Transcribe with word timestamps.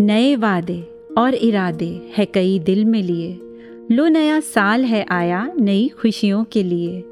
नए 0.00 0.36
वादे 0.36 0.90
और 1.18 1.34
इरादे 1.34 2.00
है 2.16 2.24
कई 2.24 2.58
दिल 2.58 2.84
में 2.84 3.02
लिए। 3.02 3.38
लो 3.92 4.08
नया 4.08 4.40
साल 4.40 4.84
है 4.84 5.06
आया 5.10 5.52
नई 5.60 5.88
खुशियों 5.88 6.44
के 6.44 6.62
लिए। 6.62 7.04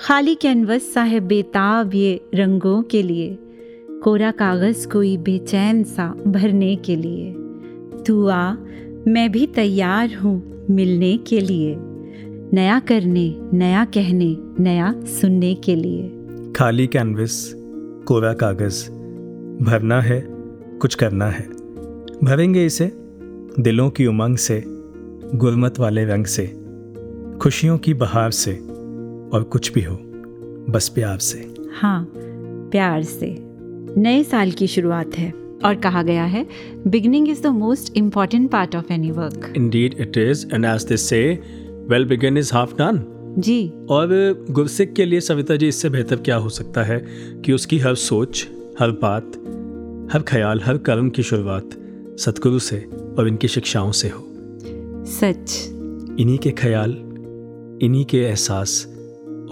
खाली 0.00 0.34
कैनवस 0.34 0.94
सा 0.94 1.02
है 1.02 1.20
बेताब 1.20 1.94
ये 1.94 2.20
रंगों 2.34 2.82
के 2.82 3.02
लिए। 3.02 3.38
कोरा 4.02 4.30
कागज़ 4.30 4.88
कोई 4.88 5.16
बेचैन 5.16 5.82
सा 5.82 6.14
भरने 6.26 6.76
के 6.76 6.96
लिए। 6.96 7.34
तू 8.02 8.26
आ 8.26 8.54
मैं 9.08 9.32
भी 9.32 9.46
तैयार 9.46 10.14
हूँ 10.14 10.66
मिलने 10.70 11.16
के 11.16 11.40
लिए। 11.40 11.76
नया 12.52 12.80
करने, 12.80 13.36
नया 13.52 13.84
कहने, 13.84 14.36
नया 14.60 14.94
सुनने 15.00 15.54
के 15.54 15.74
लिए। 15.74 16.12
खाली 16.52 16.86
कैनवस, 16.86 17.54
कोरा 18.06 18.32
कागज़, 18.32 18.90
भरना 19.64 20.00
है, 20.00 20.26
कुछ 20.80 20.94
करना 20.94 21.26
है। 21.26 21.53
भरेंगे 22.24 22.66
इसे 22.66 22.92
दिलों 23.60 23.90
की 23.90 24.06
उमंग 24.06 24.36
से 24.36 24.62
गुरमत 25.34 25.78
वाले 25.78 26.04
रंग 26.04 26.24
से 26.24 26.46
खुशियों 27.40 27.78
की 27.78 27.94
बहार 27.94 28.30
से 28.30 28.52
और 29.34 29.42
कुछ 29.52 29.72
भी 29.72 29.82
हो 29.82 29.98
बस 30.68 30.88
प्यार 30.88 31.18
से। 31.18 31.54
हाँ 31.80 32.12
प्यार 32.70 33.02
से। 33.02 33.36
नए 34.00 34.22
साल 34.24 34.50
की 34.50 34.66
शुरुआत 34.66 35.18
है 35.18 35.32
और 35.64 35.74
कहा 35.74 36.02
गया 36.02 36.24
है 36.24 36.46
beginning 36.86 37.28
is 37.28 37.42
the 37.42 37.46
most 37.46 37.96
important 37.96 38.50
part 38.50 38.76
of 38.76 38.92
any 38.92 39.10
work 39.10 39.52
Indeed, 39.56 40.00
it 40.06 40.20
is, 40.24 40.46
and 40.52 40.70
as 40.72 40.88
they 40.88 41.00
say, 41.06 41.24
well 41.92 42.10
begin 42.14 42.42
is 42.42 42.54
half 42.54 42.76
done. 42.80 42.98
जी। 43.38 43.72
और 43.90 44.08
गुरसिक 44.50 44.92
के 44.92 45.04
लिए 45.04 45.20
सविता 45.20 45.56
जी 45.56 45.68
इससे 45.68 45.90
बेहतर 45.90 46.16
क्या 46.16 46.36
हो 46.36 46.48
सकता 46.48 46.82
है 46.82 47.04
कि 47.44 47.52
उसकी 47.52 47.78
हर 47.78 47.94
सोच 47.94 48.48
हर 48.80 48.90
बात 48.90 49.32
हर 50.12 50.22
ख्याल 50.22 50.60
हर 50.60 50.78
कर्म 50.78 51.10
की 51.10 51.22
शुरुआत 51.22 51.80
सतगुरु 52.18 52.58
से 52.58 52.78
और 53.18 53.28
इनकी 53.28 53.48
शिक्षाओं 53.48 53.92
से 53.92 54.08
हो। 54.08 54.20
सच। 55.06 55.70
इन्हीं 56.20 56.38
के 56.38 56.50
ख्याल 56.50 56.90
इन्हीं 57.82 58.04
के 58.04 58.18
एहसास 58.18 58.86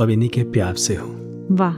और 0.00 0.10
इन्हीं 0.10 0.28
के 0.28 0.42
प्यार 0.42 0.74
से 0.74 0.94
हो। 0.94 1.08
वाह। 1.50 1.74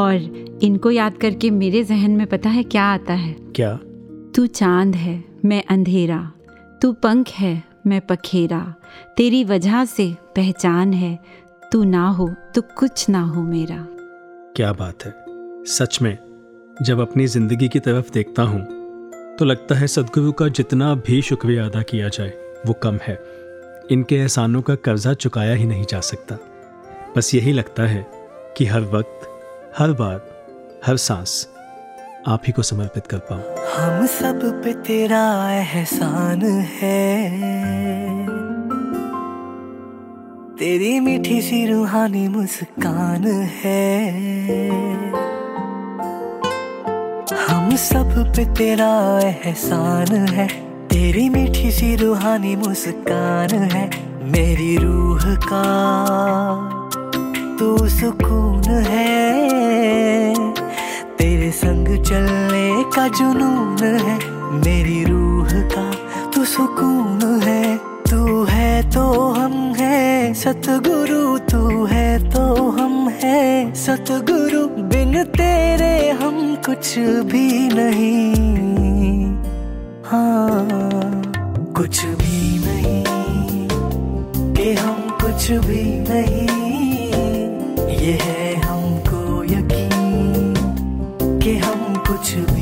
और 0.00 0.58
इनको 0.62 0.90
याद 0.90 1.16
करके 1.16 1.50
मेरे 1.50 1.84
जहन 1.84 2.10
में 2.10 2.26
पता 2.26 2.50
है 2.50 2.62
क्या 2.62 2.84
आता 2.84 3.14
है? 3.14 3.36
क्या? 3.56 3.74
तू 4.34 4.46
चाँद 4.46 4.94
है 4.94 5.24
मैं 5.44 5.62
अंधेरा। 5.70 6.32
तू 6.82 6.92
पंख 6.92 7.28
है 7.28 7.62
मैं 7.86 8.00
पखेरा। 8.00 8.74
तेरी 9.16 9.44
वजह 9.44 9.84
से 9.84 10.14
पहचान 10.36 10.92
है 10.92 11.18
तू 11.72 11.84
ना 11.84 12.08
हो 12.08 12.28
तो 12.54 12.62
कुछ 12.78 13.08
ना 13.08 13.22
हो 13.22 13.42
मेरा। 13.42 13.86
क्या 14.56 14.72
बात 14.72 15.04
है। 15.04 15.14
सच 15.66 15.98
में 16.02 16.18
जब 16.82 17.00
अपनी 17.00 17.26
ज़िंदगी 17.26 17.68
की 17.68 17.78
तरफ़ 17.78 18.12
देखता 18.12 18.42
हूँ 18.42 18.83
तो 19.38 19.44
लगता 19.44 19.74
है 19.74 19.86
सदगुरु 19.86 20.32
का 20.32 20.48
जितना 20.48 20.94
भी 20.94 21.22
शुक्रिया 21.22 21.66
अदा 21.66 21.82
किया 21.82 22.08
जाए, 22.08 22.32
वो 22.66 22.72
कम 22.72 22.98
है। 23.02 23.18
इनके 23.90 24.16
एहसानों 24.16 24.62
का 24.62 24.74
कर्जा 24.74 25.14
चुकाया 25.14 25.54
ही 25.54 25.64
नहीं 25.64 25.84
जा 25.90 26.00
सकता। 26.00 26.38
बस 27.16 27.34
यही 27.34 27.52
लगता 27.52 27.82
है 27.82 28.06
कि 28.56 28.66
हर 28.66 28.80
वक्त, 28.80 29.28
हर 29.78 29.92
बार, 29.92 30.46
हर 30.86 30.96
सांस 30.96 31.48
आप 32.26 32.42
ही 32.46 32.52
को 32.52 32.62
समर्पित 32.62 33.06
कर 33.06 33.18
पाऊँ। 33.18 33.42
हम 33.74 34.06
सब 34.06 34.62
पे 34.64 34.74
तेरा 34.74 35.52
एहसान 35.52 36.42
है। 36.42 37.30
तेरी 40.56 41.00
मीठी 41.00 41.42
सी 41.42 41.66
रूहानी 41.66 42.28
मुस्कान 42.28 43.26
है। 43.26 44.24
हम 47.34 47.76
सब 47.76 48.32
पे 48.36 48.44
तेरा 48.44 49.20
एहसान 49.22 50.26
है। 50.28 50.48
तेरी 50.88 51.28
मीठी 51.28 51.70
सी 51.70 51.96
रूहानी 51.96 52.56
मुस्कान 52.56 53.54
है। 53.54 53.90
मेरी 54.22 54.76
रूह 54.76 55.20
का 55.24 55.64
तू 57.58 57.88
सुकून 57.88 58.62
है। 58.68 59.34
तेरे 61.16 61.50
संग 61.50 62.04
चलने 62.04 62.90
का 62.96 63.08
जुनून 63.08 63.76
है। 63.84 64.30
मेरी 64.52 65.04
रूह 65.04 65.48
का 65.52 65.90
तू 66.30 66.44
सुकून 66.44 67.40
है। 67.44 67.76
तू 67.78 68.44
है 68.44 68.90
तो 68.90 69.30
हम 69.30 69.52
है 69.52 70.34
सतगुरु 70.34 71.38
तू 71.54 71.84
है 71.84 72.30
तो 72.30 72.70
हम 72.70 73.08
है। 73.08 73.74
सतगुरु 73.74 74.66
बिन 74.66 75.24
तेरे 75.24 76.10
हम 76.10 76.56
कुछ 76.66 76.98
भी 76.98 77.68
नहीं। 77.68 78.34
हाँ 80.04 81.32
कुछ 81.76 82.06
भी 82.06 82.58
नहीं। 82.58 83.04
कि 84.54 84.74
हम 84.74 85.18
कुछ 85.22 85.52
भी 85.52 85.84
नहीं। 85.84 86.48
ये 87.88 88.18
है 88.22 88.54
हमको 88.54 89.44
यकीन 89.44 90.54
के 91.42 91.56
हम 91.56 91.94
कुछ 91.96 92.34
भी 92.34 92.53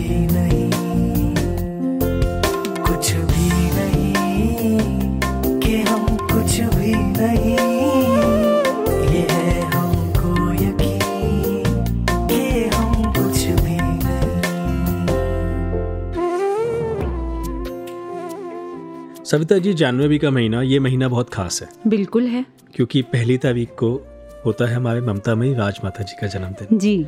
सविता 19.32 19.58
जी 19.58 19.72
जनवरी 19.72 20.18
का 20.18 20.30
महीना 20.30 20.62
ये 20.62 20.78
महीना 20.78 21.08
बहुत 21.08 21.30
खास 21.30 21.62
है। 21.62 21.90
बिल्कुल 21.90 22.26
है। 22.26 22.46
क्योंकि 22.74 23.02
पहली 23.02 23.38
तारीख 23.38 23.68
को 23.68 24.06
होता 24.46 24.64
है 24.64 24.74
हमारे 24.74 25.00
ममता 25.00 25.34
मई 25.34 25.54
राजमाता 25.54 26.02
जी 26.02 26.16
का 26.20 26.26
जन्मदिन। 26.26 26.78
जी। 26.78 27.06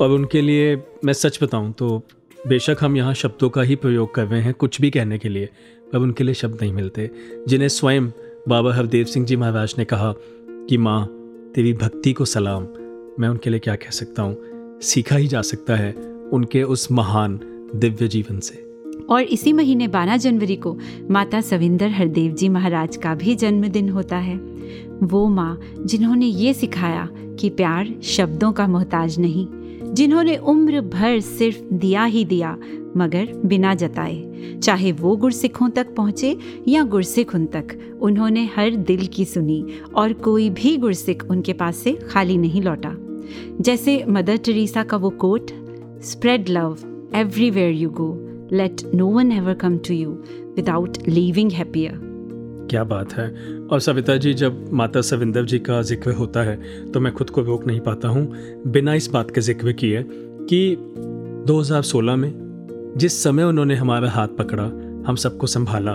और 0.00 0.10
उनके 0.10 0.40
लिए 0.40 0.82
मैं 1.04 1.12
सच 1.12 1.42
बताऊँ 1.42 1.72
तो 1.72 2.02
बेशक 2.46 2.76
हम 2.80 2.96
यहाँ 2.96 3.14
शब्दों 3.14 3.50
का 3.50 3.62
ही 3.62 3.76
प्रयोग 3.76 4.14
कर 4.14 4.26
रहे 4.26 4.40
हैं 4.40 4.54
कुछ 4.54 4.80
भी 4.80 4.90
कहने 4.90 5.18
के 5.18 5.28
लिए 5.28 5.48
पर 5.92 5.98
उनके 5.98 6.24
लिए 6.24 6.34
शब्द 6.34 6.58
नहीं 6.62 6.72
मिलते। 6.72 7.10
जिन्हें 7.48 7.68
स्वयं 7.68 8.08
बाबा 8.48 8.74
हरदेव 8.74 9.04
सिंह 9.04 9.26
जी 9.26 9.36
महाराज 9.36 9.74
ने 9.78 9.84
कहा 9.84 10.14
कि 10.68 10.76
माँ 10.76 11.06
तेरी 11.54 11.72
भक्ति 11.72 12.12
को 12.12 12.24
सलाम। 12.24 12.68
मैं 13.20 13.28
उनके 13.28 13.50
लिए 13.50 13.60
क्या 13.60 13.74
कह 13.74 13.90
सकता 13.90 14.22
हूँ? 14.22 14.36
सीखा 14.82 15.16
ही 15.16 15.26
जा 15.26 15.42
सकता 15.42 15.76
है 15.76 15.92
उनके 16.32 16.62
उस 16.62 16.92
महान 16.92 17.40
दिव्य 17.74 18.08
जीवन 18.08 18.40
से। 18.40 18.65
और 19.10 19.22
इसी 19.22 19.52
महीने 19.52 19.88
12 19.88 20.16
जनवरी 20.16 20.56
को 20.56 20.76
माता 21.10 21.40
सविंदर 21.40 21.88
हरदेव 21.88 22.32
जी 22.32 22.48
महाराज 22.48 22.96
का 22.96 23.14
भी 23.14 23.34
जन्मदिन 23.34 23.88
होता 23.88 24.16
है। 24.16 24.36
वो 25.02 25.28
माँ 25.28 25.60
जिन्होंने 25.80 26.26
ये 26.26 26.54
सिखाया 26.54 27.08
कि 27.40 27.50
प्यार 27.50 27.94
शब्दों 28.02 28.52
का 28.52 28.66
मोहताज 28.66 29.18
नहीं, 29.18 29.46
जिन्होंने 29.94 30.36
उम्र 30.36 30.80
भर 30.80 31.20
सिर्फ़ 31.20 31.74
दिया 31.74 32.04
ही 32.04 32.24
दिया, 32.24 32.56
मगर 32.96 33.32
बिना 33.46 33.74
जताए, 33.74 34.58
चाहे 34.62 34.92
वो 34.92 35.16
गुरसिखों 35.16 35.68
तक 35.68 35.94
पहुँचे 35.94 36.36
या 36.68 36.82
गुरसिख 36.82 37.34
उन 37.34 37.46
तक, 37.46 37.98
उन्होंने 38.02 38.44
हर 38.56 38.70
दिल 38.70 39.06
की 39.06 39.24
सुनी 39.24 39.64
और 39.94 40.12
कोई 40.12 40.50
भी 40.50 40.76
गुरसिख 40.76 41.24
उनके 41.30 41.52
पास 41.52 41.76
से 41.76 41.92
खाली 41.92 42.36
नहीं 42.36 42.62
लौटा। 42.62 42.94
जैसे 43.60 44.04
मदर 44.08 44.36
टेरेसा 44.36 44.82
का 44.82 44.96
वो 44.96 45.10
quote 45.10 45.50
spread 46.02 46.48
love 46.48 46.78
everywhere 47.14 47.72
you 47.72 47.90
go 47.90 48.25
let 48.52 48.82
no 48.94 49.06
one 49.06 49.32
ever 49.32 49.54
come 49.54 49.78
to 49.78 49.94
you 49.94 50.10
without 50.56 50.98
living 51.08 51.52
happier 51.52 52.00
क्या 52.70 52.82
बात 52.84 53.12
है। 53.12 53.28
और 53.72 53.80
सविता 53.80 54.16
जी, 54.16 54.32
जब 54.34 54.72
माता 54.72 55.00
सविंदर 55.00 55.44
जी 55.44 55.58
का 55.58 55.80
ज़िक्र 55.82 56.12
होता 56.12 56.42
है 56.42 56.56
तो 56.92 57.00
मैं 57.00 57.12
खुद 57.12 57.30
को 57.30 57.42
रोक 57.42 57.66
नहीं 57.66 57.80
पाता 57.80 58.08
हूँ। 58.08 58.62
बिना 58.66 58.94
इस 58.94 59.08
बात 59.10 59.30
के 59.30 59.40
ज़िक्र 59.40 59.72
किए 59.72 60.04
कि 60.50 60.76
2016 61.46 62.16
में 62.16 62.32
जिस 62.96 63.22
समय 63.22 63.44
उन्होंने 63.44 63.74
हमारा 63.74 64.10
हाथ 64.10 64.28
पकड़ा, 64.28 64.64
हम 65.06 65.16
सबको 65.16 65.46
संभाला, 65.46 65.92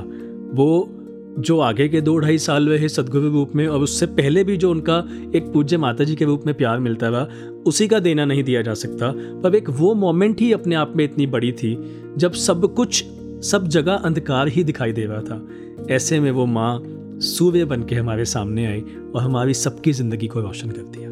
वो 0.53 1.00
जो 1.39 1.59
आगे 1.59 1.87
के 1.89 2.01
दो 2.01 2.17
ढाई 2.19 2.37
साल 2.37 2.69
रहे 2.69 2.89
सदगुरु 2.89 3.29
रूप 3.29 3.51
में 3.55 3.67
और 3.67 3.81
उससे 3.81 4.05
पहले 4.05 4.43
भी 4.43 4.57
जो 4.57 4.71
उनका 4.71 4.97
एक 5.35 5.51
पूज्य 5.53 5.77
माता 5.77 6.03
जी 6.03 6.15
के 6.15 6.25
रूप 6.25 6.43
में 6.45 6.55
प्यार 6.55 6.79
मिलता 6.79 7.09
रहा 7.09 7.27
उसी 7.67 7.87
का 7.87 7.99
देना 7.99 8.25
नहीं 8.25 8.43
दिया 8.43 8.61
जा 8.61 8.73
सकता। 8.73 9.11
पर 9.41 9.55
एक 9.55 9.69
वो 9.69 9.93
मोमेंट 9.95 10.41
ही 10.41 10.51
अपने 10.53 10.75
आप 10.75 10.93
में 10.95 11.03
इतनी 11.05 11.27
बड़ी 11.27 11.51
थी 11.51 11.75
जब 12.17 12.31
सब 12.31 12.73
कुछ 12.73 13.03
सब 13.45 13.67
जगह 13.67 13.93
अंधकार 13.93 14.47
ही 14.47 14.63
दिखाई 14.63 14.91
दे 14.91 15.05
रहा 15.05 15.21
था। 15.21 15.47
ऐसे 15.89 16.19
में 16.19 16.31
वो 16.31 16.45
माँ 16.45 16.83
सूर्य 17.21 17.65
बन 17.65 17.83
के 17.83 17.95
हमारे 17.95 18.25
सामने 18.25 18.65
आई 18.65 18.83
और 19.15 19.21
हमारी 19.21 19.53
सबकी 19.53 19.91
ज़िंदगी 19.91 20.27
को 20.27 20.41
रोशन 20.41 20.69
कर 20.69 20.81
दिया। 20.81 21.09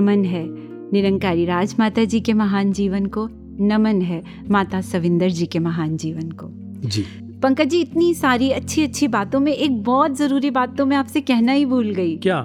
नमन 0.00 0.24
है। 0.24 0.44
निरंकारी 0.92 1.44
राज 1.44 1.74
माता 1.78 2.04
जी 2.04 2.20
के 2.20 2.32
महान 2.32 2.72
जीवन 2.72 3.06
को 3.06 3.28
नमन 3.60 4.02
है। 4.02 4.22
माता 4.50 4.80
सविंदर 4.80 5.28
जी 5.28 5.46
के 5.46 5.58
महान 5.58 5.96
जीवन 5.96 6.30
को। 6.30 6.50
जी। 6.88 7.04
पंकज 7.42 7.68
जी 7.68 7.80
इतनी 7.80 8.12
सारी 8.14 8.50
अच्छी 8.50 8.82
अच्छी 8.82 9.06
बातों 9.08 9.38
में 9.40 9.52
एक 9.52 9.82
बहुत 9.84 10.16
ज़रूरी 10.16 10.50
बात 10.50 10.76
तो 10.78 10.86
मैं 10.86 10.96
आपसे 10.96 11.20
कहना 11.20 11.52
ही 11.52 11.64
भूल 11.66 11.90
गई। 11.94 12.16
क्या? 12.16 12.38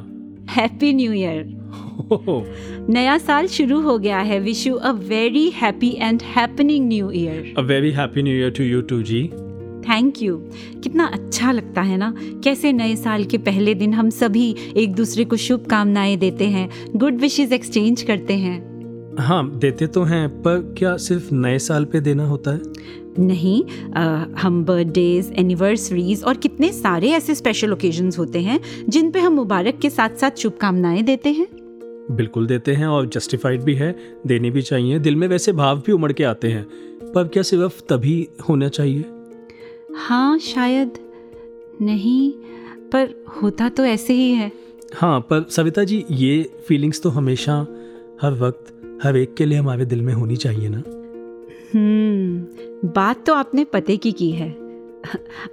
हैप्पी 0.49 0.93
न्यू 0.93 1.13
ईयर 1.13 2.87
नया 2.89 3.17
साल 3.17 3.47
शुरू 3.47 3.79
हो 3.81 3.97
गया 3.99 4.19
है। 4.19 4.39
Wish 4.39 4.65
you 4.67 4.75
a 4.75 4.91
very 4.91 5.49
happy 5.55 5.89
and 5.99 6.21
happening 6.35 6.87
new 6.87 7.11
year 7.11 7.53
a 7.57 7.61
very 7.61 7.91
happy 7.91 8.23
new 8.23 8.35
year 8.35 8.51
to 8.51 8.63
you 8.63 8.81
too 8.81 9.01
ji 9.01 9.23
thank 9.89 10.21
you 10.21 10.37
कितना 10.83 11.05
अच्छा 11.05 11.51
लगता 11.51 11.81
है 11.81 11.97
ना? 11.97 12.13
कैसे 12.43 12.71
नए 12.73 12.95
साल 12.95 13.25
के 13.25 13.37
पहले 13.39 13.73
दिन 13.75 13.93
हम 13.93 14.09
सभी 14.11 14.55
एक 14.77 14.95
दूसरे 14.95 15.25
को 15.25 15.37
शुभकामनाएँ 15.37 16.17
देते 16.17 16.47
हैं 16.49 16.69
गुड 16.95 17.17
विशेस 17.17 17.51
एक्सचेंज 17.51 18.01
करते 18.01 18.33
हैं। 18.37 18.59
हाँ 19.19 19.57
देते 19.57 19.87
तो 19.87 20.03
हैं 20.03 20.27
पर 20.41 20.75
क्या 20.77 20.95
सिर्फ़ 20.97 21.33
नए 21.33 21.59
साल 21.59 21.85
पे 21.85 21.99
देना 22.01 22.27
होता 22.27 22.51
है? 22.51 23.03
नहीं 23.19 23.63
आ, 23.93 24.25
हम 24.39 24.63
बर्थडेज 24.65 25.31
एनिवर्सरीज 25.37 26.23
और 26.23 26.37
कितने 26.37 26.71
सारे 26.73 27.09
ऐसे 27.09 27.35
स्पेशल 27.35 27.73
ओकेजन्स 27.73 28.19
होते 28.19 28.41
हैं 28.41 28.59
जिन 28.89 29.11
पे 29.11 29.19
हम 29.19 29.33
मुबारक 29.33 29.79
के 29.79 29.89
साथ 29.89 30.09
साथ 30.09 30.31
शुभकामनाएँ 30.31 31.01
देते 31.01 31.31
हैं? 31.31 31.47
बिल्कुल 32.11 32.47
देते 32.47 32.73
हैं 32.73 32.87
और 32.87 33.07
जस्टिफाइड 33.07 33.61
भी 33.61 33.75
है 33.75 33.95
देनी 34.27 34.51
भी 34.51 34.61
चाहिए। 34.61 34.99
दिल 34.99 35.15
में 35.15 35.27
वैसे 35.27 35.51
भाव 35.51 35.79
भी 35.79 35.91
उमड़ 35.91 36.11
के 36.11 36.23
आते 36.23 36.47
हैं 36.47 36.63
पर 37.11 37.27
क्या 37.27 37.43
सिर्फ़ 37.43 37.81
तभी 37.89 38.27
होना 38.49 38.67
चाहिए? 38.67 39.05
हाँ 39.97 40.37
शायद 40.39 40.97
नहीं 41.81 42.31
पर 42.91 43.13
होता 43.41 43.69
तो 43.69 43.85
ऐसे 43.85 44.13
ही 44.13 44.31
है। 44.31 44.51
हाँ 44.95 45.19
पर 45.19 45.45
सविता 45.49 45.83
जी 45.83 46.03
ये 46.11 46.43
फीलिंग्स 46.67 47.01
तो 47.01 47.09
हमेशा 47.09 47.55
हर 48.21 48.33
वक्त 48.33 48.99
हर 49.03 49.17
एक 49.17 49.33
के 49.35 49.45
लिए 49.45 49.57
हमारे 49.57 49.85
दिल 49.85 50.01
में 50.01 50.13
होनी 50.13 50.35
चाहिए 50.35 50.69
ना? 50.69 50.83
हम्म 51.75 52.89
बात 52.89 53.25
तो 53.25 53.33
आपने 53.33 53.63
पते 53.63 53.95
की 53.97 54.11
की 54.11 54.29
है। 54.31 54.49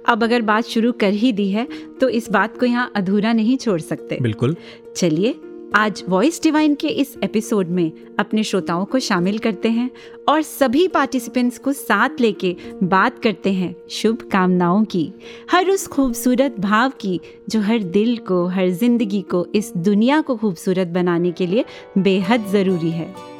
अब 0.05 0.23
अगर 0.23 0.41
बात 0.41 0.63
शुरू 0.65 0.91
कर 0.91 1.13
ही 1.13 1.31
दी 1.31 1.49
है 1.51 1.67
तो 2.01 2.09
इस 2.09 2.29
बात 2.31 2.57
को 2.57 2.65
यहाँ 2.65 2.91
अधूरा 2.95 3.33
नहीं 3.33 3.57
छोड़ 3.57 3.79
सकते। 3.81 4.17
बिल्कुल। 4.21 4.55
चलिए 4.95 5.35
आज 5.75 6.03
वॉइस 6.09 6.41
डिवाइन 6.43 6.75
के 6.75 6.87
इस 6.87 7.15
एपिसोड 7.23 7.67
में 7.69 7.91
अपने 8.19 8.43
श्रोताओं 8.43 8.85
को 8.85 8.99
शामिल 8.99 9.37
करते 9.37 9.69
हैं 9.69 9.89
और 10.29 10.41
सभी 10.41 10.87
पार्टिसिपेंट्स 10.87 11.57
को 11.57 11.73
साथ 11.73 12.21
लेके 12.21 12.55
बात 12.83 13.19
करते 13.19 13.53
हैं 13.53 13.75
शुभ 13.91 14.21
कामनाओं 14.31 14.83
की। 14.85 15.11
हर 15.51 15.69
उस 15.69 15.87
खूबसूरत 15.87 16.59
भाव 16.59 16.91
की 17.01 17.19
जो 17.49 17.61
हर 17.61 17.83
दिल 17.91 18.17
को 18.27 18.45
हर 18.47 18.69
ज़िंदगी 18.71 19.21
को 19.31 19.45
इस 19.55 19.71
दुनिया 19.77 20.21
को 20.21 20.35
खूबसूरत 20.35 20.87
बनाने 20.89 21.31
के 21.31 21.47
लिए 21.47 21.65
बेहद 21.97 22.47
ज़रूरी 22.47 22.91
है। 22.91 23.32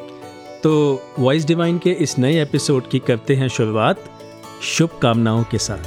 तो 0.64 1.02
वॉइस 1.20 1.46
डिवाइन 1.46 1.78
के 1.78 1.92
इस 1.92 2.18
नए 2.20 2.42
एपिसोड 2.42 2.90
की 2.90 3.00
करते 3.00 3.36
हैं 3.36 3.48
शुरुआत 3.48 4.04
शुभकामनाओं 4.62 5.44
के 5.44 5.58
साथ. 5.58 5.78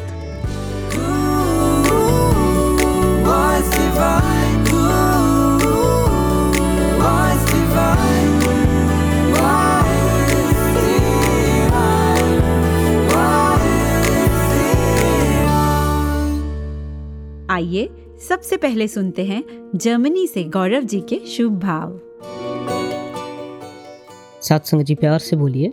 आइए 17.50 17.88
सबसे 18.28 18.56
पहले 18.56 18.88
सुनते 18.88 19.24
हैं 19.24 19.70
जर्मनी 19.74 20.26
से 20.26 20.44
गौरव 20.44 20.80
जी 20.80 21.00
के 21.00 21.26
शुभ 21.26 21.52
भाव 21.52 22.00
सत्संग 24.46 24.82
जी 24.82 24.94
प्यार 24.94 25.18
से 25.18 25.36
बोलिए 25.36 25.68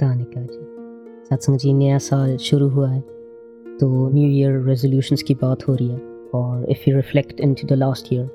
तानिका 0.00 0.40
जी। 0.40 1.26
सत्संग 1.30 1.56
जी, 1.58 1.72
नया 1.72 1.98
साल 1.98 2.36
शुरू 2.36 2.68
हुआ 2.68 2.88
है 2.90 3.00
तो 3.00 3.88
न्यू 4.14 4.28
ईयर 4.28 4.60
रेजोल्यूशंस 4.66 5.22
की 5.22 5.34
बात 5.34 5.66
हो 5.68 5.74
रही 5.74 5.88
है, 5.88 5.98
और 6.34 6.64
if 6.70 6.88
you 6.88 6.94
reflect 6.96 7.40
into 7.40 7.66
the 7.68 7.78
last 7.78 8.12
year 8.12 8.26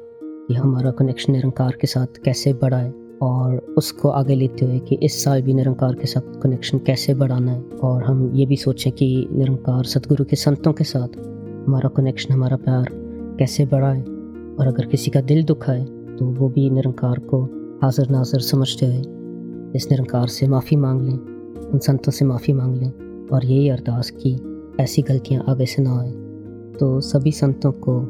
कि 0.48 0.54
हमारा 0.54 0.92
कनेक्शन 0.92 1.34
निरंकार 1.34 1.78
के 1.82 1.88
साथ 1.88 2.22
कैसे 2.26 2.54
बढ़ा 2.54 2.78
है, 2.78 2.94
और 3.22 3.58
उसको 3.78 4.10
आगे 4.12 4.36
लेते 4.36 4.66
हुए 4.66 4.80
कि 4.80 5.00
इस 5.04 5.24
साल 5.24 5.42
भी 5.42 5.54
निरंकार 5.54 5.96
के 5.96 6.08
साथ 6.08 6.42
कनेक्शन 6.44 6.80
कैसे 6.86 7.14
बढ़ाना 7.16 7.52
है, 7.52 7.62
और 7.84 8.04
हम 8.04 8.32
ये 8.36 8.46
भी 8.46 8.56
सोचें 8.58 8.92
कि 8.94 9.28
निरंकार 9.32 9.84
सतगुरु 9.88 10.26
के 10.26 10.36
संतों 10.38 10.74
के 10.74 10.84
साथ 10.84 11.20
हमारा 11.68 11.90
कनेक्शन 11.98 12.34
हमारा 12.34 12.58
प्यार 12.58 12.90
कैसे 13.40 13.66
बढ़ा 13.68 13.92
है, 13.92 14.02
और 14.02 14.68
अगर 14.68 14.86
किसी 14.86 15.12
का 15.12 15.22
दिल 15.24 15.44
दुखा 15.44 15.72
है 15.72 15.86
तो 16.16 16.26
वो 16.26 16.50
भी 16.50 16.70
निरंकार 16.70 17.20
को 17.32 17.44
हाजिर 17.84 18.10
नाजर 18.10 18.40
समझते 18.46 18.86
हुए 18.86 19.19
इस 19.76 19.88
निरंकार 19.92 20.28
से 20.28 20.48
माफ़ी 20.48 20.78
मांग 20.78 21.02
लें 21.02 21.18
उन 21.70 21.80
संतों 21.80 22.12
से 22.12 22.26
माफ़ी 22.26 22.54
मांग 22.54 22.76
लें 22.76 22.92
और 23.28 23.46
यही 23.46 23.70
अरदास 23.70 24.10
की 24.10 24.40
ऐसी 24.84 25.02
गलतियाँ 25.02 25.46
आगे 25.50 25.66
से 25.66 25.82
ना 25.82 26.00
आए। 26.00 26.12
तो 26.80 27.02
सभी 27.02 27.32
संतों 27.32 27.72
को 27.72 28.02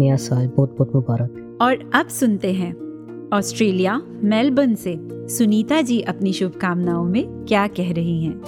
नया 0.00 0.16
साल 0.16 0.48
बहुत 0.48 0.76
बहुत 0.78 0.94
मुबारक। 0.94 1.58
और 1.62 1.90
अब 1.94 2.08
सुनते 2.08 2.52
हैं। 2.52 2.82
ऑस्ट्रेलिया 3.32 4.02
मेलबर्न 4.08 4.74
से 4.74 4.98
सुनीता 5.12 5.80
जी 5.80 6.00
अपनी 6.00 6.32
शुभकामनाओं 6.32 7.04
में 7.04 7.44
क्या 7.44 7.66
कह 7.66 7.92
रही 7.92 8.24
हैं? 8.24 8.42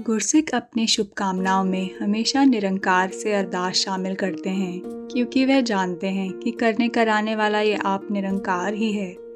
गुरसिक 0.00 0.54
अपनी 0.54 0.86
शुभकामनाओं 0.86 1.64
में 1.64 1.90
हमेशा 2.02 2.44
निरंकार 2.44 3.08
से 3.08 3.34
अरदास 3.34 3.74
शामिल 3.74 4.14
करते 4.14 4.50
हैं 4.50 4.82
क्योंकि 4.84 5.44
वह 5.44 5.60
जानते 5.60 6.06
हैं 6.06 6.32
कि 6.32 6.50
करने 6.50 6.88
कराने 6.88 7.36
वाला 7.36 7.60
ये 7.60 7.74
आप 7.74 8.08
निरंकार 8.10 8.74
ही 8.74 8.92
है। 8.92 9.27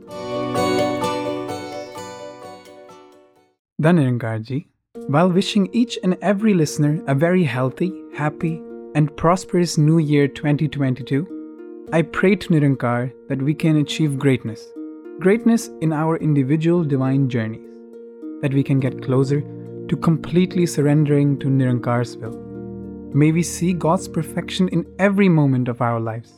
धन 3.81 4.19
जी। 4.25 4.65
While 5.09 5.29
wishing 5.29 5.69
each 5.73 5.99
and 6.05 6.17
every 6.23 6.55
listener 6.55 7.03
a 7.09 7.17
very 7.17 7.43
healthy, 7.43 7.93
happy, 8.15 8.63
and 8.95 9.15
prosperous 9.17 9.77
new 9.77 9.99
year 9.99 10.29
2022, 10.29 11.89
I 11.93 12.03
pray 12.03 12.37
to 12.37 12.49
Nirankar 12.49 13.13
that 13.29 13.43
we 13.43 13.55
can 13.55 13.79
achieve 13.79 14.21
greatness. 14.21 14.65
Greatness 15.19 15.69
in 15.81 15.93
our 15.93 16.17
individual 16.19 16.85
divine 16.85 17.29
journeys. 17.29 17.75
That 18.41 18.55
we 18.55 18.63
can 18.63 18.79
get 18.79 19.03
closer 19.03 19.41
to 19.41 19.97
completely 19.97 20.65
surrendering 20.65 21.41
to 21.41 21.49
Nirankar's 21.49 22.17
will. 22.17 22.39
May 23.13 23.33
we 23.33 23.43
see 23.43 23.73
God's 23.73 24.07
perfection 24.07 24.69
in 24.69 24.87
every 25.01 25.29
moment 25.29 25.67
of 25.67 25.83
our 25.83 25.99
lives. 25.99 26.33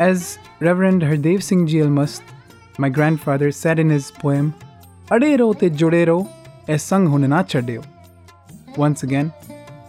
As 0.00 0.40
Reverend 0.58 1.02
Hardev 1.02 1.40
Singh 1.44 1.68
Ji 1.68 1.78
Almast, 1.78 2.22
my 2.78 2.88
grandfather, 2.88 3.52
said 3.52 3.78
in 3.78 3.90
his 3.90 4.10
poem, 4.10 4.52
Adero 5.08 5.56
te 5.56 5.70
jodero 5.70 6.28
એ 6.68 6.76
સંગ 6.76 7.08
હોને 7.08 7.26
ના 7.26 7.42
છડ્યો 7.42 7.82
Once 8.76 9.02
again, 9.02 9.32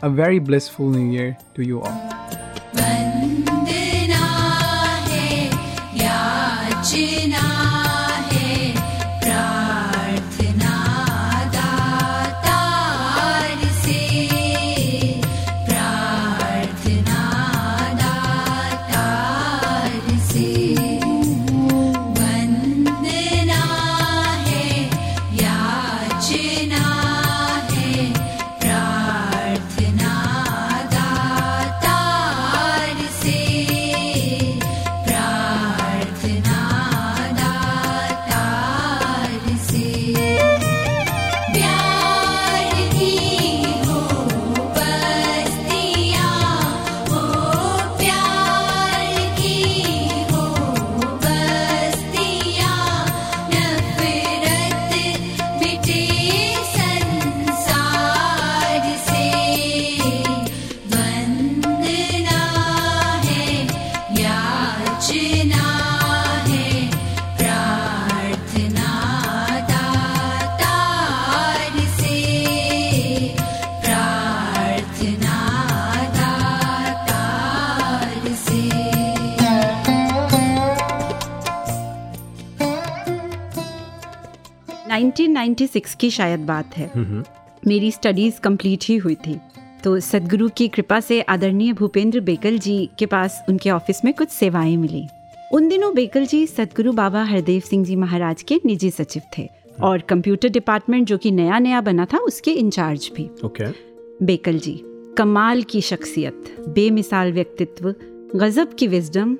a 0.02 0.10
very 0.10 0.40
blissful 0.40 0.90
new 0.90 1.12
year 1.12 1.38
to 1.56 1.64
you 1.64 1.82
all. 1.82 2.13
1996 84.98 85.96
की 85.96 86.10
शायद 86.10 86.40
बात 86.40 86.78
है। 86.78 86.92
हम्म 86.96 87.24
मेरी 87.68 87.92
studies 87.92 88.40
complete 88.40 88.80
ही 88.84 88.96
हुई 88.98 89.16
थी। 89.16 89.40
तो 89.84 90.00
सदगुरु 90.00 90.50
की 90.50 90.68
कृपा 90.68 91.00
से 91.00 91.22
आदरणीय 91.22 91.74
भूपेंद्र 91.74 92.20
बेकल 92.20 92.58
जी 92.58 92.90
के 93.00 93.06
पास 93.06 93.44
उनके 93.50 93.70
ऑफ़िस 93.70 94.06
में 94.06 94.14
कुछ 94.14 94.30
सेवाएँ 94.30 94.78
मिली। 94.78 95.08
उन 95.54 95.68
दिनों 95.68 95.94
बेकल 95.94 96.26
जी 96.26 96.48
सदगुरु 96.48 96.92
बाबा 96.92 97.24
हरदेव 97.24 97.62
सिंह 97.62 97.86
जी 97.86 97.96
महाराज 97.96 98.44
के 98.44 98.60
निजी 98.66 98.92
सचिव 98.92 99.22
थे 99.38 99.50
और 99.82 100.00
कंप्यूटर 100.00 100.50
डिपार्टमेंट 100.50 101.08
जो 101.08 101.18
कि 101.18 101.32
नया 101.32 101.60
नया 101.60 101.82
बना 101.82 102.06
था 102.06 102.18
उसके 102.18 102.52
इंचार्ज 102.52 103.12
भी। 103.16 103.30
ओके 103.46 103.66
बेकल 104.26 104.60
जी 104.60 104.82
कमाल 105.18 105.64
की 105.64 105.82
शख्सियत 105.82 106.56
बेमिसाल 106.70 107.34
व्यक्तित्व 107.34 107.94
गजब 108.36 108.74
की 108.74 108.88
विजडम 108.88 109.38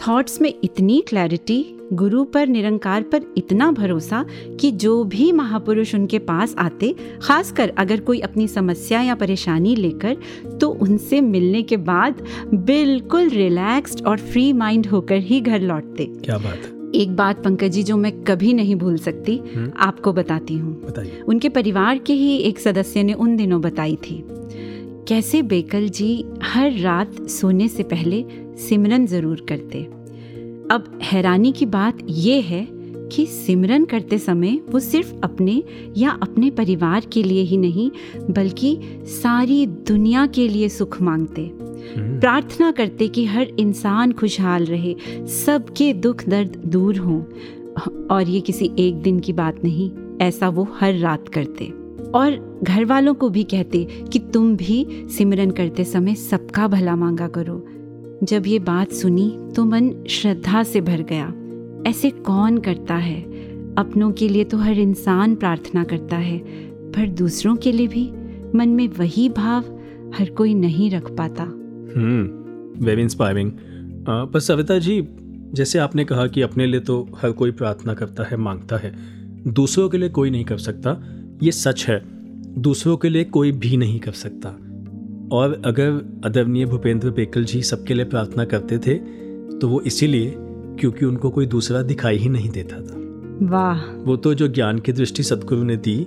थॉट्स 0.00 0.40
में 0.40 0.54
इतनी 0.64 1.00
क्लैरिटी 1.08 1.64
गुरु 1.92 2.24
पर 2.24 2.46
निरंकार 2.46 3.02
पर 3.02 3.22
इतना 3.36 3.70
भरोसा 3.72 4.24
कि 4.60 4.70
जो 4.72 5.04
भी 5.04 5.32
महापुरुष 5.32 5.94
उनके 5.94 6.18
पास 6.18 6.54
आते 6.58 6.94
खासकर 7.22 7.72
अगर 7.78 8.00
कोई 8.00 8.20
अपनी 8.20 8.48
समस्या 8.48 9.00
या 9.00 9.14
परेशानी 9.14 9.74
लेकर 9.76 10.16
तो 10.60 10.68
उनसे 10.68 11.20
मिलने 11.20 11.62
के 11.62 11.76
बाद 11.76 12.24
बिल्कुल 12.54 13.28
रिलैक्स्ड 13.28 14.06
और 14.06 14.18
फ्री 14.18 14.52
माइंड 14.52 14.86
होकर 14.86 15.16
ही 15.16 15.40
घर 15.40 15.60
लौटते। 15.60 16.04
क्या 16.24 16.38
बात 16.38 16.72
एक 16.94 17.16
बात 17.16 17.44
पंकज 17.44 17.72
जी 17.72 17.82
जो 17.82 17.96
मैं 17.96 18.12
कभी 18.24 18.52
नहीं 18.52 18.76
भूल 18.76 18.96
सकती 18.96 19.36
हम्म। 19.54 19.72
आपको 19.76 20.12
बताती 20.12 20.56
हूँ। 20.56 21.24
उनके 21.28 21.48
परिवार 21.48 21.98
के 21.98 22.12
ही 22.12 22.36
एक 22.36 22.58
सदस्य 22.58 23.02
ने 23.02 23.12
उन 23.12 23.36
दिनों 23.36 23.60
बताई 23.60 23.96
थी। 23.96 24.24
कैसे 25.08 25.42
बेकल 25.42 25.88
जी 25.88 26.24
हर 26.42 26.72
रात 26.72 27.22
सोने 27.22 27.68
से 27.68 27.82
पहले 27.82 28.24
सिमरन 28.56 29.06
ज़रूर 29.06 29.46
करते? 29.48 29.82
अब 30.74 30.98
हैरानी 31.02 31.52
की 31.52 31.66
बात 31.66 31.98
ये 32.08 32.40
है 32.40 32.68
कि 33.12 33.26
सिमरन 33.26 33.84
करते 33.84 34.18
समय 34.18 34.60
वो 34.70 34.80
सिर्फ़ 34.80 35.14
अपने 35.24 35.62
या 35.96 36.10
अपने 36.10 36.50
परिवार 36.50 37.06
के 37.12 37.22
लिए 37.22 37.42
ही 37.42 37.56
नहीं 37.56 37.90
बल्कि 38.30 38.78
सारी 39.04 39.66
दुनिया 39.66 40.26
के 40.26 40.48
लिए 40.48 40.68
सुख 40.68 41.02
मांगते। 41.02 41.42
हम्म, 41.42 42.20
प्रार्थना 42.20 42.70
करते 42.70 43.08
कि 43.08 43.24
हर 43.24 43.48
इंसान 43.58 44.12
खुशहाल 44.12 44.64
रहे 44.64 44.96
सबके 45.26 45.92
दुख 45.92 46.28
दर्द 46.28 46.62
दूर 46.66 46.96
हों। 46.96 47.22
और 48.06 48.28
ये 48.28 48.40
किसी 48.40 48.70
एक 48.78 48.94
दिन 48.94 49.20
की 49.20 49.32
बात 49.32 49.64
नहीं 49.64 49.90
ऐसा 50.20 50.48
वो 50.48 50.68
हर 50.80 50.94
रात 50.94 51.28
करते। 51.28 51.85
और 52.14 52.60
घर 52.62 52.84
वालों 52.84 53.14
को 53.14 53.28
भी 53.28 53.44
कहते 53.44 53.84
कि 54.12 54.18
तुम 54.18 54.56
भी 54.56 54.86
सिमरन 55.08 55.50
करते 55.50 55.84
समय 55.84 56.14
सबका 56.14 56.68
भला 56.68 56.96
मांगा 56.96 57.28
करो। 57.28 57.64
जब 58.22 58.46
ये 58.46 58.58
बात 58.58 58.92
सुनी 58.92 59.28
तो 59.56 59.64
मन 59.64 59.90
श्रद्धा 60.08 60.62
से 60.62 60.80
भर 60.80 61.02
गया। 61.02 61.32
ऐसे 61.90 62.10
कौन 62.10 62.58
करता 62.58 62.94
है? 62.94 63.20
अपनों 63.74 64.10
के 64.12 64.28
लिए 64.28 64.44
तो 64.44 64.58
हर 64.58 64.78
इंसान 64.78 65.34
प्रार्थना 65.34 65.84
करता 65.84 66.16
है, 66.16 66.38
पर 66.92 67.08
दूसरों 67.08 67.56
के 67.56 67.72
लिए 67.72 67.86
भी? 67.86 68.10
मन 68.54 68.68
में 68.68 68.88
वही 68.88 69.28
भाव 69.28 69.64
हर 70.18 70.30
कोई 70.30 70.54
नहीं 70.54 70.90
रख 70.90 71.10
पाता। 71.10 71.42
हम्म 71.42 72.84
वेरी 72.84 73.02
इंस्पायरिंग 73.02 73.52
पर 74.08 74.40
सविता 74.40 74.78
जी, 74.78 75.02
जैसे 75.52 75.78
आपने 75.78 76.04
कहा 76.04 76.26
कि 76.26 76.42
अपने 76.42 76.66
लिए 76.66 76.80
तो 76.80 77.08
हर 77.16 77.30
कोई 77.30 77.50
प्रार्थना 77.50 77.94
करता 77.94 78.24
है, 78.24 78.36
माँगता 78.36 78.76
है, 78.76 78.94
दूसरों 79.48 79.88
के 79.88 79.98
लिए 79.98 80.08
कोई 80.08 80.30
नहीं 80.30 80.44
कर 80.44 80.58
सकता। 80.58 80.92
ये 81.42 81.52
सच 81.52 81.84
है 81.88 82.02
दूसरों 82.58 82.96
के 82.96 83.08
लिए 83.08 83.24
कोई 83.24 83.52
भी 83.52 83.76
नहीं 83.76 84.00
कर 84.00 84.12
सकता। 84.12 84.48
और 85.32 85.62
अगर 85.64 86.20
अदरणीय 86.24 86.64
भूपेंद्र 86.64 87.10
बेकल 87.10 87.44
जी 87.44 87.62
सबके 87.62 87.94
लिए 87.94 88.04
प्रार्थना 88.04 88.44
करते 88.44 88.78
थे 88.78 88.94
तो 89.58 89.68
वो 89.68 89.80
इसीलिए 89.80 90.34
क्योंकि 90.80 91.04
उनको 91.04 91.30
कोई 91.30 91.46
दूसरा 91.46 91.82
दिखाई 91.82 92.16
ही 92.16 92.28
नहीं 92.28 92.50
देता 92.50 92.76
था। 92.76 93.02
वाह। 93.46 93.80
वो 93.96 94.16
तो 94.16 94.34
जो 94.34 94.48
ज्ञान 94.48 94.78
की 94.78 94.92
दृष्टि 94.92 95.22
सदगुरु 95.22 95.62
ने 95.62 95.76
दी 95.76 96.04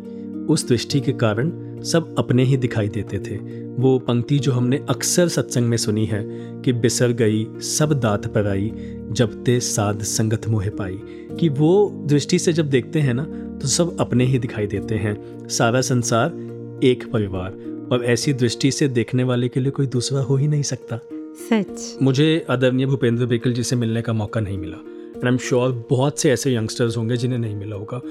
उस 0.49 0.67
दृष्टि 0.69 1.01
के 1.01 1.13
कारण 1.13 1.81
सब 1.83 2.15
अपने 2.17 2.43
ही 2.43 2.57
दिखाई 2.57 2.87
देते 2.87 3.19
थे। 3.19 3.37
वो 3.81 3.99
पंक्ति 3.99 4.39
जो 4.39 4.51
हमने 4.51 4.77
अक्सर 4.89 5.27
सत्संग 5.27 5.65
में 5.65 5.77
सुनी 5.77 6.05
है 6.05 6.23
कि 6.61 6.73
बिसर 6.73 7.11
गई 7.11 7.47
सब 7.59 7.93
दात 7.93 8.27
पर 8.27 8.47
आई 8.47 8.71
जब 9.11 9.43
ते 9.43 9.59
साध 9.59 10.01
संगत 10.01 10.47
मोहे 10.47 10.69
पाई 10.69 10.99
कि 11.39 11.49
वो 11.49 11.91
दृष्टि 12.05 12.39
से 12.39 12.53
जब 12.53 12.69
देखते 12.69 12.99
हैं 12.99 13.13
ना 13.13 13.23
तो 13.61 13.67
सब 13.67 13.95
अपने 13.99 14.25
ही 14.25 14.39
दिखाई 14.39 14.67
देते 14.67 14.95
हैं। 14.95 15.47
सारा 15.47 15.81
संसार 15.81 16.81
एक 16.83 17.09
परिवार 17.11 17.51
और 17.91 18.05
ऐसी 18.05 18.33
दृष्टि 18.33 18.71
से 18.71 18.87
देखने 18.87 19.23
वाले 19.23 19.49
के 19.49 19.59
लिए 19.59 19.71
कोई 19.71 19.87
दूसरा 19.87 20.21
हो 20.21 20.35
ही 20.35 20.47
नहीं 20.47 20.63
सकता। 20.63 20.99
सच। 21.39 21.97
मुझे 22.01 22.45
आदरणीय 22.49 22.85
भूपेंद्र 22.85 23.25
बेकल 23.25 23.53
जी 23.53 23.63
से 23.63 23.75
मिलने 23.75 24.01
का 24.01 24.13
मौका 24.13 24.41
नहीं 24.41 24.57
मिला 24.57 24.77
एंड 24.77 25.25
आई 25.25 25.31
एम 25.31 25.37
श्योर 25.37 25.85
बहुत 25.89 26.19
से 26.19 26.31
ऐसे 26.31 26.55
यंगस्टर्स 26.55 26.97
होंगे 26.97 27.17
जिन्हें 27.17 27.39
नहीं 27.39 27.55
मिला 27.55 27.75
होगा 27.75 28.01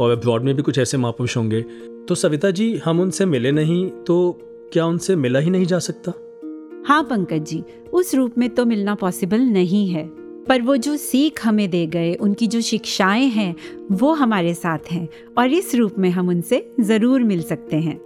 और 0.00 0.10
अब्रॉड 0.10 0.42
में 0.42 0.54
भी 0.54 0.62
कुछ 0.62 0.78
ऐसे 0.78 0.98
महापुरुष 0.98 1.36
होंगे। 1.36 1.62
तो 2.08 2.14
सविता 2.14 2.50
जी 2.50 2.76
हम 2.76 3.00
उनसे 3.00 3.26
मिले 3.26 3.52
नहीं 3.52 3.86
तो 4.06 4.16
क्या 4.72 4.86
उनसे 4.86 5.16
मिला 5.16 5.38
ही 5.38 5.50
नहीं 5.50 5.66
जा 5.66 5.78
सकता? 5.78 6.12
हाँ 6.86 7.02
पंकज 7.02 7.48
जी 7.48 7.62
उस 7.92 8.14
रूप 8.14 8.38
में 8.38 8.48
तो 8.50 8.64
मिलना 8.64 8.94
पॉसिबल 8.94 9.40
नहीं 9.40 9.88
है। 9.88 10.04
पर 10.48 10.62
वो 10.62 10.76
जो 10.76 10.96
सीख 10.96 11.44
हमें 11.46 11.68
दे 11.70 11.86
गए 11.86 12.14
उनकी 12.14 12.46
जो 12.46 12.60
शिक्षाएँ 12.60 13.26
हैं 13.28 13.54
वो 13.92 14.12
हमारे 14.12 14.54
साथ 14.54 14.92
हैं 14.92 15.08
और 15.38 15.52
इस 15.52 15.74
रूप 15.74 15.98
में 15.98 16.10
हम 16.10 16.28
उनसे 16.28 16.66
ज़रूर 16.80 17.22
मिल 17.22 17.42
सकते 17.42 17.76
हैं। 17.76 18.00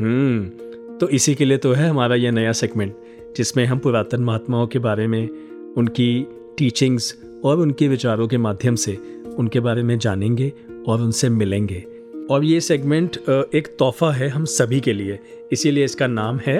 हम्म 0.00 0.98
तो 0.98 1.08
इसी 1.08 1.34
के 1.34 1.44
लिए 1.44 1.58
तो 1.58 1.72
है 1.72 1.88
हमारा 1.88 2.14
यह 2.14 2.32
नया 2.32 2.52
सेगमेंट 2.52 2.94
जिसमें 3.36 3.64
हम 3.64 3.78
पुरातन 3.78 4.24
महात्माओं 4.24 4.66
के 4.66 4.78
बारे 4.78 5.06
में 5.06 5.28
उनकी 5.76 6.26
टीचिंग्स 6.58 7.14
और 7.44 7.58
उनके 7.58 7.88
विचारों 7.88 8.28
के 8.28 8.38
माध्यम 8.38 8.74
से 8.74 8.98
उनके 9.38 9.60
बारे 9.60 9.82
में 9.82 9.98
जानेंगे 9.98 10.52
और 10.88 11.00
उनसे 11.00 11.28
मिलेंगे। 11.28 11.84
और 12.30 12.44
ये 12.44 12.60
सेगमेंट 12.60 13.16
एक 13.54 13.68
तोहफा 13.78 14.10
है 14.12 14.28
हम 14.28 14.44
सभी 14.44 14.80
के 14.80 14.92
लिए 14.92 15.18
इसीलिए 15.52 15.84
इसका 15.84 16.06
नाम 16.06 16.38
है 16.46 16.58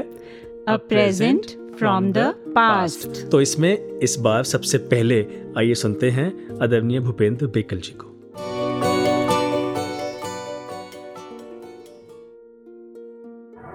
a 0.69 0.77
present 0.89 1.47
from 1.79 2.11
the 2.13 2.33
past 2.57 3.31
तो 3.31 3.41
इसमें 3.41 3.73
इस 4.01 4.17
बार 4.21 4.43
सबसे 4.45 4.79
पहले 4.91 5.21
आइए 5.59 5.75
सुनते 5.77 6.11
हैं 6.11 6.27
आदरणीय 6.63 7.01
भूपेंद्र 7.01 7.47
बेकल 7.55 7.79
जी 7.79 7.93
को। 7.93 8.09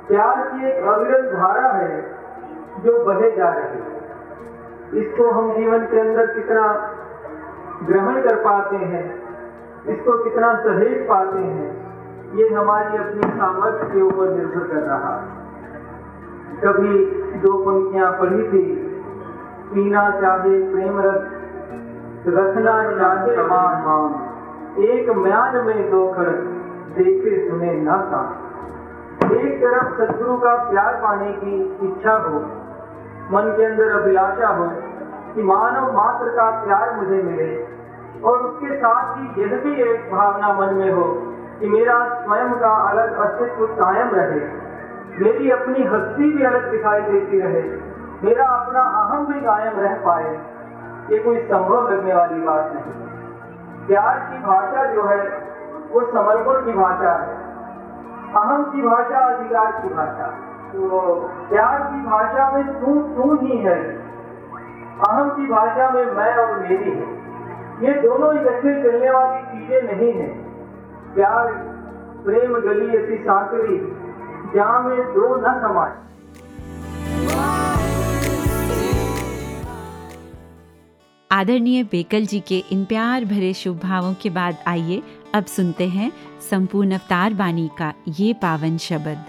प्यार 0.07 0.37
की 0.43 0.67
एक 0.67 0.87
अविरल 0.89 1.25
धारा 1.31 1.71
है 1.73 1.97
जो 2.83 2.93
बहे 3.05 3.31
जा 3.37 3.49
रही 3.53 3.79
है। 3.79 5.01
इसको 5.01 5.31
हम 5.31 5.51
जीवन 5.55 5.85
के 5.85 5.99
अंदर 5.99 6.33
कितना 6.35 6.63
ग्रहण 7.89 8.21
कर 8.21 8.35
पाते 8.45 8.77
हैं 8.85 9.03
इसको 9.91 10.17
कितना 10.23 10.53
सहेज 10.63 10.95
पाते 11.09 11.41
हैं 11.41 11.69
ये 12.39 12.47
हमारी 12.55 12.97
अपनी 12.97 13.29
सामर्थ्य 13.35 13.85
के 13.93 14.01
ऊपर 14.03 14.33
निर्भर 14.37 14.67
कर 14.71 14.81
रहा 14.87 15.13
है। 15.17 15.38
कभी 16.63 16.93
दो 17.39 17.53
पंक्तियाँ 17.65 18.11
पढ़ी 18.11 18.43
थी। 18.43 18.63
पीना 19.73 20.09
चाहे 20.11 20.57
प्रेम 20.71 20.99
रस 20.99 22.27
रखना 22.29 22.73
चाहे 22.91 23.35
मान 23.47 23.81
मान। 23.83 24.83
एक 24.83 25.09
म्यान 25.17 25.55
में 25.65 25.89
दो 25.91 26.01
खड़, 26.13 26.33
देखे 26.95 27.37
सुने 27.49 27.71
न 27.81 27.97
था 28.11 28.21
एक 29.21 29.57
तरफ़ 29.61 29.89
सदगुरु 29.97 30.35
का 30.37 30.55
प्यार 30.69 30.93
पाने 30.95 31.31
की 31.33 31.55
इच्छा 31.83 32.13
हो, 32.17 32.39
मन 33.31 33.53
के 33.57 33.65
अंदर 33.65 33.91
अभिलाषा 33.91 34.47
हो 34.49 34.67
कि 35.35 35.43
मानव 35.43 35.91
मात्र 35.93 36.29
का 36.29 36.49
प्यार 36.61 36.95
मुझे 36.95 37.21
मिले, 37.23 37.49
और 38.23 38.37
उसके 38.39 38.75
साथ 38.77 39.17
ही 39.17 39.41
यह 39.41 39.57
भी 39.57 39.73
एक 39.83 40.11
भावना 40.11 40.53
मन 40.53 40.73
में 40.73 40.91
हो 40.93 41.03
कि 41.59 41.69
मेरा 41.69 41.97
स्वयं 42.23 42.53
का 42.53 42.73
अलग 42.89 43.17
अस्तित्व 43.17 43.65
कायम 43.75 44.09
रहे। 44.13 44.39
मेरी 45.19 45.49
अपनी 45.49 45.83
हस्ती 45.83 46.37
भी 46.37 46.43
अलग 46.43 46.71
दिखाई 46.71 47.01
देती 47.01 47.39
रहे, 47.39 47.61
मेरा 48.23 48.45
अपना 48.45 48.79
अहम 48.79 49.25
भी 49.25 49.41
कायम 49.41 49.79
रह 49.79 49.93
पाए, 49.93 50.41
ये 51.11 51.19
कोई 51.19 51.37
संभव 51.37 51.89
लगने 51.89 52.13
वाली 52.13 52.41
बात 52.41 52.71
नहीं। 52.73 53.09
प्यार 53.87 54.19
की 54.19 54.43
भाषा 54.43 54.85
जो 54.93 55.03
है, 55.03 55.21
वो 55.91 56.01
समर्पण 56.01 56.65
की 56.65 56.71
भाषा 56.71 57.11
है। 57.11 57.39
अहम 58.33 58.63
की 58.63 58.81
भाषा, 58.81 59.19
अधिकार 59.19 59.71
की 59.71 59.93
भाषा। 59.93 60.27
तो 60.73 61.11
प्यार 61.49 61.79
की 61.81 62.05
भाषा 62.05 62.51
में 62.51 62.67
तू 62.73 62.99
तू 63.01 63.35
ही 63.35 63.57
है। 63.57 63.95
अहम 65.07 65.29
की 65.29 65.47
भाषा 65.47 65.89
में 65.89 66.05
मैं 66.05 66.35
और 66.35 66.59
मेरी 66.59 66.91
है। 66.91 67.19
ये 67.81 67.93
दोनों 68.01 68.33
इकट्ठे 68.33 68.83
चलने 68.83 69.09
वाली 69.11 69.41
चीज़ें 69.41 69.95
नहीं 69.95 70.13
है। 70.13 70.27
प्यार, 71.15 71.47
प्रेम, 72.25 72.53
गली 72.53 72.97
अति 72.97 73.23
सांकरी 73.27 74.05
जहाँ 74.55 74.79
में 74.83 74.99
दो 75.15 75.35
न 75.37 75.53
समाए। 75.61 75.97
आदरणीय 81.31 81.83
बेकल 81.83 82.25
जी 82.25 82.39
के 82.39 82.57
इन 82.71 82.85
प्यार 82.85 83.25
भरे 83.25 83.53
शुभ 83.53 83.79
भावों 83.79 84.13
के 84.13 84.29
बाद 84.29 84.57
आइए 84.67 85.01
अब 85.35 85.45
सुनते 85.45 85.87
हैं 85.87 86.11
संपूर्ण 86.49 86.91
अवतार 86.91 87.33
बानी 87.33 87.69
का 87.77 87.93
ये 88.07 88.33
पावन 88.33 88.77
शब्द। 88.77 89.25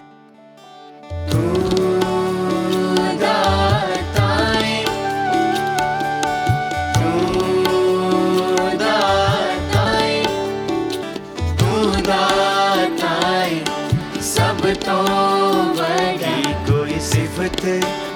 सिफत 17.41 17.61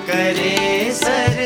करे 0.08 0.92
सरकार 0.94 1.45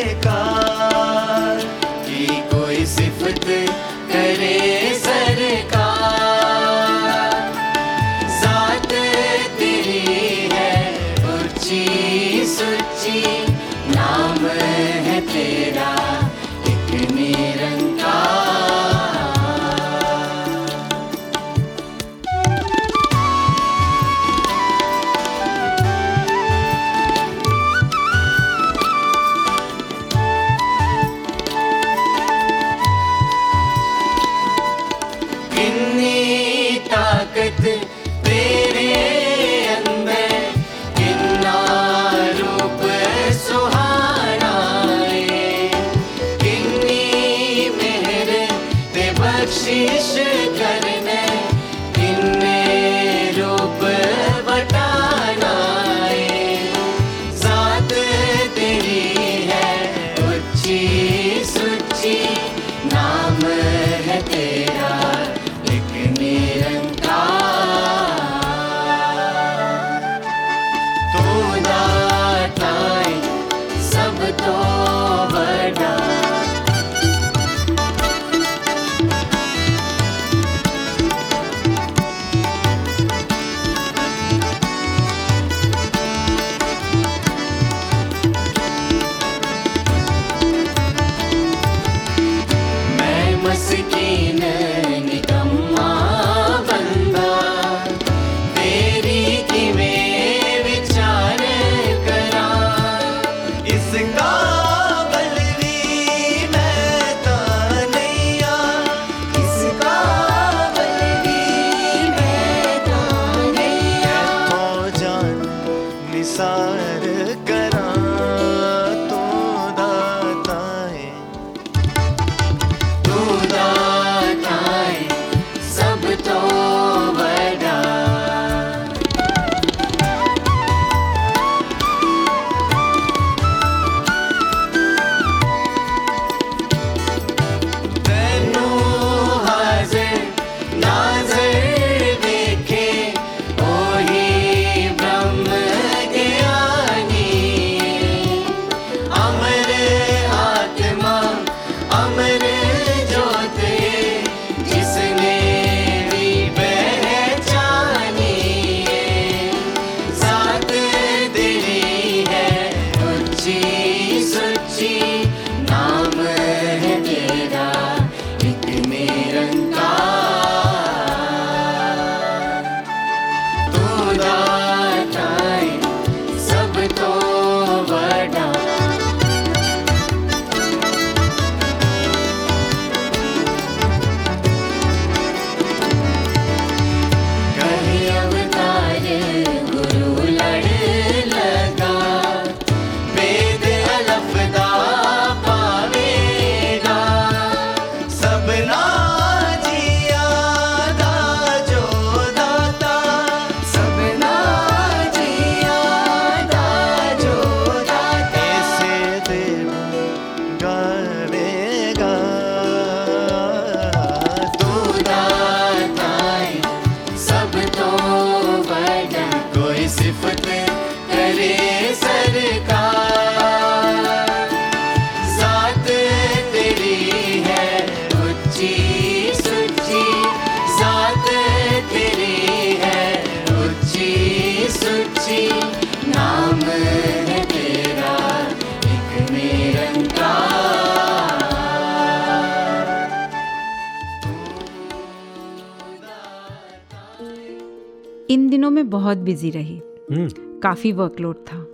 काफ़ी 250.60 250.92
वर्कलोड 250.92 251.36
था। 251.44 251.66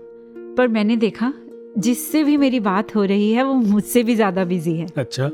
पर 0.58 0.68
मैंने 0.68 0.96
देखा 0.96 1.34
जिससे 1.78 2.24
भी 2.24 2.36
मेरी 2.38 2.60
बात 2.60 2.96
हो 2.96 3.04
रही 3.04 3.32
है 3.32 3.44
वो 3.44 3.54
मुझसे 3.54 4.04
भी 4.04 4.16
ज़्यादा 4.16 4.44
बिज़ी 4.46 4.76
है। 4.76 4.88
अच्छा। 4.98 5.30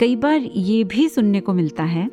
कई 0.00 0.16
बार 0.16 0.40
ये 0.56 0.82
भी 0.84 1.08
सुनने 1.08 1.40
को 1.40 1.52
मिलता 1.54 1.84
है 1.84 2.06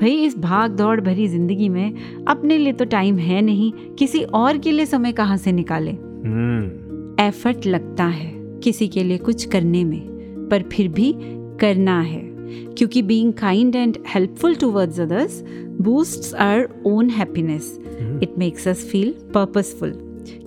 भाई 0.00 0.14
इस 0.16 0.36
भाग 0.38 0.70
दौड़ 0.70 1.00
भरी 1.00 1.26
ज़िंदगी 1.28 1.68
में 1.68 2.24
अपने 2.28 2.58
लिए 2.58 2.72
तो 2.72 2.84
टाइम 2.86 3.18
है 3.18 3.40
नहीं 3.42 3.70
किसी 3.98 4.22
और 4.24 4.58
के 4.58 4.72
लिए 4.72 4.86
समय 4.86 5.12
कहाँ 5.12 5.36
से 5.36 5.52
निकाले? 5.52 5.90
हम्म। 5.90 7.16
एफर्ट 7.20 7.66
लगता 7.66 8.04
है 8.04 8.32
किसी 8.60 8.88
के 8.88 9.04
लिए 9.04 9.18
कुछ 9.18 9.44
करने 9.44 9.84
में 9.84 10.48
पर 10.50 10.62
फिर 10.72 10.88
भी 10.88 11.12
करना 11.60 12.00
है। 12.00 12.22
क्योंकि 12.50 13.02
being 13.02 13.32
kind 13.32 13.76
and 13.76 13.98
helpful 14.14 14.54
towards 14.54 15.00
others 15.00 15.42
boosts 15.80 16.34
our 16.34 16.68
own 16.86 17.10
happiness 17.10 17.78
it 18.22 18.38
makes 18.38 18.68
us 18.68 18.84
feel 18.84 19.14
purposeful 19.34 19.92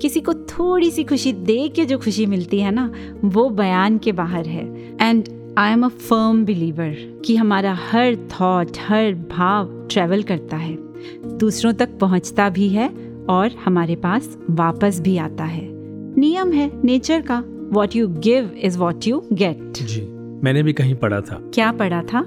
किसी 0.02 0.22
को 0.22 0.34
थोड़ी 0.34 0.92
सी 0.92 1.04
खुशी 1.04 1.34
दे 1.34 1.68
के 1.68 1.86
जो 1.86 1.98
खुशी 1.98 2.26
मिलती 2.26 2.60
है 2.60 2.72
ना 2.72 2.92
वो 3.24 3.50
बयान 3.50 3.98
के 3.98 4.12
बाहर 4.12 4.46
है। 4.46 4.66
And 5.02 5.30
I 5.58 5.72
am 5.72 5.86
a 5.86 5.88
firm 5.88 6.46
believer 6.46 7.22
कि 7.26 7.36
हमारा 7.36 7.74
हर 7.92 8.16
थॉट 8.16 8.78
हर 8.88 9.14
भाव 9.14 9.88
ट्रैवल 9.92 10.24
करता 10.24 10.58
है। 10.58 10.78
दूसरों 11.38 11.74
तक 11.74 11.90
पहुँचता 12.00 12.50
भी 12.50 12.70
है 12.70 12.90
और 13.30 13.52
हमारे 13.66 13.96
पास 13.96 14.38
वापस 14.50 15.00
भी 15.00 15.18
आता 15.18 15.44
है। 15.44 15.68
नियम 16.20 16.52
है 16.52 16.72
नेचर 16.84 17.22
का। 17.22 17.44
What 17.72 17.96
you 17.96 18.08
give 18.08 18.52
is 18.62 18.78
what 18.78 19.08
you 19.08 19.24
get 19.34 19.74
जी। 19.74 20.13
मैंने 20.44 20.64
भी 20.64 20.74
कहीं 20.74 20.96
पढ़ा 20.96 21.20
था। 21.22 21.40
क्या 21.54 21.72
पढ़ा 21.72 22.02
था? 22.04 22.26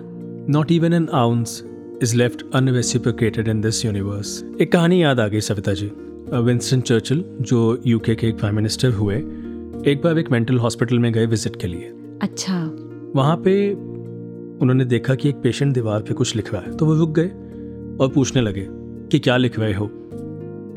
Not 0.51 0.73
even 0.73 0.93
an 0.93 1.09
ounce 1.15 1.63
is 2.03 2.17
left 2.17 2.45
unreciprocated 2.55 3.49
in 3.49 3.61
this 3.61 3.85
universe 3.85 4.43
एक 4.61 4.73
कहानी 4.73 5.03
याद 5.03 5.21
आ 5.21 5.27
गई 5.29 5.41
सविता 5.41 5.73
जी। 5.73 5.91
विंस्टन 6.35 6.81
चर्चिल 6.81 7.25
जो 7.41 7.83
यूके 7.87 8.15
के 8.15 8.29
एक 8.29 8.39
प्राइम 8.39 8.57
मिनिस्टर 8.57 8.93
हुए 8.93 9.17
एक 9.91 10.01
बार 10.05 10.19
एक 10.19 10.31
मेंटल 10.33 10.59
हॉस्पिटल 10.59 10.99
में 10.99 11.13
गए 11.13 11.27
विज़िट 11.27 11.57
के 11.57 11.67
लिए। 11.67 11.93
अच्छा। 12.23 12.59
वहाँ 13.17 13.37
पे 13.37 13.73
उन्होंने 13.73 14.85
देखा 14.85 15.15
कि 15.15 15.29
एक 15.29 15.37
पेशेंट 15.37 15.75
दीवार 15.75 16.03
पे 16.03 16.15
कुछ 16.15 16.35
लिख 16.37 16.53
रहा 16.55 16.63
है 16.63 16.77
तो 16.77 16.87
वो 16.87 16.95
रुक 16.95 17.11
गए 17.19 17.29
और 18.01 18.09
पूछने 18.15 18.43
लगे 18.43 18.67
कि 19.11 19.19
क्या 19.19 19.37
लिख 19.37 19.59
रहे 19.59 19.73
हो? 19.75 19.85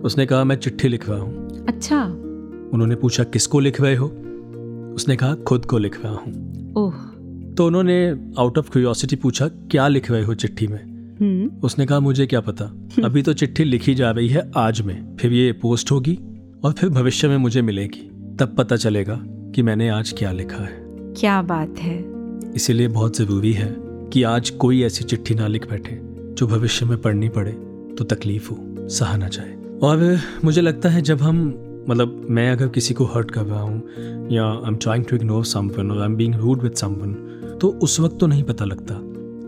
उसने 0.03 0.25
कहा 0.25 0.43
मैं 0.43 0.55
चिट्ठी 0.55 0.87
लिख 0.87 1.09
रहा 1.09 1.19
हूँ 1.19 1.65
अच्छा। 1.67 2.03
उन्होंने 2.73 2.95
पूछा 2.95 3.23
किसको 3.23 3.59
लिख 3.59 3.81
रहे 3.81 3.95
हो? 3.95 4.07
उसने 4.95 5.15
कहा 5.15 5.33
खुद 5.47 5.65
को 5.65 5.77
लिख 5.77 6.03
रहा 6.03 6.13
हूँ 6.13 6.73
ओह। 6.77 6.93
तो 7.59 7.67
उन्होंने 7.67 8.17
आउट 8.39 8.57
ऑफ़ 8.57 8.69
क्यूरियोसिटी 8.71 9.15
पूछा 9.15 9.47
क्या 9.47 9.87
लिख 9.87 10.11
रहे 10.11 10.23
हो 10.23 10.33
चिट्ठी 10.33 10.67
में? 10.67 10.83
हम्म। 11.21 11.61
उसने 11.63 11.85
कहा 11.85 11.99
मुझे 11.99 12.25
क्या 12.25 12.41
पता। 12.41 12.65
अभी 13.03 13.21
तो 13.21 13.33
चिट्ठी 13.33 13.63
लिखी 13.63 13.95
जा 13.95 14.11
रही 14.11 14.27
है 14.27 14.51
आज 14.55 14.81
में। 14.81 15.17
फिर 15.17 15.33
ये 15.33 15.51
पोस्ट 15.51 15.91
होगी 15.91 16.19
और 16.63 16.73
फिर 16.73 16.89
भविष्य 16.89 17.27
में 17.27 17.37
मुझे 17.37 17.61
मिलेगी। 17.61 18.35
तब 18.39 18.55
पता 18.57 18.75
चलेगा 18.75 19.19
कि 19.25 19.61
मैंने 19.61 19.89
आज 19.89 20.13
क्या 20.17 20.31
लिखा 20.31 20.63
है। 20.63 20.85
क्या 21.19 21.41
बात 21.41 21.75
है। 21.79 22.05
इसीलिए 22.55 22.87
बहुत 22.87 23.17
ज़रूरी 23.17 23.53
है 23.53 23.75
कि 24.13 24.23
आज 24.23 24.49
कोई 24.49 24.83
ऐसी 24.83 25.03
चिट्ठी 25.03 25.35
ना 25.35 25.47
लिख 25.47 25.69
बैठे 25.69 25.99
जो 26.33 26.47
भविष्य 26.47 26.85
में 26.85 27.01
पढ़नी 27.01 27.29
पड़े 27.29 27.51
तो 27.97 28.03
तकलीफ़ 28.03 28.49
हो 28.49 28.89
सहा 28.89 29.17
ना 29.17 29.27
जाए। 29.27 29.55
और 29.83 30.19
मुझे 30.43 30.61
लगता 30.61 30.89
है 30.89 31.01
जब 31.01 31.21
हम 31.21 31.47
मतलब 31.89 32.27
मैं 32.29 32.51
अगर 32.51 32.67
किसी 32.67 32.93
को 32.93 33.05
हर्ट 33.05 33.31
कर 33.31 33.43
रहा 33.43 33.61
हूँ 33.61 33.83
या 34.31 34.45
I 34.45 34.67
am 34.67 34.75
trying 34.75 35.05
to 35.05 35.15
ignore 35.15 35.45
someone 35.45 35.91
और 35.91 35.99
I 35.99 36.05
am 36.05 36.15
being 36.15 36.35
rude 36.35 36.61
with 36.61 36.73
someone 36.73 37.25
तो 37.61 37.67
उस 37.83 37.99
वक्त 37.99 38.17
तो 38.19 38.27
नहीं 38.27 38.43
पता 38.43 38.65
लगता। 38.65 38.99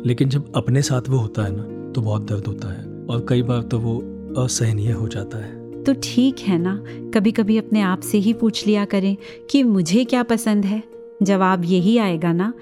लेकिन 0.05 0.29
जब 0.29 0.51
अपने 0.55 0.81
साथ 0.81 1.09
वो 1.09 1.17
होता 1.17 1.43
है 1.43 1.55
ना 1.55 1.91
तो 1.91 2.01
बहुत 2.01 2.21
दर्द 2.21 2.47
होता 2.47 2.71
है 2.73 2.83
और 3.05 3.25
कई 3.29 3.41
बार 3.41 3.61
तो 3.61 3.79
वो 3.79 3.97
असहनीय 4.37 4.91
हो 4.91 5.07
जाता 5.07 5.37
है। 5.37 5.83
तो 5.83 5.93
ठीक 6.03 6.39
है 6.39 6.57
ना 6.57 6.75
कभी 7.13 7.31
कभी 7.31 7.57
अपने 7.57 7.81
आप 7.81 8.01
से 8.01 8.17
ही 8.17 8.33
पूछ 8.33 8.65
लिया 8.67 8.85
करें 8.85 9.15
कि 9.49 9.63
मुझे 9.63 10.03
क्या 10.05 10.23
पसंद 10.23 10.65
है। 10.65 10.81
जवाब 11.23 11.65
यही 11.65 11.97
आएगा 11.97 12.31
ना, 12.33 12.53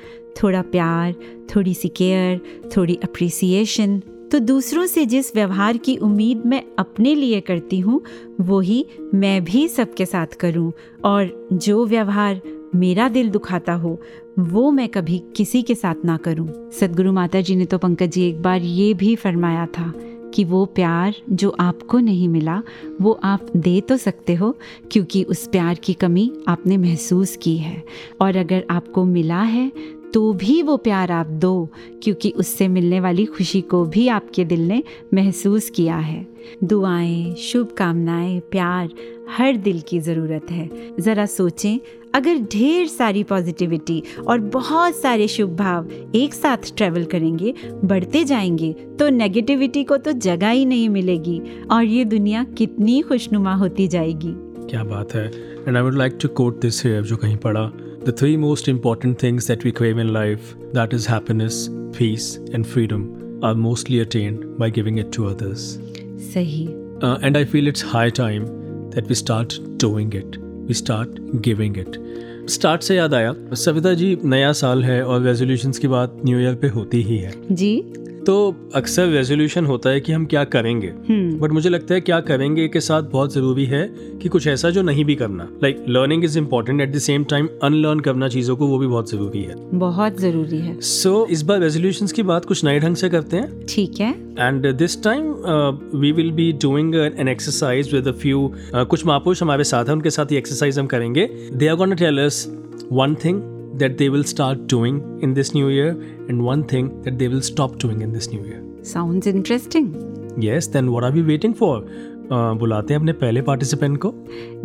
थोड़ा 0.44 0.62
प्यार, 0.62 1.14
थोड़ी 1.56 1.74
सी 1.74 1.90
केयर, 1.90 2.40
थोड़ी 2.78 2.96
अप्रिसिएशन 3.04 4.02
तो 4.32 4.40
दूसरों 4.40 4.86
से 4.86 5.06
जिस 5.06 5.36
व्यवहार 5.36 5.78
की 5.78 5.96
उम्मीद 5.98 6.46
मैं 6.46 6.62
अपने 6.80 7.14
लिए 7.16 7.40
करती 7.42 7.80
हूँ, 7.80 8.02
वही 8.42 8.86
मैं 9.14 9.44
भी 9.44 9.68
सबके 9.68 10.06
साथ 10.06 10.36
करूँ। 10.40 10.72
और 11.06 11.50
जो 11.54 11.86
व्यवहार 11.86 12.42
मेरा 12.76 13.08
दिल 13.10 13.30
दुखाता 13.30 13.74
हो, 13.74 14.00
वो 14.40 14.70
मैं 14.72 14.88
कभी 14.90 15.18
किसी 15.36 15.62
के 15.62 15.76
साथ 15.76 16.06
ना 16.06 16.18
करूँ। 16.18 16.48
सदगुरु 16.72 17.12
माता 17.14 17.42
जी 17.42 17.56
ने 17.56 17.66
तो 17.66 17.78
पंकज 17.78 18.10
जी 18.10 18.28
एक 18.30 18.42
बार 18.42 18.62
ये 18.62 18.94
भी 18.94 19.16
फरमाया 19.16 19.66
था 19.66 19.92
कि 20.34 20.44
वो 20.44 20.66
प्यार 20.66 21.16
जो 21.30 21.50
आपको 21.60 22.00
नहीं 22.00 22.28
मिला, 22.30 22.62
वो 23.02 23.20
आप 23.24 23.46
दे 23.58 23.80
तो 23.82 23.98
सकते 23.98 24.36
हो, 24.36 24.58
क्योंकि 24.92 25.24
उस 25.24 25.48
प्यार 25.48 25.76
की 25.76 25.94
कमी 25.94 26.32
आपने 26.48 26.78
महसूस 26.78 27.36
की 27.36 27.58
है। 27.58 27.84
और 28.22 28.36
अगर 28.36 28.66
आपको 28.70 29.06
मिला 29.06 29.42
है 29.42 29.72
तो 30.14 30.32
भी 30.34 30.62
वो 30.62 30.76
प्यार 30.78 31.12
आप 31.12 31.28
दो, 31.28 31.70
क्योंकि 32.04 32.30
उससे 32.32 32.68
मिलने 32.68 33.00
वाली 33.00 33.26
खुशी 33.26 33.62
को 33.62 33.84
भी 33.86 34.08
आपके 34.08 34.46
दिल 34.46 34.68
ने 34.68 34.82
महसूस 35.14 35.70
किया 35.70 35.98
है। 35.98 36.26
दुआएँ, 36.64 37.36
शुभकामनाएँ, 37.36 38.40
प्यार 38.52 38.90
हर 39.38 39.56
दिल 39.56 39.82
की 39.82 40.00
ज़रूरत 40.00 40.52
है। 40.52 40.70
ज़रा 41.00 41.26
सोचें, 41.26 41.80
अगर 42.16 42.38
ढेर 42.54 42.88
सारी 42.88 43.24
पॉजिटिविटी 43.24 44.02
और 44.28 44.40
बहुत 44.40 44.96
सारे 44.96 45.28
शुभ 45.28 45.56
भाव 45.56 45.90
एक 46.16 46.34
साथ 46.34 46.76
ट्रेवल 46.78 47.04
करेंगे, 47.06 47.54
बढ़ते 47.86 48.24
जाएँगे 48.24 48.72
तो 49.00 49.10
नेगेटिविटी 49.10 49.84
को 49.84 49.98
तो 49.98 50.12
जगह 50.12 50.50
ही 50.50 50.66
नहीं 50.66 50.90
मिलेगी 50.90 51.42
और 51.72 51.84
ये 51.84 52.06
दुनिया 52.06 52.44
कितनी 52.58 53.02
खुशनुमा 53.02 53.54
होती 53.54 53.88
जाएगी। 53.88 54.34
क्या 54.70 54.84
बात 54.84 55.14
है। 55.14 55.28
And 55.68 55.78
I 55.78 55.84
would 55.84 55.96
like 55.96 56.18
to 56.22 56.28
quote 56.28 56.60
this 56.62 56.86
जो 56.88 57.18
कहीं 57.18 57.38
पढ़ा। 57.38 57.72
The 58.06 58.14
three 58.20 58.36
most 58.38 58.70
important 58.70 59.22
things 59.24 59.48
that 59.48 59.66
we 59.66 59.72
crave 59.72 60.00
in 60.00 60.10
life 60.14 60.54
that 60.76 60.94
is 60.94 61.08
happiness 61.10 61.68
peace 61.98 62.38
and 62.54 62.66
freedom 62.66 63.04
are 63.46 63.54
mostly 63.56 64.00
attained 64.00 64.46
by 64.60 64.72
giving 64.72 65.00
it 65.00 65.12
to 65.16 65.26
others 65.26 65.68
सही। 66.34 66.64
And 67.24 67.38
I 67.38 67.46
feel 67.46 67.68
it's 67.68 67.86
high 67.86 68.10
time 68.18 68.46
that 68.96 69.10
we 69.10 69.16
start 69.16 69.60
doing 69.82 70.16
it 70.16 70.38
we 70.68 70.74
start 70.74 71.20
giving 71.46 71.78
it 71.78 71.98
start 72.50 72.82
से 72.82 72.96
याद 72.96 73.14
आया 73.14 73.34
सविता 73.54 73.94
जी 73.94 74.18
नया 74.26 74.52
साल 74.54 74.84
है 74.84 75.04
और 75.04 75.22
resolutions 75.22 75.80
की 75.80 75.88
बात 75.88 76.18
न्यू 76.26 76.40
ईयर 76.40 76.56
पे 76.56 76.68
होती 76.68 77.02
ही 77.04 77.18
है। 77.18 77.34
जी। 77.52 77.76
तो 78.26 78.36
अक्सर 78.76 79.08
रेजोल्यूशन 79.08 79.66
होता 79.66 79.90
है 79.90 80.00
कि 80.00 80.12
हम 80.12 80.26
क्या 80.26 80.44
करेंगे। 80.46 80.88
हम्म। 81.10 81.38
बट 81.40 81.52
मुझे 81.52 81.70
लगता 81.70 81.94
है 81.94 82.02
क्या 82.02 82.20
करेंगे 82.22 82.68
के 82.68 82.80
साथ 82.80 83.04
बहुत 83.12 83.34
ज़रूरी 83.34 83.66
है 83.66 83.84
कि 84.22 84.30
कुछ 84.30 84.48
ऐसा 84.48 84.70
जो 84.70 84.82
नहीं 84.82 85.06
भी 85.06 85.16
करना। 85.16 85.48
Like 85.64 85.84
learning 85.90 86.24
is 86.24 86.38
important 86.40 86.82
at 86.82 86.92
the 86.92 87.00
same 87.00 87.24
time 87.24 87.50
unlearn 87.64 88.00
करना 88.00 88.28
चीज़ों 88.28 88.56
को 88.56 88.68
वो 88.68 88.78
भी 88.78 88.88
बहुत 88.88 89.12
ज़रूरी 89.12 89.44
है। 89.44 89.56
बहुत 89.80 90.20
ज़रूरी 90.22 90.58
है। 90.58 90.80
सो 90.82 91.14
so, 91.16 91.30
इस 91.32 91.42
बार 91.42 91.60
रेजोल्यूशन 91.60 92.08
की 92.08 92.24
बात 92.24 92.46
कुछ 92.46 92.64
नए 92.66 92.80
ढंग 92.80 92.96
से 92.96 93.10
करते 93.10 93.38
हैं। 93.38 93.66
ठीक 93.66 94.00
है। 94.00 94.12
And 94.40 94.72
this 94.74 95.04
time 95.04 95.32
we 95.96 96.12
will 96.12 96.32
be 96.32 96.52
doing 96.62 96.96
an 96.96 97.28
exercise 97.28 97.94
with 97.94 98.08
a 98.08 98.12
few 98.22 98.52
कुछ 98.76 99.06
महापुरुष 99.06 99.42
हमारे 99.44 99.64
साथ 99.66 99.86
हैं 99.86 99.94
उनके 99.94 100.10
साथ 100.10 100.32
ये 100.32 100.38
एक्सरसाइज 100.38 100.80
हम 100.80 100.88
करेंगे। 100.88 101.30
They 101.54 101.68
are 101.68 101.76
gonna 101.76 101.96
tell 101.96 102.26
us 102.26 102.46
one 102.92 103.16
thing 103.16 103.42
that 103.79 103.97
they 103.99 104.09
will 104.09 104.25
start 104.25 104.67
doing 104.73 104.99
in 105.21 105.35
this 105.35 105.55
new 105.55 105.69
year 105.69 105.93
and 106.29 106.45
one 106.45 106.65
thing 106.65 106.91
that 107.03 107.19
they 107.19 107.29
will 107.29 107.43
stop 107.43 107.79
doing 107.85 108.03
in 108.09 108.19
this 108.19 108.33
new 108.33 108.43
year. 108.45 108.61
Sounds 108.85 109.27
interesting 109.27 109.93
Yes, 110.39 110.67
then 110.67 110.91
what 110.91 111.05
are 111.05 111.13
we 111.13 111.23
waiting 111.23 111.53
for? 111.55 111.75
Uh, 112.27 112.55
बुलाते 112.59 112.95
हैं 112.95 113.01
अपने 113.01 113.13
पहले 113.13 113.41
participant 113.43 113.99
को 114.05 114.13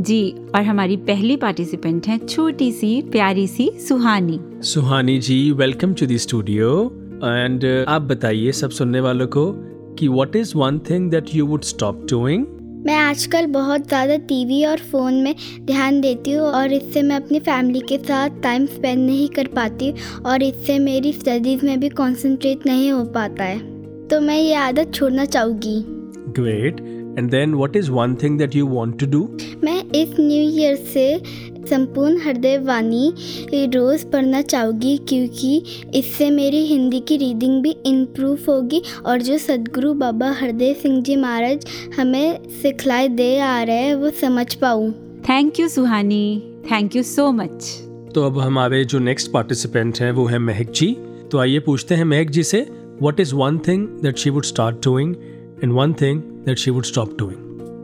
जी 0.02 0.22
और 0.56 0.62
हमारी 0.64 0.96
पहली 1.08 1.36
participant 1.38 2.08
है 2.08 2.18
छोटी 2.26 2.72
सी 2.72 3.02
प्यारी 3.12 3.46
सी 3.48 3.70
Suhani 3.88 4.40
Suhani 4.66 5.18
ji 5.20 5.40
welcome 5.62 5.94
to 5.94 6.06
the 6.06 6.18
studio 6.26 6.70
and 7.24 7.66
आप 7.88 8.02
बताइए 8.12 8.52
सब 8.62 8.70
सुनने 8.80 9.00
वालों 9.08 9.28
को 9.36 9.52
कि 10.00 10.08
what 10.08 10.36
is 10.36 10.54
one 10.56 10.80
thing 10.90 11.10
that 11.12 11.36
you 11.36 11.46
would 11.46 11.64
stop 11.72 12.06
doing 12.10 12.46
मैं 12.87 12.95
आजकल 12.95 13.47
बहुत 13.47 13.87
ज़्यादा 13.89 14.17
टीवी 14.29 14.65
और 14.65 14.79
फ़ोन 14.91 15.15
में 15.15 15.35
ध्यान 15.67 16.01
देती 16.01 16.33
हूँ 16.33 16.47
और 16.47 16.73
इससे 16.73 17.03
मैं 17.03 17.17
अपनी 17.17 17.39
फैमिली 17.41 17.81
के 17.81 17.99
साथ 17.99 18.41
टाइम 18.43 18.67
स्पेंड 18.67 19.05
नहीं 19.07 19.29
कर 19.29 19.47
पाती 19.47 19.93
और 20.27 20.43
इससे 20.43 20.79
मेरी 20.79 21.13
स्टडीज़ 21.13 21.65
में 21.67 21.79
भी 21.81 21.89
कंसंट्रेट 21.89 22.67
नहीं 22.67 22.91
हो 22.93 23.05
पाता 23.15 23.45
है। 23.45 23.59
तो 24.09 24.21
मैं 24.21 24.39
ये 24.39 24.55
आदत 24.55 24.93
छोड़ना 24.95 25.25
चाहूँगी। 25.25 25.77
Great 26.41 26.81
and 27.19 27.31
then 27.31 27.55
what 27.55 27.77
is 27.77 27.91
one 27.91 28.15
thing 28.23 28.39
that 28.39 28.57
you 28.57 28.67
want 28.67 28.99
to 29.01 29.07
do 29.07 29.23
मैं 29.65 29.83
इस 29.95 30.15
न्यू 30.21 30.43
ईयर 30.61 30.77
से 30.77 31.07
संपूर्ण 31.67 32.19
हृदय 32.19 32.59
वाणी 32.59 33.67
रोज़ 33.75 34.07
पढ़ना 34.07 34.43
चाहूँगी 34.43 34.97
क्योंकि 35.09 35.63
इससे 35.95 36.31
मेरी 36.31 36.65
हिंदी 36.67 37.01
की 37.01 37.17
रीडिंग 37.17 37.63
भी 37.63 37.77
इम्प्रूव 37.87 38.39
होगी 38.49 38.83
और 39.07 39.23
जो 39.23 39.39
सदगुरु 39.39 39.95
बाबा 39.95 40.31
हरदेव 40.31 40.75
सिंह 40.75 41.03
जी 41.03 41.17
महाराज 41.17 41.67
हमें 41.99 42.39
सिखलाई 42.63 43.09
दे 43.09 43.39
आ 43.39 43.63
रहे 43.63 43.77
हैं 43.77 43.95
वो 43.95 44.11
समझ 44.11 44.55
पाऊँ। 44.55 44.93
Thank 45.29 45.61
you 45.61 45.69
Suhani 45.69 46.43
thank 46.71 46.97
you 46.97 47.03
so 47.03 47.31
much 47.33 47.73
तो 48.15 48.23
अब 48.23 48.39
हमारे 48.39 48.85
जो 48.85 48.99
नेक्स्ट 48.99 49.31
पार्टिसिपेंट 49.33 50.01
हैं 50.01 50.11
वो 50.13 50.27
है 50.27 50.39
महक 50.39 50.71
जी। 50.71 50.97
तो 51.33 51.39
आइए 51.39 51.59
पूछते 51.59 51.95
हैं 51.95 52.05
महक 52.05 52.31
जी 52.31 52.43
से 52.43 52.67
what 53.03 53.21
is 53.21 53.35
one 53.35 53.59
thing 53.59 53.87
that 54.03 54.17
she 54.17 54.31
would 54.31 54.45
start 54.45 54.85
doing 54.85 55.15
and 55.65 55.73
one 55.73 55.93
thing 55.93 56.21
that 56.47 56.59
she 56.59 56.71
would 56.71 56.85
stop 56.85 57.17
doing 57.19 57.41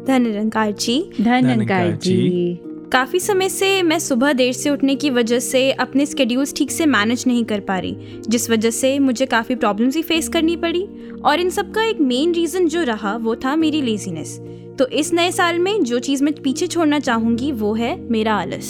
धन 0.07 0.73
जी। 0.81 1.13
धनंकार 1.21 1.93
जी। 1.93 2.70
काफ़ी 2.93 3.19
समय 3.21 3.49
से 3.49 3.83
मैं 3.83 3.99
सुबह 3.99 4.33
देर 4.33 4.53
से 4.53 4.71
उठने 4.71 4.95
की 4.95 5.11
वजह 5.11 5.39
से 5.39 5.73
अपने 5.73 6.07
स्केड्यूल्स 6.07 6.55
ठीक 6.57 6.71
से 6.71 6.87
मैनेज 6.87 7.25
नहीं 7.27 7.45
कर 7.45 7.61
पा 7.61 7.79
रही, 7.79 7.97
जिस 8.29 8.51
वजह 8.51 8.71
से 8.71 8.99
मुझे 8.99 9.27
काफ़ी 9.27 9.55
प्रॉब्लम्स 9.55 9.97
ही 9.97 10.03
फेस 10.03 10.29
करनी 10.29 10.57
पड़ी 10.57 10.83
और 11.25 11.41
इन 11.41 11.51
सब 11.51 11.73
का 11.73 11.85
एक 11.85 12.01
मेन 12.01 12.33
रीज़न 12.33 12.67
जो 12.69 12.83
रहा 12.83 13.17
वो 13.17 13.37
था 13.37 13.55
मेरी 13.57 13.83
लेजीनेस 13.83 14.37
तो 14.79 14.87
इस 14.87 15.13
नए 15.13 15.31
साल 15.31 15.59
में 15.59 15.83
जो 15.85 15.99
चीज़ 15.99 16.25
मैं 16.25 16.35
पीछे 16.35 16.67
छोड़ना 16.67 16.99
चाहूँगी 16.99 17.53
वो 17.53 17.75
है 17.75 17.95
मेरा 18.11 18.35
आलस. 18.35 18.67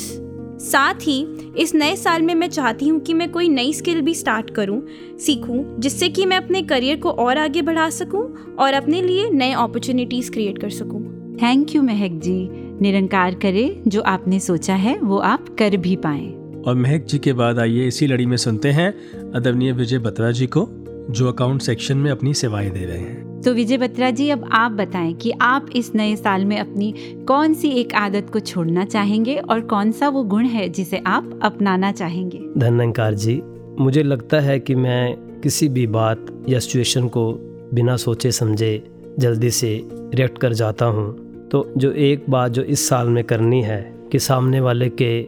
साथ 0.63 0.95
ही, 0.95 1.21
इस 1.59 1.75
नए 1.75 1.97
साल 1.97 2.23
में 2.23 2.35
मैं 2.35 2.49
चाहती 2.49 2.89
हूँ 2.89 3.01
कि 3.01 3.15
मैं 3.15 3.31
कोई 3.33 3.49
नई 3.49 3.73
स्किल 3.73 4.01
भी 4.01 4.15
स्टार्ट 4.15 4.51
करूँ, 4.51 4.83
सीखूँ, 5.19 5.81
जिससे 5.81 6.09
कि 6.09 6.27
मैं 6.27 6.37
अपने 6.37 6.63
करियर 6.63 6.97
को 6.97 7.11
और 7.11 7.39
आगे 7.39 7.63
बढ़ा 7.63 7.91
सकूँ 7.91 8.57
और 8.57 8.75
अपने 8.75 9.03
लिए 9.03 9.31
नए 9.31 9.53
अपॉर्चुनिटीज़ 9.53 10.31
क्रिएट 10.31 10.59
कर 10.59 10.71
सकूँ. 10.71 11.05
थैंक 11.43 11.75
यू 11.75 11.83
महक 11.83 12.21
जी 12.21 12.70
निरंकार 12.83 13.35
करे 13.35 13.83
जो 13.89 14.01
आपने 14.01 14.41
सोचा 14.41 14.75
है 14.75 14.99
वो 14.99 15.19
आप 15.19 15.49
कर 15.59 15.77
भी 15.77 15.97
पाए। 15.97 16.27
और 16.67 16.75
महक 16.75 17.05
जी 17.05 17.19
के 17.19 17.33
बाद 17.33 17.59
आइए 17.59 17.87
इसी 17.87 18.07
लड़ी 18.07 18.27
में 18.27 18.37
सुनते 18.37 18.71
हैं 18.71 18.89
आदरणीय 19.37 19.73
विजय 19.73 19.99
बत्रा 19.99 20.31
जी 20.31 20.47
को 20.47 20.69
जो 21.11 21.29
अकाउंट 21.29 21.63
सेक्शन 21.63 21.97
में 21.97 22.11
अपनी 22.11 22.35
सेवाएँ 22.35 22.71
दे 22.71 22.85
रहे 22.85 22.99
हैं। 22.99 23.41
तो 23.41 23.53
विजय 23.55 23.79
बत्रा 23.79 24.11
जी 24.11 24.31
अब 24.31 24.49
आप 24.53 24.73
बताएँ 24.73 25.15
कि 25.15 25.31
आप 25.31 25.67
इस 25.77 25.95
नए 25.95 26.17
साल 26.17 26.45
में 26.45 26.59
अपनी 26.59 26.95
कौन 27.29 27.55
सी 27.55 27.69
एक 27.69 27.95
आदत 27.95 28.27
को 28.33 28.41
छोड़ना 28.41 28.85
चाहेंगे 28.85 29.37
और 29.37 29.61
कौन 29.61 29.93
सा 29.93 30.09
वो 30.09 30.25
गुण 30.25 30.45
है 30.45 30.69
जिसे 30.69 31.03
आप 31.07 31.41
अपनाना 31.43 31.93
चाहेंगे? 31.93 32.39
धन्यकार 32.59 33.15
जी 33.15 33.43
मुझे 33.79 34.03
लगता 34.03 34.41
है 34.41 34.61
कि 34.61 34.75
मैं 34.75 35.17
किसी 35.41 35.69
भी 35.69 35.87
बात 35.87 36.27
या 36.49 36.59
सिचुएशन 36.59 37.09
को 37.09 37.33
बिना 37.75 37.97
सोचे 37.97 38.33
समझे 38.33 38.91
जल्दी 39.19 39.51
से 39.51 39.89
रिएक्ट 40.15 40.39
कर 40.39 40.53
जाता 40.53 40.85
हूँ। 40.85 41.30
तो 41.51 41.73
जो 41.77 41.91
एक 41.93 42.25
बात 42.31 42.51
जो 42.51 42.63
इस 42.63 42.89
साल 42.89 43.09
में 43.09 43.23
करनी 43.25 43.63
है 43.63 43.81
कि 44.13 44.19
सामने 44.19 44.61
वाले 44.61 44.89
के 45.03 45.21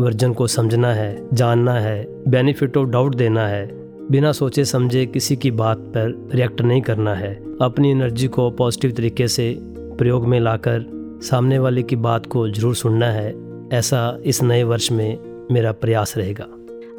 वर्जन 0.00 0.32
को 0.32 0.46
समझना 0.46 0.92
है, 0.92 1.28
जानना 1.32 1.72
है 1.72 2.06
बेनिफिट 2.28 2.76
ऑफ़ 2.76 2.88
डाउट 2.88 3.14
देना 3.14 3.46
है, 3.48 3.66
बिना 4.10 4.32
सोचे 4.32 4.64
समझे 4.64 5.04
किसी 5.06 5.36
की 5.36 5.50
बात 5.50 5.78
पर 5.78 6.30
रिएक्ट 6.34 6.60
नहीं 6.60 6.82
करना 6.82 7.14
है, 7.14 7.34
अपनी 7.62 7.90
एनर्जी 7.90 8.28
को 8.28 8.50
पॉजिटिव 8.50 8.90
तरीके 8.90 9.28
से 9.28 9.56
प्रयोग 9.98 10.26
में 10.26 10.38
लाकर 10.40 10.86
सामने 11.22 11.58
वाले 11.58 11.82
की 11.82 11.96
बात 11.96 12.26
को 12.26 12.48
ज़रूर 12.48 12.74
सुनना 12.74 13.06
है, 13.06 13.34
ऐसा 13.72 14.18
इस 14.24 14.42
नए 14.42 14.62
वर्ष 14.62 14.90
में 14.92 15.46
मेरा 15.52 15.72
प्रयास 15.72 16.16
रहेगा। 16.18 16.46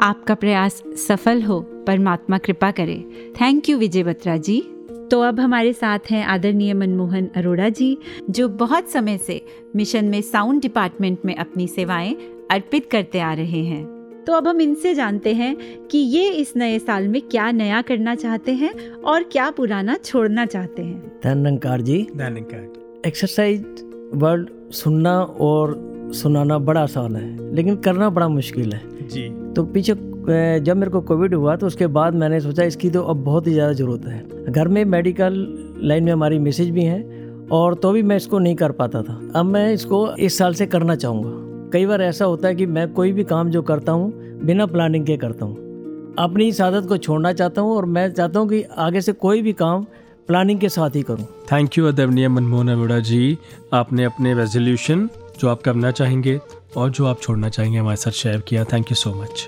आपका 0.02 0.36
प्रयास 0.36 0.84
सफल 1.08 1.42
हो, 1.42 1.60
परमात्मा 1.88 2.38
कृपा 2.38 2.72
करे। 2.72 3.04
Thank 3.42 3.70
you 3.70 3.78
Vijay 3.78 4.04
Batra 4.04 4.38
ji. 4.38 4.62
तो 5.12 5.22
अब 5.22 5.40
हमारे 5.40 5.74
साथ 5.74 6.00
हैं 6.12 6.26
आदरणीय 6.26 6.74
मनमोहन 6.74 7.30
अरोड़ा 7.36 7.70
जी 7.70 7.98
जो 8.30 8.50
बहुत 8.50 8.90
समय 8.90 9.18
से 9.18 9.42
मिशन 9.76 10.06
में 10.06 10.22
साउंड 10.22 10.62
डिपार्टमेंट 10.62 11.20
में 11.26 11.36
अपनी 11.36 11.68
सेवाएँ 11.68 12.16
अर्पित 12.52 12.90
करते 12.92 13.20
आ 13.20 13.34
रहे 13.34 13.64
हैं। 13.64 13.84
तो 14.28 14.34
अब 14.34 14.48
हम 14.48 14.62
इनसे 14.62 14.94
जानते 14.96 15.34
हैं 15.34 15.56
कि 15.88 15.98
ये 15.98 16.30
इस 16.30 16.54
नए 16.58 16.80
साल 16.80 17.08
में 17.08 17.22
क्या 17.22 17.52
नया 17.52 17.82
करना 17.82 18.16
चाहते 18.16 18.52
हैं 18.52 18.92
और 18.92 19.24
क्या 19.24 19.50
पुराना 19.50 19.98
छोड़ना 19.98 20.46
चाहते 20.46 20.82
हैं। 20.82 21.20
धनकार 21.24 21.82
जी 21.82 22.08
धनकार 22.16 23.02
एक्सरसाइज 23.08 23.66
वर्ड 24.14 24.50
सुनना 24.72 25.22
और 25.22 25.78
सुनाना 26.16 26.58
बड़ा 26.58 26.82
आसान 26.82 27.16
है 27.16 27.56
लेकिन 27.56 27.76
करना 27.76 28.10
बड़ा 28.10 28.28
मुश्किल 28.28 28.74
है। 28.74 29.08
जी। 29.08 29.54
तो 29.54 29.64
पीछे 29.64 29.94
जब 30.30 30.78
मेरे 30.78 30.92
को 30.92 31.02
कोविड 31.02 31.34
हुआ 31.36 31.56
तो 31.56 31.68
उसके 31.68 31.88
बाद 31.90 32.16
मैंने 32.16 32.40
सोचा 32.40 32.64
इसकी 32.64 32.90
तो 32.90 33.02
अब 33.04 33.24
बहुत 33.24 33.48
ही 33.48 33.54
ज़्यादा 33.54 33.74
ज़रूरत 33.74 34.06
है। 34.06 34.52
घर 34.52 34.68
में 34.68 34.84
मेडिकल 34.88 35.34
लाइन 35.84 36.04
में 36.04 36.12
हमारी 36.12 36.40
मैसेज 36.40 36.70
भी 36.70 36.84
हैं 36.84 37.48
और 37.52 37.76
तो 37.76 37.92
भी 37.92 38.04
मैं 38.04 38.16
इसको 38.18 38.40
नहीं 38.40 38.56
कर 38.56 38.72
पाता 38.74 39.02
था। 39.04 39.20
अब 39.36 39.46
मैं 39.46 39.72
इसको 39.74 40.08
इस 40.18 40.38
साल 40.38 40.54
से 40.54 40.66
करना 40.68 40.96
चाहूँगा। 40.96 41.70
कई 41.74 41.86
बार 41.86 42.02
ऐसा 42.02 42.26
होता 42.26 42.48
है 42.48 42.56
कि 42.56 42.66
मैं 42.68 42.88
कोई 42.94 43.12
भी 43.14 43.24
काम 43.24 43.50
जो 43.50 43.62
करता 43.62 43.92
हूँ, 43.92 44.12
बिना 44.46 44.66
प्लानिंग 44.66 45.06
के 45.06 45.18
करता 45.18 45.46
हूँ। 45.46 46.16
अपनी 46.20 46.48
इस 46.48 46.62
आदत 46.62 46.88
को 46.88 46.98
छोड़ना 46.98 47.32
चाहता 47.34 47.62
हूँ 47.62 47.76
और 47.76 47.86
मैं 47.88 48.12
चाहता 48.12 48.40
हूँ 48.40 48.50
कि 48.50 48.62
आगे 48.80 49.02
से 49.02 49.14
कोई 49.16 49.42
भी 49.42 49.54
काम 49.54 49.86
प्लानिंग 50.28 50.60
के 50.60 50.70
साथ 50.70 50.96
ही 50.96 51.02
करूँ। 51.04 51.26
थैंक 51.52 51.78
यू 51.78 51.86
अदरणीय 51.88 52.28
मनमोहन 52.28 52.70
अरोड़ा 52.70 53.00
जी। 53.02 53.38
आपने 53.74 54.04
अपने 54.04 54.34
रेजोल्यूशन 54.34 55.10
जो 55.40 55.50
आप 55.50 55.62
करना 55.62 55.92
चाहेंगे 55.92 56.40
और 56.78 56.90
जो 56.90 57.06
आप 57.06 57.22
छोड़ना 57.22 57.50
चाहेंगे 57.50 57.78
हमारे 57.78 57.98
साथ 57.98 58.12
शेयर 58.14 58.42
किया। 58.48 58.64
थैंक 58.74 58.92
यू 58.92 58.96
सो 58.96 59.14
मच 59.14 59.48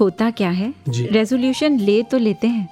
होता 0.00 0.30
क्या 0.30 0.50
है? 0.50 0.72
रेजोल्यूशन 0.88 1.78
ले 1.80 2.02
तो 2.02 2.18
लेते 2.18 2.46
हैं 2.46 2.68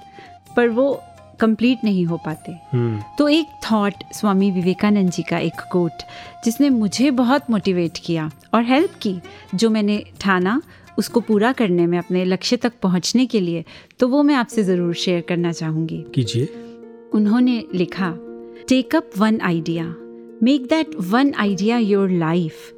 पर 0.57 0.69
वो 0.69 0.91
कंप्लीट 1.39 1.83
नहीं 1.83 2.05
हो 2.05 2.17
पाते। 2.17 2.51
हम्म। 2.71 3.01
तो 3.17 3.27
एक 3.29 3.47
थॉट 3.65 4.03
स्वामी 4.13 4.49
विवेकानंद 4.51 5.11
जी 5.11 5.23
का 5.23 5.37
एक 5.39 5.61
कोट 5.71 6.03
जिसने 6.45 6.69
मुझे 6.69 7.11
बहुत 7.11 7.49
मोटिवेट 7.51 7.97
किया 8.05 8.29
और 8.53 8.63
हेल्प 8.63 8.93
की 9.01 9.15
जो 9.55 9.69
मैंने 9.69 10.03
ठाना 10.21 10.61
उसको 10.97 11.19
पूरा 11.19 11.51
करने 11.51 11.85
में 11.87 11.97
अपने 11.97 12.25
लक्ष्य 12.25 12.57
तक 12.57 12.73
पहुँचने 12.83 13.25
के 13.25 13.39
लिए 13.39 13.63
तो 13.99 14.07
वो 14.07 14.23
मैं 14.23 14.35
आपसे 14.35 14.63
ज़रूर 14.63 14.93
शेयर 14.95 15.21
करना 15.29 15.51
चाहूँगी। 15.51 16.03
कीजिए। 16.15 16.45
उन्होंने 17.13 17.63
लिखा 17.75 18.13
take 18.69 18.95
up 18.95 19.11
one 19.17 19.39
idea 19.41 19.85
make 20.43 20.67
that 20.69 20.95
one 21.09 21.33
idea 21.39 21.77
your 21.77 22.09
life 22.09 22.71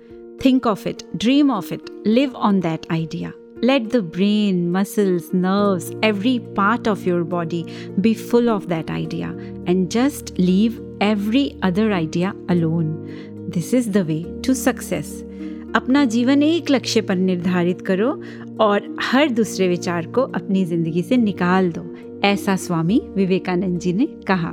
think 0.46 0.68
of 0.68 0.88
it 0.90 1.04
dream 1.16 1.52
of 1.52 1.74
it 1.74 1.90
live 2.08 2.36
on 2.36 2.60
that 2.60 2.86
idea 2.92 3.32
let 3.64 3.92
the 3.92 4.02
brain 4.02 4.72
muscles 4.72 5.32
nerves 5.32 5.92
every 6.02 6.40
part 6.40 6.88
of 6.88 7.06
your 7.06 7.24
body 7.24 7.66
be 8.02 8.14
full 8.14 8.50
of 8.50 8.68
that 8.70 8.90
idea 8.90 9.28
and 9.68 9.92
just 9.92 10.32
leave 10.40 10.82
every 11.00 11.56
other 11.62 11.94
idea 11.94 12.34
alone 12.50 12.90
this 13.50 13.72
is 13.72 13.92
the 13.92 14.04
way 14.04 14.24
to 14.42 14.56
success 14.56 15.12
अपना 15.76 16.04
जीवन 16.14 16.42
एक 16.44 16.72
लक्ष्य 16.72 17.02
पर 17.02 17.16
निर्धारित 17.16 17.82
करो 17.82 18.10
और 18.62 18.96
हर 19.02 19.30
दूसरे 19.30 19.68
विचार 19.68 20.06
को 20.16 20.22
अपनी 20.40 20.66
ज़िंदगी 20.66 21.04
से 21.04 21.18
निकाल 21.18 21.72
दो 21.72 21.86
ऐसा 22.28 22.56
स्वामी 22.66 23.02
विवेकानंद 23.16 23.80
जी 23.80 23.94
ने 23.94 24.06
कहा 24.28 24.52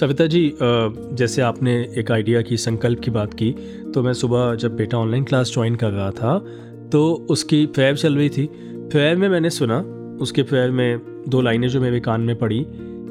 सविता 0.00 0.26
जी 0.26 0.52
जैसे 0.60 1.42
आपने 1.42 1.74
एक 1.98 2.10
आइडिया 2.12 2.42
की 2.42 2.56
संकल्प 2.56 3.00
की 3.04 3.10
बात 3.10 3.34
की 3.42 3.54
तो 3.94 4.02
मैं 4.02 4.12
सुबह 4.22 4.54
जब 4.54 4.76
बेटा 4.76 4.98
ऑनलाइन 4.98 5.24
क्लास 5.24 5.52
ज्वाइन 5.54 5.74
कर 5.76 5.90
रहा 5.90 6.10
था 6.10 6.38
तो 6.92 7.26
उसकी 7.30 7.66
प्रेयर 7.66 7.96
चल 7.96 8.16
रही 8.16 8.28
थी। 8.28 8.50
प्रेयर 8.62 9.16
में 9.16 9.28
मैंने 9.28 9.50
सुना 9.50 9.78
उसके 10.20 10.42
प्रेयर 10.42 10.70
में 10.70 11.00
दो 11.28 11.40
लाइनें 11.40 11.68
जो 11.68 11.80
मेरे 11.80 12.00
कान 12.00 12.20
में 12.20 12.38
पड़ी 12.38 12.66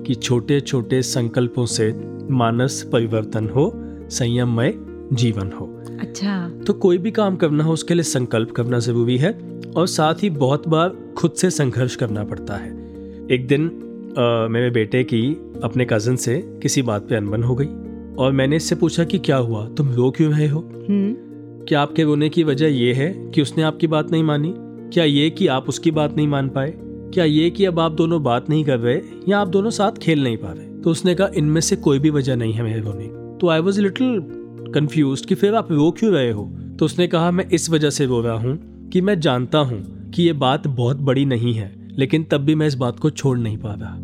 कि 0.06 0.16
छोटे 0.16 0.60
छोटे 0.60 1.02
संकल्पों 1.02 1.66
से 1.66 1.94
मानस 2.32 2.90
परिवर्तन 2.94 3.50
हो 3.50 3.72
संयममय 4.10 4.74
जीवन 5.14 5.52
हो। 5.52 5.84
अच्छा। 6.02 6.50
तो 6.68 6.74
कोई 6.74 6.98
भी 6.98 7.12
काम 7.12 7.36
करना 7.36 7.64
हो 7.64 7.74
उसके 7.74 7.94
लिए 7.94 8.04
संकल्प 8.04 8.52
करना 8.52 8.80
ज़रूरी 8.80 9.18
है 9.18 9.62
और 9.76 9.88
साथ 9.88 10.14
ही 10.24 10.30
बहुत 10.30 10.68
बार 10.68 11.14
खुद 11.18 11.32
से 11.32 11.50
संघर्ष 11.50 11.96
करना 11.96 12.24
पड़ता 12.24 12.56
है। 12.56 12.72
एक 13.32 13.48
दिन 13.48 13.70
अ, 14.18 14.48
मेरे 14.48 14.70
बेटे 14.70 15.04
की 15.04 15.52
अपने 15.64 15.86
कज़न 15.86 16.16
से 16.16 16.60
किसी 16.62 16.82
बात 16.82 17.02
पे 17.10 17.16
अनबन 17.16 17.44
हो 17.44 17.56
गई 17.56 17.68
और 18.16 18.32
मैंने 18.32 18.56
इससे 18.56 18.76
पूछा 18.76 19.04
कि 19.04 19.20
क्या 19.20 19.38
हुआ 19.38 19.68
तुम 19.68 19.92
रो 19.92 20.12
क्यों 20.12 20.32
रहे 20.32 20.48
हो? 20.48 20.60
हम्म। 20.90 21.31
क्या 21.68 21.82
आपके 21.82 22.04
रोने 22.04 22.30
की 22.30 22.44
वजह 22.44 22.68
ये 22.68 22.94
है 22.94 23.08
कि 23.32 23.42
उसने 23.42 23.64
आपकी 23.64 23.88
बात 23.88 24.12
नहीं 24.12 24.24
मानी? 24.24 24.54
क्या 24.94 25.04
ये 25.04 25.30
कि 25.30 25.48
आप 25.48 25.70
उसकी 25.70 25.92
बात 25.92 26.16
नहीं 26.18 26.28
मान 26.28 26.50
पाए? 26.50 26.74
क्या 27.14 27.26
ये 27.26 27.50
कि 27.50 27.66
अब 27.66 27.80
आप 27.80 27.92
दोनों 27.92 28.22
बात 28.24 28.50
नहीं 28.50 28.64
कर 28.66 28.80
रहे 28.80 29.02
या 29.30 29.40
आप 29.40 29.48
दोनों 29.48 29.70
साथ 29.70 29.92
खेल 29.92 30.24
नहीं 30.24 30.38
पा 30.38 30.52
रहे? 30.52 30.66
तो 30.82 30.92
उसने 30.92 31.16
कहा 31.16 31.30
इनमें 31.36 31.62
से 31.62 31.76
कोई 31.76 32.00
भी 32.00 32.10
वजह 32.10 32.36
नहीं 32.36 32.54
है 32.54 32.64
मेरे 32.64 32.80
रोने 32.80 33.08
की। 33.08 33.38
तो 33.40 33.50
आई 33.50 33.60
वॉज़ 33.60 33.82
लिटिल 33.82 34.20
कंफ्यूज 34.74 35.22
कि 35.22 35.36
फिर 35.36 35.56
आप 35.56 35.72
रो 35.72 35.90
क्यों 35.92 36.12
रहे 36.14 36.32
हो? 36.32 36.44
तो 36.80 36.86
उसने 36.86 37.08
कहा 37.08 37.32
मैं 37.32 37.48
इस 37.50 37.70
वजह 37.70 37.90
से 37.90 38.06
रो 38.06 38.22
रहा 38.22 38.38
हूँ 38.38 38.90
कि 38.94 39.02
मैं 39.02 39.20
जानता 39.20 39.58
हूँ 39.58 40.12
कि 40.12 40.24
ये 40.24 40.34
बात 40.34 40.68
बहुत 40.68 40.98
बड़ी 40.98 41.26
नहीं 41.26 41.54
है 41.54 41.74
लेकिन 41.98 42.24
तब 42.24 42.42
भी 42.42 42.56
मैं 42.56 42.68
इस 42.68 42.76
बात 42.76 43.00
को 43.00 43.10
छोड़ 43.10 43.38
नहीं 43.38 43.58
पा 43.58 43.74
रहा। 43.74 43.96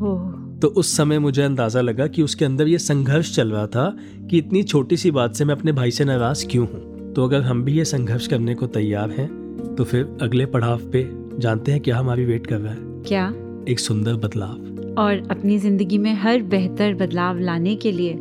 तो 0.59 0.67
उस 0.67 0.95
समय 0.97 1.19
मुझे 1.19 1.41
अंदाज़ा 1.41 1.81
लगा 1.81 2.07
कि 2.07 2.21
उसके 2.21 2.45
अंदर 2.45 2.67
ये 2.67 2.77
संघर्ष 2.77 3.35
चल 3.35 3.51
रहा 3.51 3.67
था 3.67 3.95
कि 4.29 4.37
इतनी 4.37 4.63
छोटी 4.63 4.97
सी 4.97 5.11
बात 5.11 5.35
से 5.35 5.45
मैं 5.45 5.55
अपने 5.55 5.71
भाई 5.71 5.91
से 5.91 6.05
नाराज़ 6.05 6.45
क्यों 6.47 6.67
हूँ। 6.67 6.96
तो 7.17 7.23
अगर 7.23 7.41
हम 7.41 7.63
भी 7.63 7.73
ये 7.73 7.83
संघर्ष 7.85 8.25
करने 8.27 8.53
को 8.55 8.67
तैयार 8.67 9.11
हैं 9.11 9.27
तो 9.75 9.83
फिर 9.83 10.17
अगले 10.21 10.45
पड़ाव 10.45 10.81
पे 10.91 11.03
जानते 11.39 11.71
हैं 11.71 11.81
क्या 11.81 11.97
हमारी 11.97 12.25
वेट 12.25 12.47
कर 12.47 12.57
रहा 12.57 12.73
है। 12.73 12.79
क्या? 13.07 13.25
एक 13.69 13.79
सुंदर 13.79 14.15
बदलाव। 14.15 14.93
और 14.97 15.27
अपनी 15.31 15.57
ज़िंदगी 15.57 15.97
में 15.97 16.13
हर 16.13 16.41
बेहतर 16.41 16.93
बदलाव 16.93 17.39
लाने 17.39 17.75
के 17.75 17.91
लिए 17.91 18.19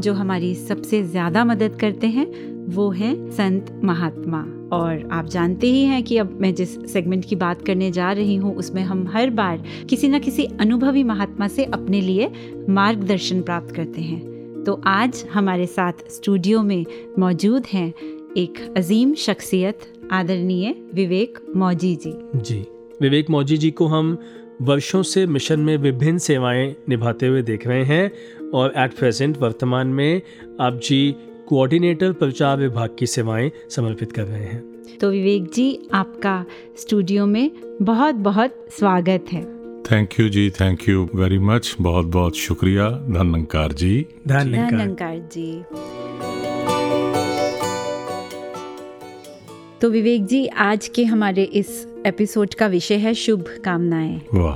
जो 0.00 0.14
हमारी 0.14 0.54
सबसे 0.54 1.02
ज़्यादा 1.02 1.44
मदद 1.44 1.76
करते 1.80 2.06
हैं 2.06 2.26
वो 2.74 2.90
हैं 2.90 3.14
संत 3.30 3.80
महात्मा। 3.84 4.40
और 4.72 5.08
आप 5.12 5.26
जानते 5.26 5.66
ही 5.66 5.84
हैं 5.84 6.02
कि 6.02 6.18
अब 6.18 6.38
मैं 6.40 6.54
जिस 6.54 6.74
सेगमेंट 6.92 7.24
की 7.24 7.36
बात 7.36 7.66
करने 7.66 7.90
जा 7.90 8.12
रही 8.12 8.36
हूँ 8.36 8.56
उसमें 8.56 8.82
हम 8.82 9.06
हर 9.12 9.30
बार 9.30 9.62
किसी 9.90 10.08
न 10.08 10.18
किसी 10.18 10.44
अनुभवी 10.60 11.04
महात्मा 11.04 11.48
से 11.48 11.64
अपने 11.64 12.00
लिए 12.00 12.32
मार्गदर्शन 12.70 13.42
प्राप्त 13.42 13.74
करते 13.74 14.00
हैं। 14.00 14.22
तो 14.64 14.80
आज 14.86 15.24
हमारे 15.32 15.66
साथ 15.66 16.10
स्टूडियो 16.10 16.62
में 16.62 16.84
मौजूद 17.18 17.66
हैं 17.66 17.92
एक 18.38 18.58
अजीम 18.76 19.14
शख्सियत 19.14 19.78
आदरणीय 20.12 20.74
विवेक 20.94 21.38
मौजी 21.56 21.94
जी। 21.96 22.12
जी 22.36 22.58
विवेक 23.00 23.30
मौजी 23.30 23.56
जी 23.56 23.70
को 23.70 23.86
हम 23.86 24.18
वर्षों 24.62 25.02
से 25.02 25.26
मिशन 25.26 25.60
में 25.60 25.76
विभिन्न 25.76 26.18
सेवाएँ 26.18 26.74
निभाते 26.88 27.26
हुए 27.26 27.42
देख 27.42 27.66
रहे 27.66 27.84
हैं 27.84 28.50
और 28.50 28.72
एट 28.76 28.94
प्रेजेंट 28.94 29.36
वर्तमान 29.38 29.86
में 29.86 30.22
आप 30.60 30.80
जी 30.84 31.00
कोऑर्डिनेटर 31.48 32.12
प्रचार 32.12 32.56
विभाग 32.58 32.96
की 32.98 33.06
सेवाएँ 33.06 33.50
समर्पित 33.70 34.12
कर 34.12 34.22
रहे 34.22 34.44
हैं। 34.44 34.62
तो 35.00 35.10
विवेक 35.10 35.50
जी 35.54 35.68
आपका 35.94 36.44
स्टूडियो 36.78 37.26
में 37.26 37.50
बहुत 37.82 38.14
बहुत 38.14 38.64
स्वागत 38.78 39.32
है। 39.32 39.44
थैंक 39.82 40.20
यू 40.20 40.28
जी 40.28 40.50
थैंक 40.50 40.88
यू 40.88 41.08
वेरी 41.14 41.38
मच 41.38 41.76
बहुत 41.80 42.06
बहुत 42.06 42.36
शुक्रिया 42.36 42.90
धनंकार 42.90 43.72
जी। 43.72 44.06
धनंकार 44.28 45.18
जी। 45.32 45.52
तो 49.80 49.90
विवेक 49.90 50.26
जी 50.26 50.46
आज 50.46 50.88
के 50.88 51.04
हमारे 51.04 51.42
इस 51.42 51.88
एपिसोड 52.06 52.54
का 52.54 52.66
विषय 52.66 52.94
है 52.94 53.14
शुभ 53.14 53.44
कामनाएँ 53.64 54.20
वाह। 54.34 54.54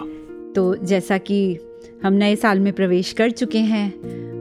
तो 0.53 0.77
जैसा 0.77 1.19
कि 1.19 1.59
हम 2.03 2.13
नए 2.13 2.37
साल 2.37 2.61
में 2.61 2.73
प्रवेश 2.73 3.13
कर 3.13 3.31
चुके 3.31 3.59
हैं 3.59 3.93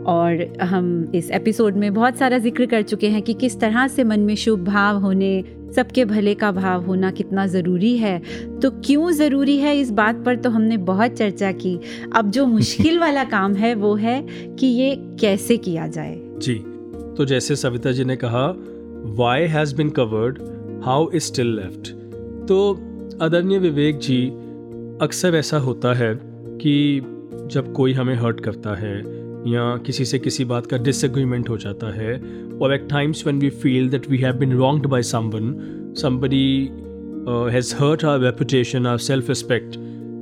और 0.03 0.57
हम 0.61 1.11
इस 1.15 1.31
एपिसोड 1.31 1.75
में 1.75 1.93
बहुत 1.93 2.17
सारा 2.17 2.37
ज़िक्र 2.37 2.65
कर 2.65 2.81
चुके 2.81 3.09
हैं 3.09 3.21
कि 3.21 3.33
किस 3.33 3.59
तरह 3.59 3.87
से 3.87 4.03
मन 4.03 4.19
में 4.19 4.35
शुभ 4.35 4.59
भाव 4.59 4.97
होने 4.97 5.43
सबके 5.75 6.05
भले 6.05 6.35
का 6.35 6.51
भाव 6.51 6.85
होना 6.85 7.11
कितना 7.11 7.45
ज़रूरी 7.47 7.97
है। 7.97 8.21
तो 8.59 8.71
क्यों 8.71 9.11
ज़रूरी 9.11 9.57
है 9.57 9.79
इस 9.79 9.91
बात 9.91 10.23
पर 10.25 10.35
तो 10.35 10.49
हमने 10.49 10.77
बहुत 10.77 11.11
चर्चा 11.11 11.51
की। 11.51 11.79
अब 12.15 12.31
जो 12.31 12.45
मुश्किल 12.55 12.99
वाला 12.99 13.23
काम 13.23 13.53
है 13.53 13.75
वो 13.75 13.95
है 13.95 14.27
कि 14.59 14.67
ये 14.67 14.95
कैसे 14.99 15.57
किया 15.57 15.87
जाए। 15.87 16.21
जी 16.37 16.55
तो 17.17 17.25
जैसे 17.25 17.55
सविता 17.55 17.91
जी 17.91 18.03
ने 18.03 18.15
कहा 18.15 18.55
why 19.15 19.41
has 19.41 19.75
been 19.75 19.89
covered 19.89 20.37
how 20.83 21.11
is 21.11 21.23
still 21.23 21.55
left? 21.55 21.87
तो 22.47 22.73
आदरणीय 23.21 23.59
विवेक 23.59 23.97
जी, 23.97 24.27
अक्सर 25.01 25.35
ऐसा 25.35 25.57
होता 25.57 25.93
है 25.93 26.19
कि 26.61 27.01
जब 27.51 27.73
कोई 27.73 27.93
हमें 27.93 28.15
हर्ट 28.15 28.39
करता 28.39 28.75
है 28.75 28.99
या 29.51 29.77
किसी 29.77 30.05
से 30.05 30.19
किसी 30.19 30.45
बात 30.45 30.65
का 30.65 30.77
डिसएग्रीमेंट 30.77 31.49
हो 31.49 31.57
जाता 31.57 31.93
है 31.93 32.13
और 32.61 32.73
at 32.73 32.89
times 32.89 33.27
when 33.27 33.39
we 33.39 33.49
feel 33.49 33.89
that 33.89 34.09
we 34.09 34.17
have 34.17 34.35
been 34.35 34.53
wronged 34.53 34.85
by 34.85 35.03
someone 35.03 35.93
somebody 35.97 36.69
has 37.29 37.75
hurt 37.75 38.05
our 38.05 38.19
reputation 38.19 38.87
our 38.87 38.97
self 38.97 39.29
respect 39.29 39.75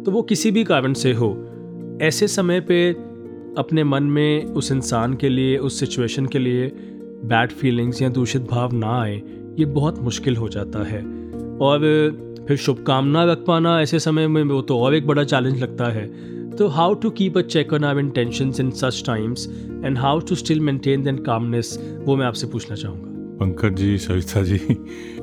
तो 0.05 0.11
वो 0.11 0.21
किसी 0.21 0.51
भी 0.51 0.63
कारण 0.63 0.93
से 0.93 1.13
हो, 1.13 1.45
ऐसे 2.01 2.27
समय 2.27 2.59
पे 2.59 2.93
अपने 3.57 3.83
मन 3.83 4.03
में 4.03 4.45
उस 4.45 4.71
इंसान 4.71 5.13
के 5.13 5.29
लिए, 5.29 5.57
उस 5.57 5.79
सिचुएशन 5.79 6.25
के 6.25 6.39
लिए 6.39 6.67
बैड 7.25 7.51
फीलिंग्स 7.51 8.01
या 8.01 8.09
दूषित 8.09 8.41
भाव 8.41 8.73
ना 8.73 9.01
आए 9.01 9.21
ये 9.59 9.65
बहुत 9.65 9.99
मुश्किल 9.99 10.35
हो 10.35 10.49
जाता 10.49 10.83
है। 10.83 11.01
और 11.61 11.79
फिर 12.47 12.57
शुभकामना 12.57 13.23
रख 13.23 13.43
पाना 13.47 13.81
ऐसे 13.81 13.99
समय 13.99 14.27
में, 14.27 14.43
वो 14.43 14.61
तो 14.61 14.79
और 14.79 14.95
एक 14.95 15.07
बड़ा 15.07 15.23
चैलेंज 15.23 15.61
लगता 15.61 15.91
है। 15.91 16.07
तो 16.55 16.67
how 16.67 16.93
to 16.93 17.09
keep 17.09 17.37
a 17.37 17.41
check 17.41 17.73
on 17.73 17.83
our 17.83 17.99
intentions 17.99 18.59
in 18.59 18.71
such 18.71 19.03
times 19.05 19.47
and 19.85 19.97
how 19.97 20.19
to 20.19 20.35
still 20.35 20.59
maintain 20.59 21.03
then 21.03 21.17
calmness 21.17 21.77
वो 22.05 22.15
मैं 22.15 22.25
आपसे 22.25 22.47
पूछना 22.47 22.75
चाहूँगा। 22.75 23.07
पंकज 23.39 23.75
जी, 23.75 23.97
सविता 23.97 24.41
जी, 24.43 24.59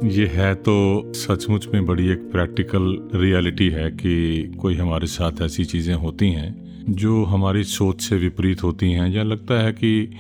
ये 0.05 0.27
है 0.27 0.55
तो 0.55 1.13
सचमुच 1.15 1.67
में 1.75 1.87
बड़ी 1.87 2.09
एक 2.09 2.31
प्रैक्टिकल 2.33 2.97
रियलिटी 3.15 3.69
है 3.69 3.91
कि 3.91 4.55
कोई 4.61 4.75
हमारे 4.75 5.07
साथ 5.07 5.43
ऐसी 5.43 5.65
चीज़ें 5.65 5.95
होती 5.95 6.31
हैं 6.31 6.95
जो 6.95 7.25
हमारी 7.25 7.65
सोच 7.65 8.01
से 8.01 8.17
विपरीत 8.17 8.63
होती 8.63 8.93
हैं 8.93 9.11
या 9.11 9.23
लगता 9.23 9.63
है 9.63 9.73
कि 9.73 10.11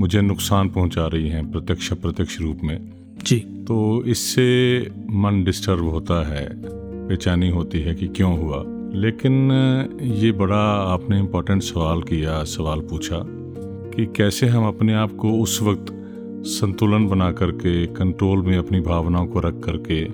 मुझे 0.00 0.20
नुकसान 0.20 0.68
पहुँचा 0.68 1.06
रही 1.06 1.28
हैं 1.28 1.50
प्रत्यक्ष 1.52 1.92
प्रत्यक्ष 1.92 2.40
रूप 2.40 2.60
में। 2.64 2.78
जी। 3.26 3.36
तो 3.68 4.04
इससे 4.04 4.46
मन 5.10 5.42
डिस्टर्ब 5.44 5.88
होता 5.88 6.28
है, 6.28 6.48
बेचैनी 7.08 7.48
होती 7.50 7.80
है 7.80 7.94
कि 7.94 8.08
क्यों 8.08 8.38
हुआ। 8.38 8.62
लेकिन 8.94 9.50
ये 10.02 10.32
बड़ा 10.32 10.64
आपने 10.92 11.18
इम्पोर्टेंट 11.18 11.62
सवाल 11.62 12.02
किया, 12.02 12.42
सवाल 12.44 12.80
पूछा 12.80 13.20
कि 13.96 14.06
कैसे 14.06 14.46
हम 14.46 14.66
अपने 14.68 14.94
आप 14.94 15.12
को 15.12 15.32
उस 15.32 15.62
वक्त 15.62 15.86
संतुलन 16.46 17.06
बना 17.06 17.30
करके 17.32 17.86
कंट्रोल 17.86 18.42
में 18.42 18.56
अपनी 18.58 18.80
भावनाओं 18.80 19.26
को 19.26 19.40
रख 19.40 19.60
करके, 19.64 20.04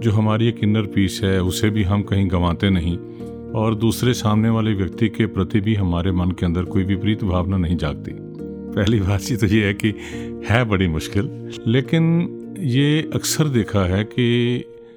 जो 0.00 0.10
हमारी 0.10 0.48
एक 0.48 0.58
इनर 0.62 0.86
पीस 0.86 1.20
है, 1.24 1.42
उसे 1.42 1.70
भी 1.70 1.82
हम 1.82 2.02
कहीं 2.02 2.30
गंवाते 2.30 2.70
नहीं 2.70 2.96
और 3.52 3.74
दूसरे 3.74 4.14
सामने 4.14 4.48
वाले 4.48 4.74
व्यक्ति 4.74 5.08
के 5.08 5.26
प्रति 5.26 5.60
भी 5.60 5.74
हमारे 5.74 6.12
मन 6.12 6.30
के 6.30 6.46
अंदर 6.46 6.64
कोई 6.64 6.84
विपरीत 6.84 7.24
भावना 7.24 7.56
नहीं 7.56 7.76
जागती। 7.76 8.12
पहली 8.74 9.00
बात 9.00 9.30
ये 9.30 9.36
तो 9.36 9.46
ये 9.46 9.66
है 9.66 9.74
कि 9.74 9.94
है 10.50 10.64
बड़ी 10.64 10.88
मुश्किल, 10.88 11.30
लेकिन 11.66 12.39
ये 12.60 13.10
अक्सर 13.14 13.48
देखा 13.48 13.84
है 13.86 14.02
कि 14.04 14.24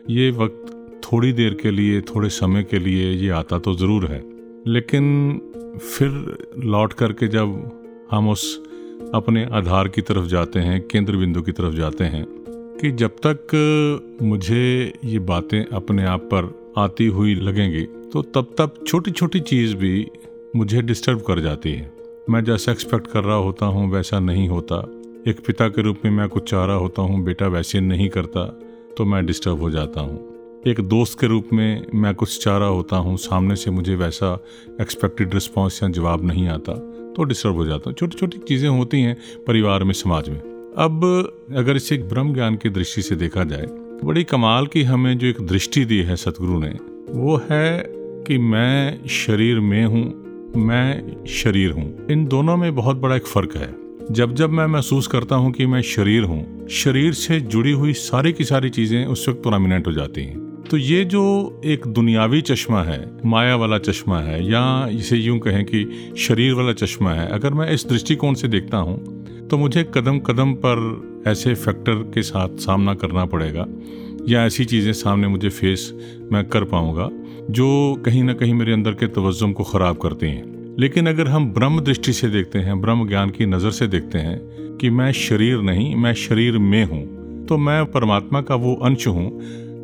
ये 0.10 0.30
वक्त 0.32 1.00
थोड़ी 1.04 1.32
देर 1.34 1.54
के 1.54 1.72
लिए, 1.72 2.02
थोड़े 2.02 2.30
समय 2.30 2.64
के 2.64 2.80
लिए 2.80 3.12
ये 3.12 3.30
आता 3.32 3.60
तो 3.60 3.74
ज़रूर 3.76 4.06
है। 4.06 4.22
लेकिन 4.68 5.80
फिर 5.80 6.10
लौट 6.66 6.94
करके 6.94 7.28
जब 7.28 8.08
हम 8.12 8.30
उस 8.30 8.44
अपने 9.14 9.44
आधार 9.52 9.88
की 9.88 10.02
तरफ़ 10.02 10.26
जाते 10.26 10.60
हैं, 10.60 10.82
केंद्र 10.82 11.18
बिंदु 11.18 11.42
की 11.42 11.52
तरफ़ 11.52 11.76
जाते 11.76 12.04
हैं, 12.04 12.26
कि 12.82 12.92
जब 12.92 13.16
तक 13.26 14.20
मुझे 14.22 14.94
ये 15.06 15.20
बातें 15.22 15.64
अपने 15.66 16.06
आप 16.06 16.30
पर 16.34 16.54
आती 16.78 17.08
हुई 17.08 17.36
लगेंगी 17.36 17.84
तो 18.14 18.22
तब 18.36 18.54
तक 18.60 18.84
छोटी 18.88 19.12
छोटी 19.12 19.40
चीज़ 19.42 19.76
भी 19.76 20.08
मुझे 20.56 20.82
डिस्टर्ब 20.82 21.22
कर 21.22 21.40
जाती 21.40 21.72
है। 21.72 21.92
मैं 22.30 22.44
जैसा 22.44 22.72
एक्सपेक्ट 22.72 23.08
कर 23.08 23.24
रहा 23.24 23.36
होता 23.38 23.66
हूँ, 23.66 23.92
वैसा 23.92 24.20
नहीं 24.20 24.48
होता। 24.50 24.82
एक 25.28 25.40
पिता 25.40 25.68
के 25.68 25.82
रूप 25.82 26.00
में 26.06 26.12
मैं 26.12 26.28
कुछ 26.30 26.50
चाह 26.50 26.66
रहा 26.66 26.76
होता 26.76 27.02
हूँ, 27.02 27.24
बेटा 27.24 27.48
वैसे 27.48 27.80
नहीं 27.80 28.08
करता 28.10 28.46
तो 28.98 29.06
मैं 29.06 29.26
डिस्टर्ब 29.26 29.62
हो 29.62 29.70
जाता 29.72 30.02
हूँ। 30.02 30.64
एक 30.68 30.80
दोस्त 30.84 31.20
के 31.20 31.28
रूप 31.28 31.50
में 31.54 31.86
मैं 31.96 32.14
कुछ 32.16 32.44
चाह 32.44 32.58
रहा 32.58 32.68
होता 32.70 32.96
हूँ, 32.96 33.16
सामने 33.18 33.56
से 33.56 33.72
मुझे 33.72 33.96
वैसा 33.96 34.34
एक्सपेक्टेड 34.82 35.34
रिस्पॉन्स 35.34 35.82
या 35.84 35.90
जवाब 35.90 36.26
नहीं 36.26 36.48
आता 36.48 36.74
तो 37.14 37.24
डिस्टर्ब 37.24 37.56
हो 37.56 37.66
जाता 37.66 37.90
हूँ। 37.90 37.94
छोटी 37.94 38.18
छोटी 38.18 38.38
चीज़ें 38.40 38.68
होती 38.70 39.02
हैं 39.02 39.16
परिवार 39.48 39.84
में, 39.84 39.94
समाज 39.94 40.30
में। 40.30 40.40
अब 40.78 41.06
अगर 41.56 41.76
इसे 41.76 41.98
ब्रह्म 42.06 42.34
ज्ञान 42.34 42.56
की 42.56 42.70
दृष्टि 42.70 43.02
से 43.02 43.16
देखा 43.16 43.44
जाए, 43.44 43.68
बड़ी 44.04 44.24
कमाल 44.24 44.68
की 44.68 44.84
हमें 44.84 45.18
जो 45.18 45.28
एक 45.28 45.40
दृष्टि 45.42 45.86
दी 45.86 46.00
है 46.02 46.16
सतगुरु 46.16 46.60
ने, 46.60 46.74
वो 47.12 47.38
है 47.52 47.84
कि 48.28 48.38
मैं 48.40 49.08
शरीर 49.12 49.60
में 49.62 49.86
हूँ, 49.86 50.04
मैं 50.58 51.26
शरीर 51.34 51.72
हूँ। 51.72 52.08
इन 52.12 52.26
दोनों 52.26 52.58
में 52.58 52.74
बहुत 52.76 52.98
बड़ा 52.98 53.16
एक 53.16 53.28
फ़र्क 53.28 53.56
है। 53.58 53.83
जब 54.12 54.34
जब 54.36 54.50
मैं 54.50 54.66
महसूस 54.68 55.08
करता 55.08 55.36
हूँ 55.36 55.52
कि 55.52 55.66
मैं 55.66 55.82
शरीर 55.82 56.24
हूँ, 56.24 56.68
शरीर 56.72 57.14
से 57.14 57.40
जुड़ी 57.42 57.72
हुई 57.72 57.94
सारी 57.94 58.34
की 58.34 58.44
सारी 58.44 58.70
चीज़ें 58.70 59.06
उस 59.06 59.28
वक्त 59.30 59.42
प्रोमिनेंट 59.44 59.88
हो 59.88 59.92
जाती 59.92 60.22
हैं। 60.22 60.64
तो 60.64 60.78
ये 60.78 61.04
जो 61.06 61.62
एक 61.66 61.88
दुनियावी 61.88 62.42
चश्मा 62.42 62.82
है, 62.84 63.00
माया 63.26 63.56
वाला 63.56 63.78
चश्मा 63.78 64.20
है, 64.20 64.44
या 64.46 64.88
इसे 64.90 65.18
यूँ 65.18 65.40
कहें 65.40 65.64
कि 65.66 66.14
शरीर 66.18 66.54
वाला 66.54 66.74
चश्मा 66.74 67.12
है, 67.12 67.28
अगर 67.28 67.54
मैं 67.54 67.70
इस 67.72 67.86
दृष्टिकोण 67.88 68.34
से 68.34 68.48
देखता 68.48 68.78
हूँ 68.78 69.48
तो 69.50 69.58
मुझे 69.58 69.84
कदम 69.94 70.20
कदम 70.20 70.54
पर 70.56 71.24
ऐसे 71.28 71.54
फैक्टर 71.56 72.04
के 72.14 72.22
साथ 72.22 72.58
सामना 72.60 72.94
करना 72.96 73.26
पड़ेगा, 73.26 73.66
या 74.28 74.46
ऐसी 74.46 74.66
चीज़ें 74.66 74.94
सामने 74.94 75.28
मुझे 75.28 75.50
फेस 75.50 75.92
मैं 76.32 76.44
कर 76.46 76.64
पाऊँगा, 76.66 77.10
जो 77.50 77.96
कहीं 78.06 78.24
ना 78.24 78.34
कहीं 78.34 78.54
मेरे 78.54 78.74
अंदर 78.74 78.94
के 78.94 79.08
तवज्जुम 79.10 79.54
को 79.54 79.64
ख़राब 79.64 79.98
करती 79.98 80.28
हैं। 80.28 80.53
लेकिन 80.80 81.08
अगर 81.08 81.28
हम 81.28 81.52
ब्रह्म 81.54 81.80
दृष्टि 81.80 82.14
से 82.14 82.28
देखते 82.30 82.60
हैं, 82.60 82.80
ब्रह्म 82.82 83.08
ज्ञान 83.08 83.30
की 83.30 83.46
नज़र 83.46 83.72
से 83.72 83.88
देखते 83.88 84.20
हैं 84.20 84.78
कि 84.78 84.90
मैं 84.90 85.12
शरीर 85.12 85.62
नहीं, 85.62 85.96
मैं 85.96 86.14
शरीर 86.14 86.58
में 86.58 86.84
हूँ 86.86 87.46
तो 87.46 87.58
मैं 87.58 87.86
परमात्मा 87.86 88.42
का 88.42 88.56
वो 88.56 88.74
अंश 88.76 89.08
हूँ, 89.08 89.30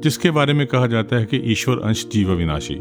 जिसके 0.01 0.31
बारे 0.31 0.53
में 0.53 0.65
कहा 0.67 0.87
जाता 0.87 1.15
है 1.15 1.25
कि 1.25 1.37
ईश्वर 1.51 1.79
अंश 1.79 2.05
जीव 2.11 2.31
विनाशी 2.31 2.75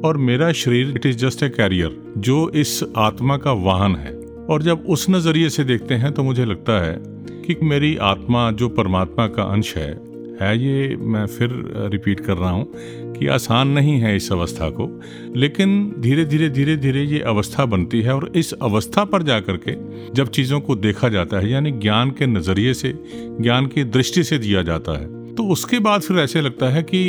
और 0.00 0.16
मेरा 0.16 0.50
शरीर 0.52 0.90
it 0.90 1.06
is 1.06 1.16
just 1.16 1.42
a 1.42 1.48
carrier 1.48 1.96
जो 2.18 2.48
इस 2.50 2.82
आत्मा 2.96 3.36
का 3.36 3.52
वाहन 3.52 3.96
है। 3.96 4.12
और 4.46 4.62
जब 4.62 4.84
उस 4.86 5.06
नज़रिए 5.10 5.48
से 5.48 5.64
देखते 5.64 5.94
हैं 5.94 6.12
तो 6.12 6.22
मुझे 6.22 6.44
लगता 6.44 6.84
है 6.84 6.96
कि 7.44 7.56
मेरी 7.62 7.96
आत्मा, 7.96 8.50
जो 8.50 8.68
परमात्मा 8.70 9.26
का 9.26 9.42
अंश 9.42 9.76
है 9.76 9.92
है 10.40 10.56
ये 10.58 10.96
मैं 10.96 11.24
फिर 11.26 11.50
रिपीट 11.92 12.20
कर 12.20 12.36
रहा 12.36 12.50
हूँ 12.50 13.14
कि 13.14 13.26
आसान 13.26 13.68
नहीं 13.68 13.98
है 14.00 14.14
इस 14.16 14.30
अवस्था 14.32 14.68
को, 14.70 14.88
लेकिन 15.36 15.94
धीरे 15.98 16.24
धीरे 16.24 16.48
धीरे 16.50 16.76
धीरे 16.76 17.02
ये 17.02 17.20
अवस्था 17.26 17.64
बनती 17.66 18.00
है 18.02 18.14
और 18.14 18.30
इस 18.36 18.52
अवस्था 18.52 19.04
पर 19.04 19.22
जा 19.22 19.38
कर 19.40 19.56
के 19.58 19.74
जब 20.14 20.28
चीज़ों 20.28 20.60
को 20.60 20.76
देखा 20.76 21.08
जाता 21.08 21.38
है, 21.38 21.50
यानी 21.50 21.70
ज्ञान 21.72 22.10
के 22.10 22.26
नज़रिए 22.26 22.74
से, 22.74 22.92
ज्ञान 23.40 23.66
की 23.66 23.84
दृष्टि 23.86 24.24
से 24.24 24.38
दिया 24.38 24.62
जाता 24.62 24.98
है 25.00 25.12
तो 25.34 25.44
उसके 25.48 25.78
बाद 25.78 26.00
फिर 26.00 26.18
ऐसे 26.18 26.40
लगता 26.40 26.68
है 26.68 26.82
कि 26.82 27.00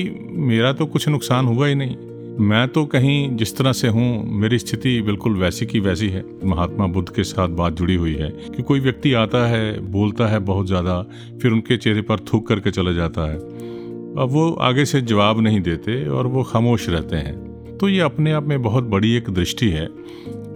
मेरा 0.46 0.72
तो 0.74 0.86
कुछ 0.86 1.08
नुकसान 1.08 1.46
हुआ 1.46 1.68
ही 1.68 1.76
नहीं। 1.76 1.96
मैं 2.38 2.68
तो 2.68 2.84
कहीं 2.86 3.36
जिस 3.38 3.56
तरह 3.58 3.74
से 3.74 3.88
हूँ, 3.88 4.24
मेरी 4.32 4.58
स्थिति 4.60 5.02
बिल्कुल 5.02 5.36
वैसी 5.38 5.66
की 5.66 5.80
वैसी 5.80 6.08
है। 6.10 6.24
महात्मा 6.46 6.88
बुद्ध 6.88 7.10
के 7.10 7.24
साथ 7.24 7.50
बात 7.50 7.74
जुड़ी 7.74 7.96
हुई 7.96 8.14
है 8.14 8.30
कि 8.48 8.64
कोई 8.64 8.80
व्यक्ति 8.80 9.14
आता 9.14 9.46
है, 9.48 9.80
बोलता 9.82 10.28
है 10.28 10.40
बहुत 10.40 10.68
ज़्यादा, 10.68 11.02
फिर 11.42 11.52
उनके 11.52 11.78
चेहरे 11.78 12.02
पर 12.02 12.20
थूक 12.24 12.48
करके 12.48 12.72
चला 12.72 12.92
जाता 12.92 13.30
है। 13.32 13.38
अब 13.38 14.30
वो 14.32 14.50
आगे 14.62 14.86
से 14.86 15.02
जवाब 15.02 15.40
नहीं 15.40 15.62
देते 15.62 16.08
और 16.08 16.28
वो 16.28 16.44
खामोश 16.44 16.90
रहते 16.90 17.16
हैं। 17.16 17.78
तो 17.78 17.90
ये 17.90 18.00
अपने 18.00 18.32
आप 18.32 18.48
में 18.48 18.62
बहुत 18.62 18.84
बड़ी 18.84 19.14
एक 19.14 19.30
दृष्टि 19.30 19.70
है 19.70 19.88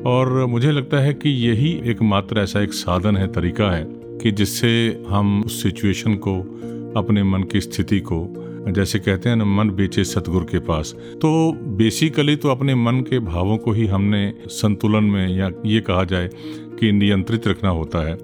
और 0.05 0.45
मुझे 0.45 0.71
लगता 0.71 0.99
है 0.99 1.13
कि 1.13 1.29
यही 1.47 1.71
एकमात्र 1.85 2.39
ऐसा 2.39 2.61
एक 2.61 2.73
साधन 2.73 3.17
है, 3.17 3.27
तरीका 3.27 3.71
है 3.71 3.85
कि 4.21 4.31
जिससे 4.31 5.03
हम 5.09 5.41
उस 5.43 5.61
सिचुएशन 5.63 6.15
को, 6.17 6.39
अपने 6.97 7.23
मन 7.23 7.43
की 7.43 7.61
स्थिति 7.61 7.99
को 7.99 8.21
जैसे 8.67 8.99
कहते 8.99 9.29
हैं 9.29 9.35
ना, 9.35 9.45
मन 9.45 9.69
बेचे 9.69 10.03
सतगुरु 10.03 10.45
के 10.45 10.59
पास। 10.59 10.91
तो 10.91 11.51
बेसिकली 11.51 12.35
तो 12.35 12.49
अपने 12.49 12.75
मन 12.75 12.93
के 12.93 13.19
भावों 13.19 13.57
को 13.57 13.71
ही 13.71 13.87
हमने 13.87 14.33
संतुलन 14.47 15.03
में 15.03 15.27
या 15.37 15.49
ये 15.65 15.81
कहा 15.81 16.03
जाए 16.03 16.29
कि 16.79 16.91
नियंत्रित 16.91 17.47
रखना 17.47 17.69
होता 17.69 18.07
है। 18.07 18.17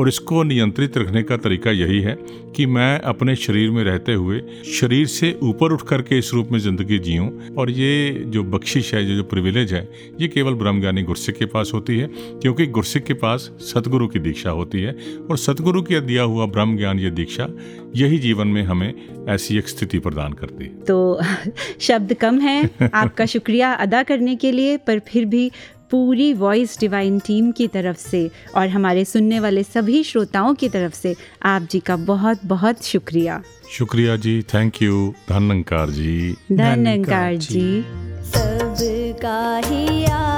और 0.00 0.08
इसको 0.08 0.42
नियंत्रित 0.42 0.98
रखने 0.98 1.22
का 1.22 1.36
तरीका 1.36 1.70
यही 1.70 2.00
है 2.00 2.16
कि 2.56 2.66
मैं 2.66 3.00
अपने 3.00 3.36
शरीर 3.36 3.70
में 3.70 3.84
रहते 3.84 4.12
हुए 4.12 4.40
शरीर 4.80 5.06
से 5.06 5.38
ऊपर 5.42 5.72
उठ 5.72 5.82
करके 5.82 6.18
इस 6.18 6.30
रूप 6.34 6.48
में 6.52 6.58
ज़िंदगी 6.58 6.98
जीऊँ। 6.98 7.54
और 7.54 7.70
ये 7.70 8.22
जो 8.26 8.44
बख्शिश 8.44 8.94
है 8.94 9.16
जो 9.16 9.24
प्रिविलेज 9.24 9.74
है 9.74 9.88
ये 10.20 10.28
केवल 10.28 10.54
ब्रह्मज्ञानी 10.54 11.02
गुरसिक 11.02 11.36
के 11.36 11.44
पास 11.44 11.70
होती 11.74 11.98
है 11.98 12.06
क्योंकि 12.14 12.66
गुरसिक 12.66 13.04
के 13.04 13.14
पास 13.14 13.50
सतगुरु 13.60 14.08
की 14.08 14.18
दीक्षा 14.18 14.50
होती 14.50 14.80
है। 14.80 14.96
और 15.30 15.38
सतगुरु 15.38 15.82
की 15.82 16.00
दिया 16.00 16.22
हुआ 16.22 16.46
ब्रह्म 16.46 16.76
ज्ञान 16.76 16.98
ये 16.98 17.10
दीक्षा 17.10 17.48
यही 17.96 18.18
जीवन 18.18 18.48
में 18.48 18.62
हमें 18.62 18.94
ऐसी 19.28 19.58
एक 19.58 19.68
स्थिति 19.68 19.98
प्रदान 19.98 20.32
करती 20.32 20.64
है। 20.64 20.70
तो 20.70 21.20
शब्द 21.80 22.14
कम 22.14 22.38
है। 22.38 22.70
आपका 22.94 23.26
शुक्रिया 23.26 23.72
अदा 23.72 24.02
करने 24.02 24.36
के 24.36 24.52
लिए 24.52 24.76
पर 24.76 24.98
फिर 24.98 25.24
भी 25.24 25.50
पूरी 25.90 26.32
वॉइस 26.32 26.80
डिवाइन 26.80 27.18
टीम 27.18 27.52
की 27.52 27.68
तरफ़ 27.68 27.96
से 27.96 28.30
और 28.56 28.68
हमारे 28.68 29.04
सुनने 29.04 29.40
वाले 29.40 29.62
सभी 29.62 30.02
श्रोताओं 30.04 30.54
की 30.54 30.68
तरफ़ 30.68 30.94
से 30.94 31.16
आप 31.42 31.62
जी 31.70 31.80
का 31.80 31.96
बहुत 31.96 32.38
बहुत 32.44 32.84
शुक्रिया। 32.84 33.42
शुक्रिया 33.70 34.16
जी 34.16 34.42
थैंक 34.42 34.82
यू 34.82 35.14
धनकार 35.28 35.90
जी। 35.90 36.36
धनकार 36.52 37.36
जी। 37.36 37.84
सबका 38.24 39.56
ही 39.64 40.02
याद 40.02 40.29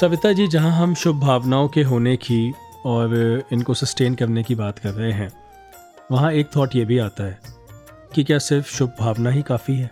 सविता 0.00 0.32
जी 0.32 0.46
जहाँ 0.48 0.70
हम 0.72 0.94
शुभ 0.94 1.20
भावनाओं 1.20 1.68
के 1.68 1.82
होने 1.82 2.16
की 2.16 2.52
और 2.86 3.42
इनको 3.52 3.74
सस्टेन 3.74 4.14
करने 4.14 4.42
की 4.42 4.54
बात 4.54 4.78
कर 4.78 4.90
रहे 4.90 5.12
हैं 5.12 5.30
वहाँ 6.12 6.32
एक 6.32 6.48
थॉट 6.56 6.76
ये 6.76 6.84
भी 6.84 6.98
आता 6.98 7.24
है 7.24 7.38
कि 8.14 8.24
क्या 8.24 8.38
सिर्फ़ 8.38 8.70
शुभ 8.74 8.92
भावना 9.00 9.30
ही 9.30 9.42
काफ़ी 9.42 9.74
है? 9.74 9.90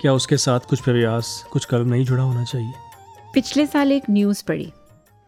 क्या 0.00 0.12
उसके 0.12 0.36
साथ 0.36 0.60
कुछ 0.60 0.80
प्रयास 0.80 1.44
कुछ 1.52 1.64
कर्म 1.64 1.88
नहीं 1.88 2.04
जुड़ा 2.04 2.22
होना 2.22 2.44
चाहिए? 2.44 2.72
पिछले 3.34 3.66
साल 3.66 3.92
एक 3.92 4.02
न्यूज़ 4.10 4.44
पढ़ी। 4.48 4.72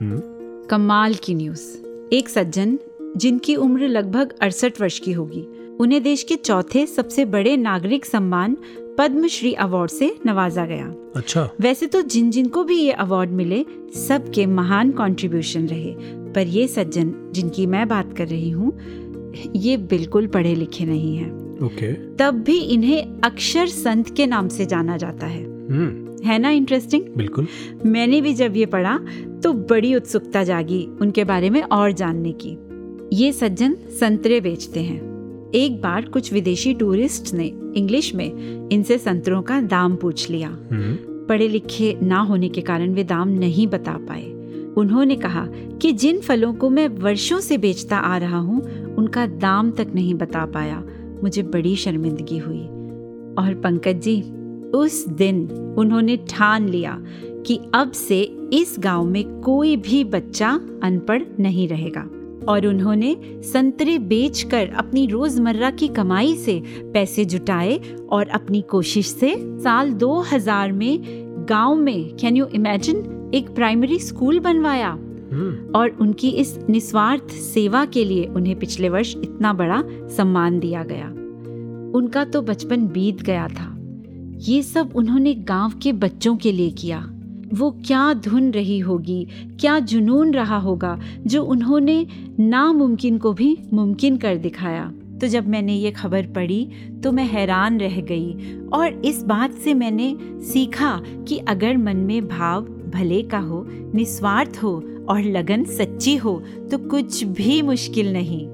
हम्म। 0.00 0.66
कमाल 0.66 1.14
की 1.14 1.34
न्यूज़ 1.34 1.66
एक 2.12 2.28
सज्जन 2.28 2.78
जिनकी 3.16 3.56
उम्र 3.56 3.88
लगभग 3.88 4.34
अड़सठ 4.42 4.80
वर्ष 4.80 4.98
की 4.98 5.12
होगी 5.12 5.46
उन्हें 5.80 6.02
देश 6.02 6.22
के 6.22 6.36
चौथे 6.36 6.86
सबसे 6.86 7.24
बड़े 7.24 7.56
नागरिक 7.56 8.06
सम्मान 8.06 8.56
पद्मश्री 8.98 9.52
अवार्ड 9.52 9.90
से 9.90 10.16
नवाजा 10.26 10.66
गया। 10.66 10.94
अच्छा। 11.16 11.50
वैसे 11.60 11.86
तो 11.86 12.02
जिन 12.02 12.30
जिन 12.30 12.46
को 12.46 12.64
भी 12.64 12.76
ये 12.76 12.92
अवार्ड 12.92 13.30
मिले 13.30 13.64
सबके 13.96 14.46
महान 14.46 14.90
कंट्रीब्यूशन 14.90 15.66
रहे। 15.66 15.94
पर 16.32 16.46
ये 16.46 16.68
सज्जन 16.68 17.14
जिनकी 17.32 17.66
मैं 17.66 17.88
बात 17.88 18.16
कर 18.16 18.28
रही 18.28 18.50
हूँ 18.50 18.78
ये 19.56 19.76
बिल्कुल 19.76 20.26
पढ़े 20.26 20.54
लिखे 20.54 20.84
नहीं 20.84 21.16
है। 21.16 21.30
ओके। 21.62 21.92
तब 22.16 22.34
भी 22.34 22.58
इन्हें 22.58 23.20
अक्षर 23.24 23.66
संत 23.66 24.16
के 24.16 24.26
नाम 24.26 24.48
से 24.48 24.66
जाना 24.66 24.96
जाता 24.96 25.26
है। 25.26 25.44
हम्म। 25.44 26.08
है 26.26 26.38
ना 26.38 26.50
इंटरेस्टिंग 26.50 27.04
बिल्कुल। 27.16 27.46
मैंने 27.86 28.20
भी 28.20 28.34
जब 28.34 28.56
ये 28.56 28.66
पढ़ा 28.66 28.98
तो 29.42 29.52
बड़ी 29.52 29.94
उत्सुकता 29.94 30.44
जागी 30.44 30.88
उनके 31.00 31.24
बारे 31.24 31.50
में 31.50 31.62
और 31.62 31.92
जानने 31.92 32.34
की। 32.44 32.56
ये 33.12 33.32
सज्जन 33.32 33.74
संतरे 34.00 34.40
बेचते 34.40 34.80
हैं। 34.80 35.17
एक 35.54 35.82
बार 35.82 36.04
कुछ 36.04 36.32
विदेशी 36.32 36.74
टूरिस्ट 36.74 37.34
ने 37.34 37.46
इंग्लिश 37.76 38.14
में 38.14 38.32
इनसे 38.72 38.98
संतरों 38.98 39.42
का 39.42 39.60
दाम 39.60 39.96
पूछ 39.96 40.30
लिया। 40.30 40.48
हम्म। 40.48 40.96
पढ़े 41.26 41.48
लिखे 41.48 41.98
ना 42.02 42.20
होने 42.20 42.48
के 42.48 42.60
कारण 42.60 42.94
वे 42.94 43.04
दाम 43.04 43.28
नहीं 43.28 43.66
बता 43.66 43.92
पाए। 43.92 44.32
उन्होंने 44.76 45.16
कहा 45.16 45.48
कि 45.82 45.92
जिन 45.92 46.20
फलों 46.20 46.54
को 46.54 46.70
मैं 46.70 46.88
वर्षों 46.88 47.40
से 47.40 47.58
बेचता 47.58 47.96
आ 47.96 48.16
रहा 48.16 48.38
हूँ 48.38 48.84
उनका 48.94 49.26
दाम 49.26 49.70
तक 49.70 49.86
नहीं 49.94 50.14
बता 50.14 50.46
पाया। 50.46 50.84
मुझे 51.22 51.42
बड़ी 51.42 51.76
शर्मिंदगी 51.76 52.38
हुई। 52.38 52.64
और 53.38 53.60
पंकज 53.64 54.02
जी 54.02 54.22
उस 54.70 55.08
दिन 55.08 55.50
उन्होंने 55.78 56.16
ठान 56.16 56.68
लिया 56.68 57.02
कि 57.46 57.60
अब 57.74 57.90
से 57.90 58.22
इस 58.52 58.76
गाँव 58.78 59.04
में 59.04 59.40
कोई 59.40 59.76
भी 59.76 60.04
बच्चा 60.04 60.60
अनपढ़ 60.82 61.22
नहीं 61.40 61.68
रहेगा। 61.68 62.10
और 62.48 62.66
उन्होंने 62.66 63.16
संतरे 63.44 63.98
बेचकर 63.98 64.68
अपनी 64.68 65.06
रोज़मर्रा 65.06 65.70
की 65.70 65.88
कमाई 65.88 66.36
से 66.36 66.62
पैसे 66.66 67.24
जुटाए 67.24 67.80
और 68.10 68.28
अपनी 68.28 68.62
कोशिश 68.62 69.06
से 69.06 69.34
साल 69.38 69.92
2000 69.92 70.72
में 70.72 71.00
गाँव 71.48 71.74
में 71.74 72.16
कैन 72.16 72.36
यू 72.36 72.46
इमेजिन 72.46 73.30
एक 73.34 73.54
प्राइमरी 73.54 73.98
स्कूल 73.98 74.38
बनवाया। 74.40 74.98
और 75.74 75.96
उनकी 76.00 76.28
इस 76.28 76.58
निस्वार्थ 76.70 77.28
सेवा 77.28 77.84
के 77.84 78.04
लिए 78.04 78.24
उन्हें 78.26 78.58
पिछले 78.58 78.88
वर्ष 78.88 79.16
इतना 79.16 79.52
बड़ा 79.52 79.82
सम्मान 79.86 80.58
दिया 80.58 80.82
गया। 80.82 81.06
उनका 81.98 82.24
तो 82.24 82.42
बचपन 82.42 82.86
बीत 82.86 83.22
गया 83.22 83.48
था। 83.48 83.74
ये 84.38 84.62
सब 84.62 84.92
उन्होंने 84.94 85.34
गाँव 85.34 85.72
के 85.82 85.92
बच्चों 85.92 86.36
के 86.36 86.52
लिए 86.52 86.70
किया। 86.70 87.17
वो 87.54 87.70
क्या 87.86 88.12
धुन 88.14 88.50
रही 88.50 88.78
होगी 88.78 89.26
क्या 89.60 89.78
जुनून 89.78 90.34
रहा 90.34 90.58
होगा 90.58 90.98
जो 91.26 91.42
उन्होंने 91.42 92.06
नामुमकिन 92.40 93.18
को 93.18 93.32
भी 93.32 93.56
मुमकिन 93.72 94.16
कर 94.16 94.36
दिखाया। 94.36 94.92
तो 95.20 95.26
जब 95.26 95.48
मैंने 95.48 95.74
ये 95.74 95.90
खबर 95.90 96.26
पढ़ी 96.26 96.68
तो 97.02 97.12
मैं 97.12 97.24
हैरान 97.24 97.80
रह 97.80 98.00
गई 98.00 98.56
और 98.72 99.02
इस 99.04 99.22
बात 99.22 99.52
से 99.54 99.74
मैंने 99.74 100.16
सीखा 100.44 101.02
कि 101.28 101.38
अगर 101.38 101.76
मन 101.76 101.96
में 101.96 102.28
भाव 102.28 102.62
भले 102.94 103.22
का 103.22 103.38
हो 103.38 103.64
निस्वार्थ 103.94 104.58
हो 104.62 104.72
और 105.08 105.22
लगन 105.22 105.64
सच्ची 105.64 106.16
हो 106.16 106.42
तो 106.70 106.78
कुछ 106.78 107.24
भी 107.24 107.60
मुश्किल 107.62 108.12
नहीं। 108.12 108.46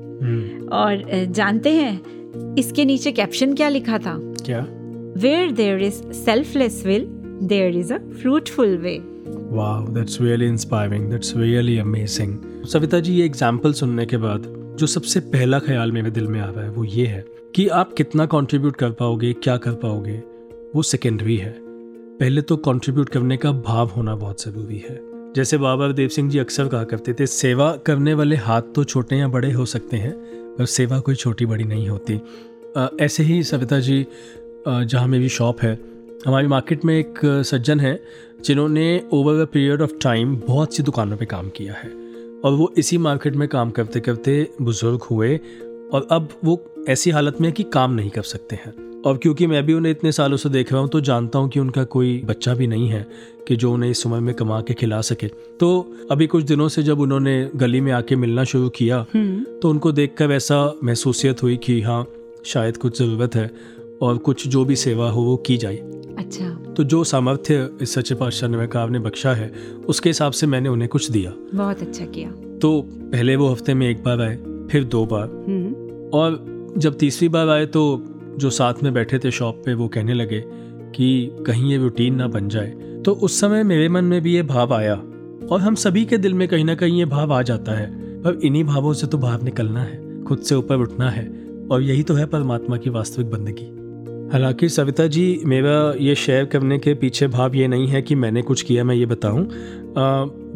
और 0.68 1.24
जानते 1.32 1.72
हैं 1.72 2.54
इसके 2.54 2.84
नीचे 2.84 3.12
कैप्शन 3.12 3.54
क्या 3.54 3.68
लिखा 3.68 3.98
था? 3.98 4.18
क्या? 4.44 4.66
Where 5.16 5.50
there 5.50 5.82
is 5.82 6.02
selfless 6.12 6.82
will 6.86 7.06
there 7.42 7.76
is 7.76 7.92
a 7.92 7.98
fruitful 7.98 8.76
way 8.76 8.96
वाह 9.50 9.86
that's 9.94 10.20
really 10.20 10.46
inspiring 10.46 11.10
that's 11.10 11.36
really 11.36 11.78
amazing 11.78 12.38
Savita 12.64 13.00
ji 13.00 13.14
ये 13.14 13.24
एग्ज़ाम्पल 13.24 13.72
सुनने 13.72 14.06
के 14.06 14.16
बाद 14.16 14.44
जो 14.78 14.86
सबसे 14.86 15.20
पहला 15.20 15.58
ख्याल 15.58 15.92
मेरे 15.92 16.10
दिल 16.10 16.26
में 16.26 16.40
आ 16.40 16.50
रहा 16.50 16.64
है 16.64 16.70
वो 16.70 16.84
ये 16.84 17.06
है 17.06 17.24
कि 17.54 17.66
आप 17.68 17.92
कितना 17.92 18.26
कंट्रीब्यूट 18.26 18.76
कर 18.76 18.90
पाओगे 18.90 19.32
क्या 19.32 19.56
कर 19.56 19.72
पाओगे 19.72 20.22
वो 20.74 20.82
सेकेंडरी 20.82 21.36
है। 21.36 21.52
पहले 22.20 22.42
तो 22.42 22.56
कंट्रीब्यूट 22.56 23.08
करने 23.08 23.36
का 23.36 23.52
भाव 23.52 23.88
होना 23.88 24.14
बहुत 24.16 24.42
ज़रूरी 24.42 24.78
है। 24.88 24.98
जैसे 25.36 25.58
बाबा 25.58 25.88
देव 25.92 26.08
सिंह 26.08 26.30
जी 26.30 26.38
अक्सर 26.38 26.68
कहा 26.68 26.84
करते 26.84 27.12
थे 27.12 27.26
सेवा 27.26 27.70
करने 27.76 28.14
वाले 28.14 28.36
हाथ 28.36 28.62
तो 28.74 28.84
छोटे 28.84 29.16
या 29.16 29.28
बड़े 29.28 29.52
हो 29.52 29.64
सकते 29.66 29.96
हैं 29.96 30.12
पर 30.58 30.66
सेवा 30.66 30.98
कोई 31.00 31.14
छोटी 31.14 31.46
बड़ी 31.46 31.64
नहीं 31.64 31.88
होती। 31.88 32.20
अ, 32.76 32.88
ऐसे 33.00 33.22
ही 33.22 33.42
सविता 33.42 33.80
जी 33.80 34.06
जहाँ 34.68 35.06
मेरी 35.08 35.28
शॉप 35.28 35.60
है 35.60 35.74
हमारी 36.26 36.46
मार्केट 36.46 36.84
में 36.84 36.98
एक 36.98 37.18
सज्जन 37.46 37.80
हैं 37.80 37.98
जिन्होंने 38.44 38.84
over 39.12 39.40
a 39.40 39.44
period 39.44 39.82
of 39.82 39.90
time 40.02 40.36
बहुत 40.36 40.74
सी 40.74 40.82
दुकानों 40.82 41.16
पे 41.16 41.24
काम 41.24 41.48
किया 41.48 41.74
है। 41.74 41.90
और 42.44 42.52
वो 42.52 42.72
इसी 42.78 42.98
मार्केट 42.98 43.36
में 43.36 43.46
काम 43.48 43.70
करते 43.70 44.00
करते 44.00 44.36
बुज़ुर्ग 44.62 45.02
हुए 45.02 45.36
और 45.92 46.06
अब 46.10 46.28
वो 46.44 46.62
ऐसी 46.88 47.10
हालत 47.10 47.40
में 47.40 47.48
है 47.48 47.52
कि 47.52 47.62
काम 47.62 47.92
नहीं 47.92 48.10
कर 48.10 48.22
सकते 48.22 48.56
हैं। 48.56 48.72
और 49.02 49.18
क्योंकि 49.18 49.46
मैं 49.46 49.64
भी 49.66 49.74
उन्हें 49.74 49.92
इतने 49.92 50.12
सालों 50.12 50.36
से 50.36 50.48
देख 50.48 50.72
रहा 50.72 50.80
हूँ 50.80 50.88
तो 50.88 51.00
जानता 51.00 51.38
हूँ 51.38 51.48
कि 51.48 51.60
उनका 51.60 51.84
कोई 51.84 52.20
बच्चा 52.24 52.54
भी 52.54 52.66
नहीं 52.66 52.88
है 52.88 53.06
कि 53.48 53.56
जो 53.56 53.72
उन्हें 53.72 53.90
इस 53.90 54.06
उम्र 54.06 54.20
में 54.20 54.34
कमा 54.34 54.60
के 54.60 54.74
खिला 54.74 55.00
सके। 55.00 55.28
तो 55.60 55.68
अभी 56.10 56.26
कुछ 56.26 56.44
दिनों 56.44 56.68
से 56.68 56.82
जब 56.82 57.00
उन्होंने 57.00 57.50
गली 57.56 57.80
में 57.80 57.92
आके 57.92 58.16
मिलना 58.16 58.44
शुरू 58.44 58.68
किया 58.68 59.06
तो 59.12 59.70
उनको 59.70 59.92
देख 59.92 60.14
कर 60.18 60.30
ऐसा 60.30 60.66
महसूसियत 60.84 61.42
हुई 61.42 61.56
कि 61.56 61.80
हाँ 61.80 62.04
शायद 62.46 62.76
कुछ 62.76 62.98
ज़रूरत 62.98 63.34
है। 63.34 63.50
और 64.02 64.18
कुछ 64.18 64.46
जो 64.48 64.64
भी 64.64 64.76
सेवा 64.76 65.10
हो 65.10 65.22
वो 65.22 65.36
की 65.36 65.56
जाए। 65.56 65.76
अच्छा। 66.18 66.48
तो 66.76 66.84
जो 66.84 67.04
सामर्थ्य 67.04 67.70
इस 67.82 67.94
सच्चे 67.94 68.14
पातशाह 68.14 68.50
नवकार 68.50 68.90
ने 68.90 68.98
बख्शा 68.98 69.34
है 69.34 69.52
उसके 69.88 70.08
हिसाब 70.08 70.32
से 70.32 70.46
मैंने 70.46 70.68
उन्हें 70.68 70.88
कुछ 70.88 71.10
दिया। 71.10 71.32
बहुत 71.54 71.80
अच्छा 71.80 72.04
किया। 72.04 72.30
तो 72.58 72.80
पहले 72.88 73.36
वो 73.36 73.48
हफ़्ते 73.48 73.74
में 73.74 73.88
एक 73.90 74.02
बार 74.02 74.20
आए 74.20 74.36
फिर 74.70 74.84
दो 74.84 75.06
बार। 75.06 75.28
हम्म। 75.48 76.10
और 76.18 76.44
जब 76.78 76.96
तीसरी 76.98 77.28
बार 77.28 77.48
आए 77.48 77.66
तो 77.66 78.04
जो 78.38 78.50
साथ 78.50 78.74
में 78.82 78.92
बैठे 78.94 79.18
थे 79.18 79.30
शॉप 79.30 79.62
पे 79.66 79.74
वो 79.74 79.88
कहने 79.88 80.14
लगे 80.14 80.44
कि 80.96 81.30
कहीं 81.46 81.70
ये 81.70 81.78
रूटीन 81.78 82.14
ना 82.14 82.28
बन 82.28 82.48
जाए। 82.48 82.70
तो 83.04 83.12
उस 83.12 83.40
समय 83.40 83.62
मेरे 83.62 83.88
मन 83.88 84.04
में 84.04 84.20
भी 84.22 84.34
ये 84.34 84.42
भाव 84.42 84.74
आया। 84.74 84.94
और 85.50 85.60
हम 85.60 85.74
सभी 85.74 86.04
के 86.04 86.18
दिल 86.18 86.34
में 86.34 86.48
कहीं 86.48 86.64
ना 86.64 86.74
कहीं 86.74 86.98
ये 86.98 87.04
भाव 87.04 87.32
आ 87.32 87.42
जाता 87.42 87.72
है। 87.72 87.86
पर 88.22 88.38
इन्हीं 88.44 88.64
भावों 88.64 88.92
से 88.92 89.06
तो 89.06 89.18
बाहर 89.18 89.42
निकलना 89.42 89.80
है 89.80 90.24
खुद 90.24 90.38
से 90.38 90.54
ऊपर 90.54 90.76
उठना 90.76 91.10
है। 91.10 91.44
और 91.70 91.82
यही 91.82 92.02
तो 92.02 92.14
है 92.14 92.26
परमात्मा 92.26 92.76
की 92.76 92.90
वास्तविक 92.90 93.30
बंदगी। 93.30 93.83
हालाँकि 94.32 94.68
सविता 94.68 95.06
जी, 95.06 95.40
मेरा 95.46 95.94
ये 95.98 96.14
शेयर 96.14 96.44
करने 96.44 96.78
के 96.78 96.94
पीछे 96.94 97.26
भाव 97.28 97.54
ये 97.54 97.66
नहीं 97.68 97.86
है 97.88 98.00
कि 98.02 98.14
मैंने 98.14 98.42
कुछ 98.42 98.62
किया, 98.62 98.84
मैं 98.84 98.94
ये 98.94 99.06
बताऊँ। 99.06 99.46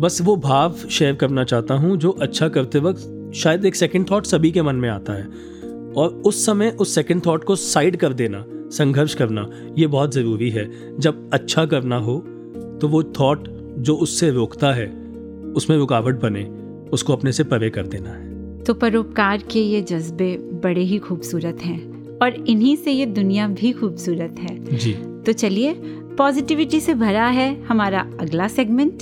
बस 0.01 0.21
वो 0.23 0.37
भाव 0.37 0.75
शेयर 0.91 1.15
करना 1.15 1.45
चाहता 1.45 1.75
हूँ, 1.75 1.97
जो 1.97 2.11
अच्छा 2.11 2.49
करते 2.49 2.79
वक्त 2.79 3.33
शायद 3.35 3.65
एक 3.65 3.75
सेकंड 3.75 4.11
थॉट 4.11 4.27
सभी 4.27 4.51
के 4.51 4.63
मन 4.63 4.77
में 4.77 4.89
आता 4.89 5.13
है। 5.13 5.27
और 5.93 6.23
उस 6.27 6.45
समय 6.47 6.71
उस 6.71 6.95
सेकंड 6.95 7.27
थॉट 7.27 7.45
को 7.45 7.57
साइड 7.57 7.97
कर 7.97 8.13
देना, 8.13 8.45
संघर्ष 8.73 9.15
करना, 9.15 9.49
ये 9.79 9.87
बहुत 9.87 10.15
ज़रूरी 10.15 10.51
है। 10.51 10.69
जब 10.99 11.31
अच्छा 11.33 11.65
करना 11.67 11.97
हो 11.97 12.19
तो 12.81 12.89
वो 12.89 13.03
थॉट 13.21 13.49
जो 13.79 13.95
उससे 13.97 14.31
रोकता 14.31 14.73
है, 14.73 14.87
उसमें 15.57 15.77
रुकावट 15.77 16.21
बने, 16.21 16.45
उसको 16.93 17.13
अपने 17.13 17.33
से 17.33 17.45
परे 17.45 17.71
कर 17.71 17.87
देना 17.87 18.11
है। 18.11 18.65
तो 18.65 18.75
परोपकार 18.75 19.43
के 19.53 19.61
ये 19.61 19.83
जज्बे 19.83 20.37
बड़े 20.63 20.83
ही 20.83 20.99
खूबसूरत 20.99 21.59
हैं। 21.63 21.98
और 22.23 22.45
इन्हीं 22.49 22.77
से 22.77 22.91
ये 22.91 23.07
दुनिया 23.07 23.49
भी 23.49 23.73
खूबसूरत 23.73 24.35
है। 24.39 24.77
जी। 24.77 24.93
तो 24.95 25.33
चलिए 25.33 25.75
पॉजिटिविटी 26.19 26.81
से 26.81 26.95
भरा 26.95 27.27
है 27.27 27.65
हमारा 27.65 28.01
अगला 28.21 28.49
सेगमेंट 28.49 28.99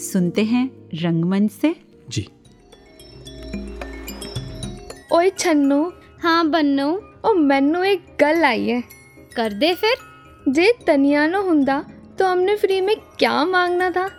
सुनते 0.00 0.44
हैं 0.44 0.70
रंगमंच 0.94 1.50
से। 1.50 1.76
जी। 2.10 2.28
ओए 5.12 5.30
छन्नो। 5.30 5.92
हाँ 6.22 6.48
बन्नो। 6.48 7.08
ओ 7.24 7.34
मैनो 7.34 7.84
एक 7.84 8.04
गल 8.20 8.44
आई 8.44 8.68
है। 8.68 8.82
कर 9.36 9.52
दे 9.52 9.74
फिर। 9.74 9.94
जे 10.48 10.72
तनिया 10.86 11.26
नो 11.26 11.42
हुंदा 11.42 11.84
तो 12.18 12.26
हमने 12.26 12.56
फ्री 12.56 12.80
में 12.80 12.96
क्या 13.18 13.44
मांगना 13.44 13.90
था? 13.90 14.10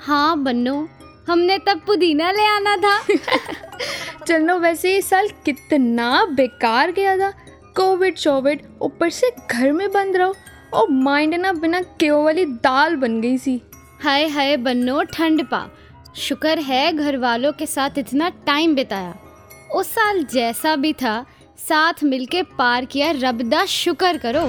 हाँ 0.00 0.42
बन्नो। 0.42 0.88
हमने 1.28 1.58
तब 1.58 1.80
पुदीना 1.86 2.32
ले 2.32 2.46
आना 2.46 2.76
था। 2.76 3.06
चलो 4.26 4.58
वैसे 4.58 4.94
ये 4.94 5.02
साल 5.02 5.28
कितना 5.28 6.24
बेकार 6.24 6.92
गया 6.92 7.16
था। 7.16 7.32
कोविड 7.76 8.16
शोविड 8.16 8.62
ऊपर 8.82 9.10
से 9.10 9.30
घर 9.50 9.72
में 9.72 9.90
बंद 9.92 10.16
रहो 10.16 10.34
और 10.74 10.90
माइंड 10.90 11.34
ना 11.34 11.52
बिना 11.52 11.80
क्यों 11.80 12.24
वाली 12.24 12.44
दाल 12.44 12.96
बन 12.96 13.20
गई 13.20 13.38
सी। 13.38 13.60
हाय 14.02 14.26
हाय 14.28 14.56
बन्नो 14.56 15.02
ठंड 15.04 15.44
पा। 15.44 15.68
शुक्र 16.16 16.58
है 16.58 16.92
घर 16.92 17.16
वालों 17.16 17.52
के 17.52 17.66
साथ 17.66 17.98
इतना 17.98 18.28
टाइम 18.46 18.74
बिताया। 18.74 19.14
उस 19.74 19.88
साल 19.88 20.22
जैसा 20.24 20.74
भी 20.76 20.92
था 20.92 21.24
साथ 21.58 22.02
मिलके 22.04 22.42
पार 22.58 22.84
किया 22.84 23.10
रब 23.16 23.42
दा 23.42 23.64
शुक्र 23.66 24.18
करो। 24.18 24.42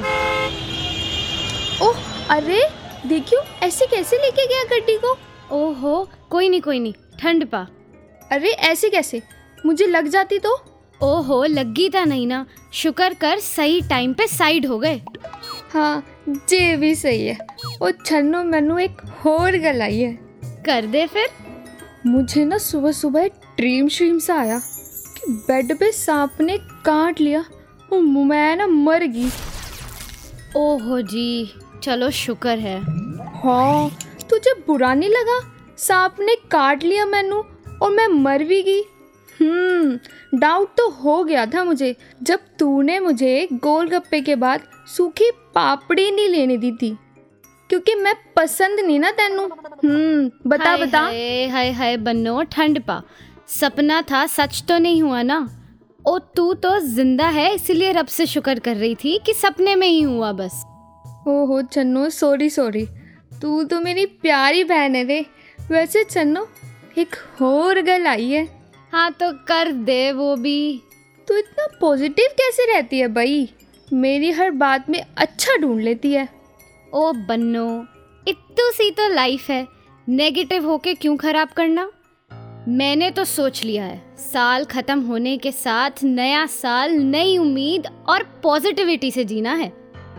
ओह 1.87 2.01
अरे 2.29 2.61
देखियो 3.07 3.41
ऐसे 3.63 3.85
कैसे 3.85 4.17
लेके 4.17 4.47
गया 4.47 4.63
गड्डी 4.63 4.97
को? 4.97 5.17
ओहो 5.51 6.09
कोई 6.29 6.49
नहीं 6.49 6.61
कोई 6.61 6.79
नहीं 6.79 6.93
ठंड 7.19 7.47
पा। 7.47 7.67
अरे 8.31 8.49
ऐसे 8.49 8.89
कैसे? 8.89 9.21
मुझे 9.65 9.85
लग 9.85 10.07
जाती 10.07 10.39
तो। 10.39 10.55
ओहो 11.03 11.43
लगी 11.43 11.89
था 11.89 12.05
नहीं 12.05 12.27
ना। 12.27 12.45
शुक्र 12.73 13.13
कर 13.13 13.39
सही 13.39 13.81
टाइम 13.81 14.13
पे 14.13 14.27
साइड 14.27 14.65
हो 14.65 14.79
गए। 14.79 15.01
हाँ 15.73 16.05
जे 16.29 16.77
भी 16.77 16.95
सही 16.95 17.27
है। 17.27 17.37
वो 17.81 17.91
छन्नो 17.91 18.43
मैनू 18.43 18.77
एक 18.77 19.01
होर 19.25 19.57
गल 19.57 19.81
आई 19.81 19.99
है। 19.99 20.19
कर 20.45 20.85
दे 20.85 21.07
फिर। 21.07 21.27
मुझे 22.05 22.45
ना 22.45 22.57
सुबह 22.57 22.91
सुबह 22.91 23.27
ड्रीम 23.27 23.87
श्रीम 23.87 24.19
सा 24.19 24.35
आया। 24.35 24.59
कि 25.17 25.31
बेड 25.31 25.79
पे 25.79 25.91
सांप 25.91 26.41
ने 26.41 26.57
काट 26.57 27.21
लिया। 27.21 27.45
और 27.93 27.99
मैं 27.99 28.55
ना 28.55 28.67
मर 28.67 29.03
गई। 29.03 29.29
ओहो 30.57 31.01
जी 31.01 31.53
चलो 31.83 32.09
शुक्र 32.09 32.57
है। 32.57 32.79
हाँ 33.43 33.97
तुझे 34.29 34.53
बुरा 34.67 34.93
नहीं 34.93 35.09
लगा? 35.09 35.39
सांप 35.77 36.15
ने 36.19 36.35
काट 36.35 36.83
लिया 36.83 37.05
मैनू 37.05 37.43
और 37.81 37.91
मैं 37.91 38.07
मर 38.07 38.43
भी 38.43 38.61
गई। 38.61 38.81
हम्म 39.39 40.39
डाउट 40.39 40.75
तो 40.77 40.89
हो 40.93 41.23
गया 41.23 41.45
था 41.45 41.63
मुझे 41.63 41.95
जब 42.23 42.39
तूने 42.59 42.99
मुझे 42.99 43.47
गोलगप्पे 43.53 44.21
के 44.21 44.35
बाद 44.35 44.61
सूखी 44.87 45.31
पापड़ी 45.55 46.09
नहीं 46.11 46.27
लेने 46.29 46.57
दी 46.57 46.71
थी 46.71 46.97
क्योंकि 47.69 47.95
मैं 47.95 48.13
पसंद 48.35 48.79
नहीं 48.79 48.99
ना 48.99 49.11
तेनू। 49.11 49.43
हम्म 49.43 50.49
बता 50.49 50.69
हाय 50.69 50.77
बता। 50.77 50.99
हाय 50.99 51.47
हाय 51.47 51.71
हाय 51.71 51.97
बन्नो 51.97 52.41
ठंड 52.51 52.81
पा। 52.81 53.01
सपना 53.49 54.01
था 54.01 54.25
सच 54.27 54.63
तो 54.67 54.77
नहीं 54.77 55.01
हुआ 55.03 55.21
ना? 55.21 55.37
ओ 56.05 56.17
तू 56.35 56.53
तो 56.53 56.77
ज़िंदा 56.79 57.27
है 57.29 57.53
इसलिए 57.55 57.91
रब 57.91 58.07
से 58.07 58.25
शुक्र 58.25 58.59
कर 58.59 58.75
रही 58.75 58.95
थी 58.95 59.17
कि 59.25 59.33
सपने 59.33 59.75
में 59.75 59.87
ही 59.87 60.01
हुआ 60.01 60.31
बस। 60.31 60.63
ओहो 61.27 61.61
चन्नो 61.63 62.09
सॉरी 62.09 62.49
सॉरी 62.49 62.85
तू 63.41 63.63
तो 63.63 63.79
मेरी 63.81 64.05
प्यारी 64.05 64.63
बहन 64.63 64.95
है 64.95 65.03
रे। 65.03 65.25
वैसे 65.71 66.03
चन्नो 66.03 66.47
एक 66.97 67.15
और 67.41 67.81
गल 67.81 68.07
आई 68.07 68.29
है। 68.29 68.47
हाँ 68.93 69.11
तो 69.11 69.31
कर 69.47 69.71
दे 69.71 70.11
वो 70.11 70.35
भी। 70.35 70.81
तू 71.27 71.37
इतना 71.37 71.65
पॉजिटिव 71.81 72.25
कैसे 72.31 72.65
रहती 72.73 72.99
है 72.99 73.07
भाई 73.07 73.49
मेरी 73.93 74.31
हर 74.31 74.51
बात 74.51 74.89
में 74.89 75.01
अच्छा 75.17 75.55
ढूंढ 75.57 75.81
लेती 75.81 76.11
है। 76.13 76.27
ओ 76.93 77.11
बन्नो 77.13 77.65
इतू 78.27 78.71
सी 78.71 78.91
तो 78.91 79.07
लाइफ 79.13 79.49
है। 79.49 79.65
नेगेटिव 80.09 80.65
होके 80.65 80.93
क्यों 80.93 81.15
खराब 81.17 81.49
करना? 81.49 81.89
मैंने 82.67 83.09
तो 83.11 83.23
सोच 83.23 83.63
लिया 83.63 83.85
है 83.85 84.01
साल 84.17 84.65
खत्म 84.65 84.99
होने 85.01 85.37
के 85.37 85.51
साथ 85.51 86.03
नया 86.03 86.45
साल 86.45 86.91
नई 86.91 87.37
उम्मीद 87.37 87.87
और 88.09 88.23
पॉजिटिविटी 88.43 89.11
से 89.11 89.23
जीना 89.23 89.53
है। 89.53 89.71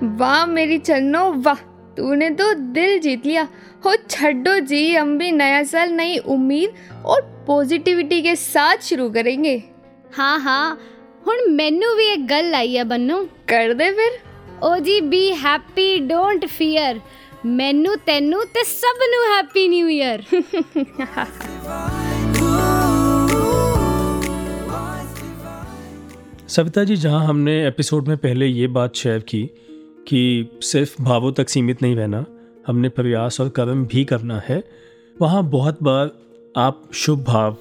वाह 0.03 0.45
मेरी 0.47 0.79
चन्नो 0.79 1.33
वाह। 1.33 1.74
तूने 1.97 2.30
तो 2.32 2.54
दिल 2.74 3.00
जीत 3.00 3.26
लिया 3.26 3.47
हो 3.86 3.95
छड्डो 4.10 4.60
जी 4.68 4.84
हम 4.95 5.18
भी 5.18 5.32
नया 5.34 5.64
साल 5.66 5.91
नई 5.93 6.18
उम्मीद 6.30 7.04
और 7.06 7.22
पॉजिटिविटी 7.47 8.22
के 8.22 8.36
साथ 8.38 8.88
शुरू 8.89 9.10
करेंगे 9.10 9.62
हाँ 10.14 10.38
हाँ 10.39 10.78
ਹੁਣ 11.26 11.50
ਮੈਨੂੰ 11.52 11.95
ਵੀ 11.95 12.06
ਇੱਕ 12.12 12.22
ਗੱਲ 12.30 12.54
ਆਈ 12.56 12.78
ਹੈ 12.78 12.84
ਬੰਨੂ 12.84 13.26
ਕਰ 13.47 13.74
ਦੇ 13.74 13.91
ਫਿਰ 13.91 14.18
ਓ 14.64 14.78
ਜੀ 14.80 15.00
ਬੀ 15.10 15.32
ਹੈਪੀ 15.43 15.97
ਡੋਂਟ 16.08 16.45
ਫੀਅਰ 16.47 17.00
ਮੈਨੂੰ 17.45 17.95
ਤੈਨੂੰ 18.06 18.45
ਤੇ 18.54 18.64
ਸਭ 18.66 19.04
ਨੂੰ 19.12 19.24
happy 19.36 19.68
new 19.68 19.89
year 19.89 20.24
Savita 26.50 26.84
ji 26.84 26.95
जहाँ 26.97 27.26
हमने 27.26 27.54
एपिसोड 27.66 28.08
में 28.08 28.18
पहले 28.18 28.45
ये 28.47 28.68
बात 28.76 28.95
शेयर 28.95 29.20
की 29.32 29.41
कि 30.09 30.49
सिर्फ़ 30.63 31.03
भावों 31.03 31.33
तक 31.33 31.49
सीमित 31.49 31.83
नहीं 31.83 31.97
रहना 31.97 32.25
हमने 32.67 32.89
प्रयास 32.89 33.41
और 33.41 33.49
कर्म 33.49 33.85
भी 33.87 34.05
करना 34.05 34.43
है। 34.49 34.63
वहाँ 35.17 35.43
बहुत 35.51 35.83
बार 35.83 36.11
आप 36.57 36.83
शुभ 36.95 37.25
भाव 37.25 37.57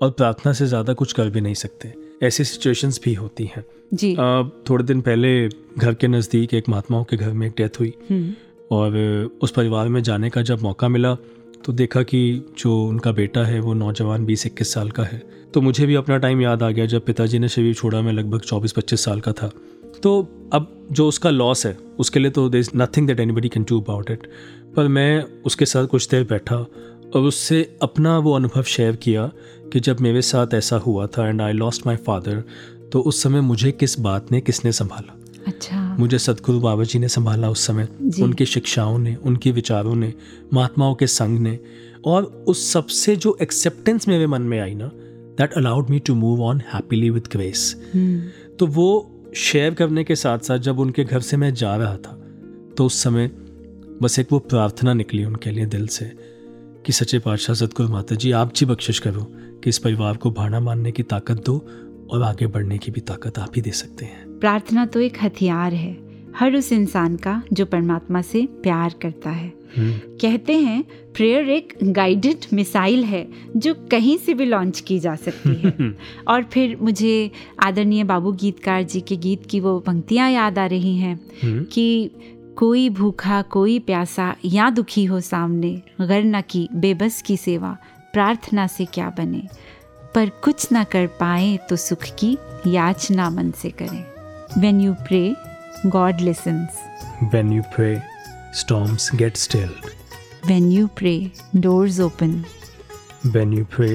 और 0.00 0.10
प्रार्थना 0.10 0.52
से 0.52 0.66
ज़्यादा 0.66 0.92
कुछ 0.92 1.12
कर 1.12 1.30
भी 1.30 1.40
नहीं 1.40 1.54
सकते। 1.54 1.92
ऐसी 2.22 2.44
सिचुएशंस 2.44 3.00
भी 3.04 3.14
होती 3.14 3.44
हैं। 3.46 3.64
जी। 3.94 4.14
आ, 4.14 4.42
थोड़े 4.70 4.84
दिन 4.84 5.00
पहले 5.00 5.48
घर 5.48 5.94
के 5.94 6.08
नज़दीक 6.08 6.54
एक 6.54 6.68
महात्माओं 6.68 7.04
के 7.04 7.16
घर 7.16 7.32
में 7.32 7.46
एक 7.46 7.52
डेथ 7.56 7.80
हुई। 7.80 7.94
और 8.70 8.96
उस 9.42 9.50
परिवार 9.50 9.88
में 9.88 10.02
जाने 10.02 10.30
का 10.30 10.42
जब 10.42 10.62
मौका 10.62 10.88
मिला 10.88 11.14
तो 11.64 11.72
देखा 11.72 12.02
कि 12.02 12.20
जो 12.58 12.76
उनका 12.84 13.12
बेटा 13.12 13.44
है 13.44 13.60
वो 13.60 13.74
नौजवान 13.74 14.24
बीस 14.24 14.46
इक्कीस 14.46 14.72
साल 14.74 14.90
का 14.90 15.02
है। 15.02 15.22
तो 15.54 15.60
मुझे 15.60 15.86
भी 15.86 15.94
अपना 15.94 16.16
टाइम 16.18 16.40
याद 16.40 16.62
आ 16.62 16.70
गया 16.70 16.86
जब 16.86 17.04
पिताजी 17.04 17.38
ने 17.38 17.48
शरीर 17.48 17.74
छोड़ा 17.74 18.00
मैं 18.02 18.12
लगभग 18.12 18.40
चौबीस 18.40 18.72
पच्चीस 18.72 19.04
साल 19.04 19.20
का 19.20 19.32
था। 19.32 19.50
तो 20.02 20.28
अब 20.52 20.88
जो 20.92 21.08
उसका 21.08 21.30
लॉस 21.30 21.66
है 21.66 21.78
उसके 21.98 22.20
लिए 22.20 22.30
तो 22.30 22.48
there 22.48 22.58
is 22.58 22.70
nothing 22.76 23.06
that 23.06 23.20
anybody 23.20 23.48
can 23.48 23.62
do 23.62 23.80
about 23.80 24.10
it 24.10 24.26
पर 24.76 24.88
मैं 24.88 25.24
उसके 25.44 25.66
साथ 25.66 25.86
कुछ 25.86 26.08
देर 26.08 26.24
बैठा 26.24 26.56
और 27.14 27.20
उससे 27.20 27.78
अपना 27.82 28.18
वो 28.18 28.36
अनुभव 28.36 28.62
शेयर 28.62 28.96
किया 28.96 29.32
कि 29.72 29.80
जब 29.80 30.00
मेरे 30.00 30.22
साथ 30.22 30.46
ऐसा 30.54 30.76
हुआ 30.76 31.06
था 31.06 31.28
and 31.28 31.42
I 31.42 31.52
lost 31.52 31.86
my 31.86 31.96
father 31.96 32.44
तो 32.92 33.00
उस 33.00 33.22
समय 33.22 33.40
मुझे 33.40 33.72
किस 33.72 34.00
बात 34.00 34.32
ने 34.32 34.40
किसने 34.40 34.72
संभाला? 34.72 35.18
अच्छा। 35.46 35.96
मुझे 35.98 36.18
सतगुरु 36.18 36.60
बाबा 36.60 36.84
जी 36.84 36.98
ने 36.98 37.08
संभाला 37.08 37.50
उस 37.50 37.66
समय 37.66 37.88
उनकी 38.22 38.46
शिक्षाओं 38.46 38.98
ने 38.98 39.16
उनके 39.16 39.50
विचारों 39.50 39.94
ने 39.94 40.14
महात्माओं 40.54 40.94
के 40.94 41.06
संग 41.06 41.38
ने। 41.38 41.58
और 42.04 42.44
उस 42.48 42.72
सबसे 42.72 43.16
जो 43.16 43.38
एक्सेप्टेंस 43.42 44.08
मेरे 44.08 44.26
मन 44.26 44.42
में 44.42 44.60
आई 44.60 44.74
ना 44.74 44.90
that 45.38 45.52
allowed 45.52 45.90
me 45.90 45.98
to 45.98 46.14
move 46.14 46.42
on 46.42 46.60
happily 46.60 47.10
with 47.10 47.24
grace 47.32 47.76
तो 48.58 48.66
वो 48.66 49.08
शेयर 49.36 49.74
करने 49.74 50.04
के 50.04 50.14
साथ 50.14 50.38
साथ 50.38 50.58
जब 50.58 50.78
उनके 50.78 51.04
घर 51.04 51.20
से 51.20 51.36
मैं 51.36 51.54
जा 51.54 51.76
रहा 51.76 51.96
था 51.96 52.12
तो 52.76 52.86
उस 52.86 53.02
समय 53.02 53.30
बस 54.02 54.18
एक 54.18 54.32
वो 54.32 54.38
प्रार्थना 54.38 54.94
निकली 54.94 55.24
उनके 55.24 55.50
लिए 55.50 55.66
दिल 55.66 55.86
से 55.86 56.04
कि 56.86 56.92
सच्चे 56.92 57.18
पातशाह 57.18 57.56
सतगुरु 57.56 57.88
माता 57.88 58.14
जी 58.14 58.32
आप 58.32 58.54
जी 58.54 58.66
बख्शिश 58.66 58.98
करो 58.98 59.26
कि 59.32 59.70
इस 59.70 59.78
परिवार 59.78 60.16
को 60.16 60.30
भाड़ा 60.30 60.60
मानने 60.60 60.92
की 60.92 61.02
ताकत 61.02 61.44
दो 61.46 61.56
और 62.10 62.22
आगे 62.22 62.46
बढ़ने 62.46 62.78
की 62.78 62.90
भी 62.90 63.00
ताकत 63.00 63.38
आप 63.38 63.52
ही 63.56 63.62
दे 63.62 63.70
सकते 63.70 64.04
हैं। 64.04 64.38
प्रार्थना 64.38 64.86
तो 64.86 65.00
एक 65.00 65.18
हथियार 65.22 65.74
है, 65.74 65.96
हर 66.36 66.56
उस 66.56 66.72
इंसान 66.72 67.16
का 67.16 67.42
जो 67.52 67.66
परमात्मा 67.66 68.22
से 68.22 68.46
प्यार 68.62 68.94
करता 69.02 69.30
है। 69.30 69.61
कहते 69.78 70.56
हैं 70.56 70.84
प्रेयर 71.14 71.48
एक 71.48 71.74
गाइडेड 71.82 72.36
मिसाइल 72.52 73.04
है 73.04 73.28
जो 73.56 73.74
कहीं 73.74 74.18
से 74.18 74.34
भी 74.34 74.44
लॉन्च 74.44 74.80
की 74.80 74.98
जा 74.98 75.14
सकती 75.14 75.62
है. 75.64 75.94
और 76.28 76.42
फिर 76.42 76.76
मुझे 76.76 77.30
आदरणीय 77.62 78.04
बाबू 78.04 78.32
गीतकार 78.32 78.82
जी 78.82 79.00
के 79.00 79.16
गीत 79.16 79.46
की 79.46 79.60
वो 79.60 79.80
पंक्तियाँ 79.80 80.30
याद 80.30 80.58
आ 80.58 80.66
रही 80.66 80.96
हैं 80.96 81.20
कि 81.64 82.10
कोई 82.56 82.88
भूखा 82.88 83.42
कोई 83.42 83.78
प्यासा 83.78 84.36
या 84.44 84.70
दुखी 84.70 85.04
हो 85.04 85.20
सामने 85.20 85.82
गर 86.00 86.24
न 86.24 86.40
की 86.40 86.68
बेबस 86.74 87.22
की 87.22 87.36
सेवा 87.36 87.76
प्रार्थना 88.12 88.66
से 88.66 88.84
क्या 88.84 89.14
बने? 89.18 89.42
पर 90.14 90.28
कुछ 90.28 90.72
ना 90.72 90.84
कर 90.84 91.06
पाए 91.06 91.56
तो 91.56 91.76
सुख 91.76 92.04
की 92.18 92.38
याचना 92.66 93.30
मन 93.30 93.50
से 93.50 93.70
करें। 93.70 94.04
When 94.60 94.80
you 94.80 94.92
pray 94.92 95.34
God 95.86 96.20
listens 96.20 96.92
When 97.34 97.46
you 97.46 97.60
pray, 97.60 98.00
storms 98.61 99.09
get 99.21 99.37
stilled. 99.45 99.89
When 100.47 100.71
you 100.71 100.87
pray 100.97 101.15
doors 101.67 101.99
open 101.99 102.43
When 103.35 103.53
you 103.57 103.63
pray, 103.75 103.93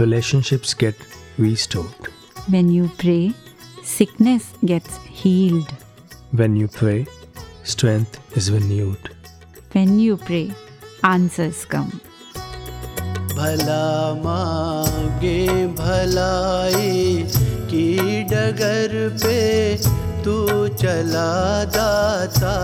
relationships 0.00 0.74
get 0.82 1.02
restored. 1.46 2.08
When 2.50 2.70
you 2.70 2.88
pray 3.00 3.18
sickness 3.96 4.44
gets 4.72 4.94
healed 5.22 5.72
When 6.40 6.54
you 6.60 6.68
pray, 6.76 7.00
strength 7.72 8.20
is 8.40 8.50
renewed. 8.56 9.10
when 9.76 9.94
you 10.00 10.16
pray 10.26 10.44
answers 11.08 11.60
come 11.74 11.92
भला 13.36 14.14
मांगे 14.24 15.46
भलाई 15.78 17.22
की 17.72 18.22
डगर 18.32 18.92
पे 19.22 19.38
तू 20.25 20.67
चला 20.67 21.63
दाता, 21.75 22.55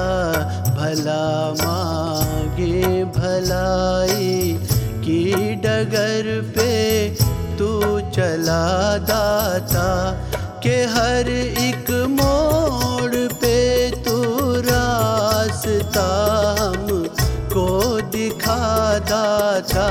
भला 0.78 1.54
मांगे 1.62 3.04
भलाई। 3.04 4.58
की 5.06 5.56
डगर 5.56 6.30
पे 6.56 6.74
तू 7.58 7.70
चला 8.12 8.98
दाता, 8.98 9.88
के 10.64 10.76
हर 10.86 11.30
एक 11.30 11.92
मोड़ 12.10 13.16
पे 13.42 13.58
तू 14.06 14.22
रास्ता 14.68 16.08
हमको 16.60 17.68
दिखा 18.12 18.64
दाता, 19.12 19.88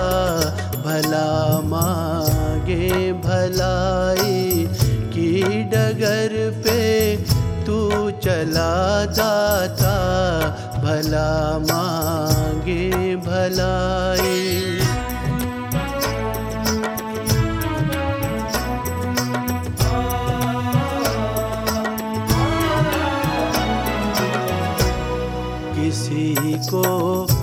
भला 0.86 1.60
मांगे 1.64 3.12
भलाई। 3.12 4.66
की 5.14 5.62
डगर 5.62 6.32
पे 6.64 6.83
चला 8.44 9.04
दाता 9.16 9.96
भला 10.82 11.30
मांगे 11.64 13.16
भलाई। 13.24 14.42
किसी 25.74 26.34
को 26.68 27.33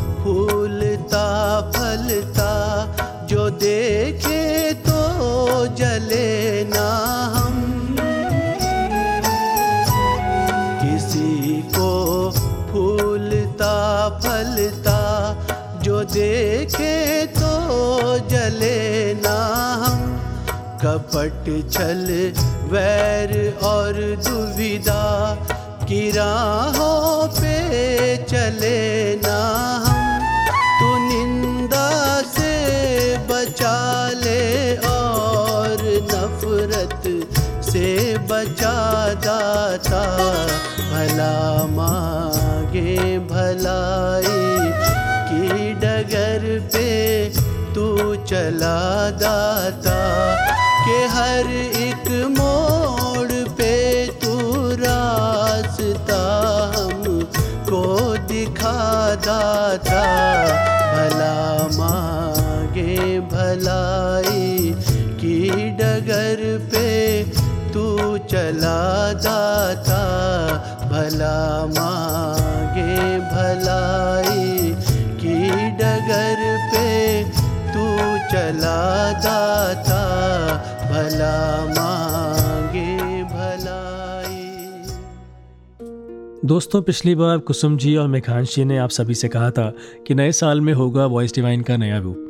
देखे 16.03 17.25
तो 17.25 17.51
जले 18.27 19.13
ना 19.13 19.73
हम। 19.85 20.11
कपट 20.85 21.71
छल, 21.71 22.33
वैर 22.71 23.59
और 23.63 23.93
दुविधा। 24.27 25.37
की 25.81 26.11
पे 27.27 28.17
चले 28.17 29.15
ना 29.15 29.39
हम। 29.85 30.21
तू 30.79 31.07
निंदा 31.07 32.21
से 32.21 32.53
बचा 33.17 34.09
ले 34.09 34.75
और 34.77 35.77
नफरत 36.03 37.27
से 37.63 38.17
बचा 38.17 39.13
दाता। 39.13 40.03
भला 40.91 41.65
मांगे 41.65 43.19
भलाई 43.19 44.30
डगर 46.11 46.43
पे 46.73 46.87
तू 47.73 47.83
चला 48.27 48.79
दाता, 49.19 49.99
के 50.85 50.97
हर 51.13 51.51
एक 51.83 52.07
मोड़ 52.37 53.31
पे 53.59 53.75
तू 54.23 54.33
रास्ता 54.81 56.19
हमको 56.75 57.83
दिखा 58.27 58.75
दाता। 59.27 60.03
भला 60.91 61.37
मांगे 61.77 63.19
भलाई 63.31 64.73
की 65.21 65.39
डगर 65.79 66.43
पे 66.73 66.89
तू 67.73 67.87
चला 68.27 68.79
दाता। 69.27 70.03
भला 70.91 71.37
मांगे 71.79 72.99
भलाई 73.31 74.30
चला 78.51 79.11
दाता, 79.11 79.99
भला 80.91 81.65
मांगे, 81.65 83.23
भलाई। 83.23 84.41
दोस्तों, 86.45 86.81
पिछली 86.81 87.15
बार 87.15 87.37
कुसुम 87.37 87.77
जी 87.77 87.95
और 87.95 88.07
मेघांश 88.07 88.55
जी 88.55 88.65
ने 88.65 88.77
आप 88.77 88.89
सभी 88.89 89.13
से 89.13 89.27
कहा 89.27 89.51
था 89.51 89.73
कि 90.07 90.15
नए 90.15 90.31
साल 90.31 90.61
में 90.61 90.73
होगा 90.73 91.05
वॉइस 91.05 91.35
डिवाइन 91.35 91.61
का 91.61 91.77
नया 91.77 91.97
रूप। 91.97 92.27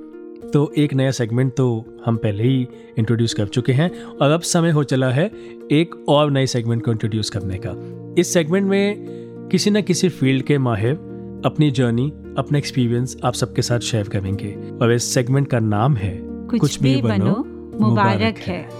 तो 0.53 0.73
एक 0.77 0.93
नया 0.93 1.11
सेगमेंट 1.11 1.53
तो 1.57 1.85
हम 2.05 2.17
पहले 2.17 2.43
ही 2.43 2.67
इंट्रोड्यूस 2.97 3.33
कर 3.33 3.47
चुके 3.47 3.73
हैं 3.73 3.91
और 4.03 4.31
अब 4.31 4.41
समय 4.41 4.71
हो 4.71 4.83
चला 4.83 5.09
है 5.09 5.25
एक 5.71 6.05
और 6.09 6.31
नए 6.31 6.45
सेगमेंट 6.45 6.85
को 6.85 6.91
इंट्रोड्यूस 6.91 7.29
करने 7.29 7.59
का। 7.65 7.75
इस 8.21 8.33
सेगमेंट 8.33 8.67
में 8.67 9.05
किसी 9.51 9.69
न 9.69 9.81
किसी 9.81 10.09
फ़ील्ड 10.09 10.43
के 10.43 10.57
माहिर 10.57 11.10
अपनी 11.45 11.71
जर्नी 11.71 12.11
अपना 12.37 12.57
एक्सपीरियंस 12.57 13.15
आप 13.23 13.33
सबके 13.33 13.61
साथ 13.61 13.79
शेयर 13.79 14.07
करेंगे। 14.07 14.77
और 14.81 14.91
इस 14.93 15.03
सेगमेंट 15.03 15.47
का 15.47 15.59
नाम 15.59 15.95
है 15.95 16.17
कुछ, 16.21 16.59
कुछ 16.59 16.81
भी 16.81 16.95
भी 16.95 17.01
बनो 17.01 17.25
बनो 17.25 17.85
मुबारक 17.85 18.37
है। 18.37 18.57
है। 18.57 18.79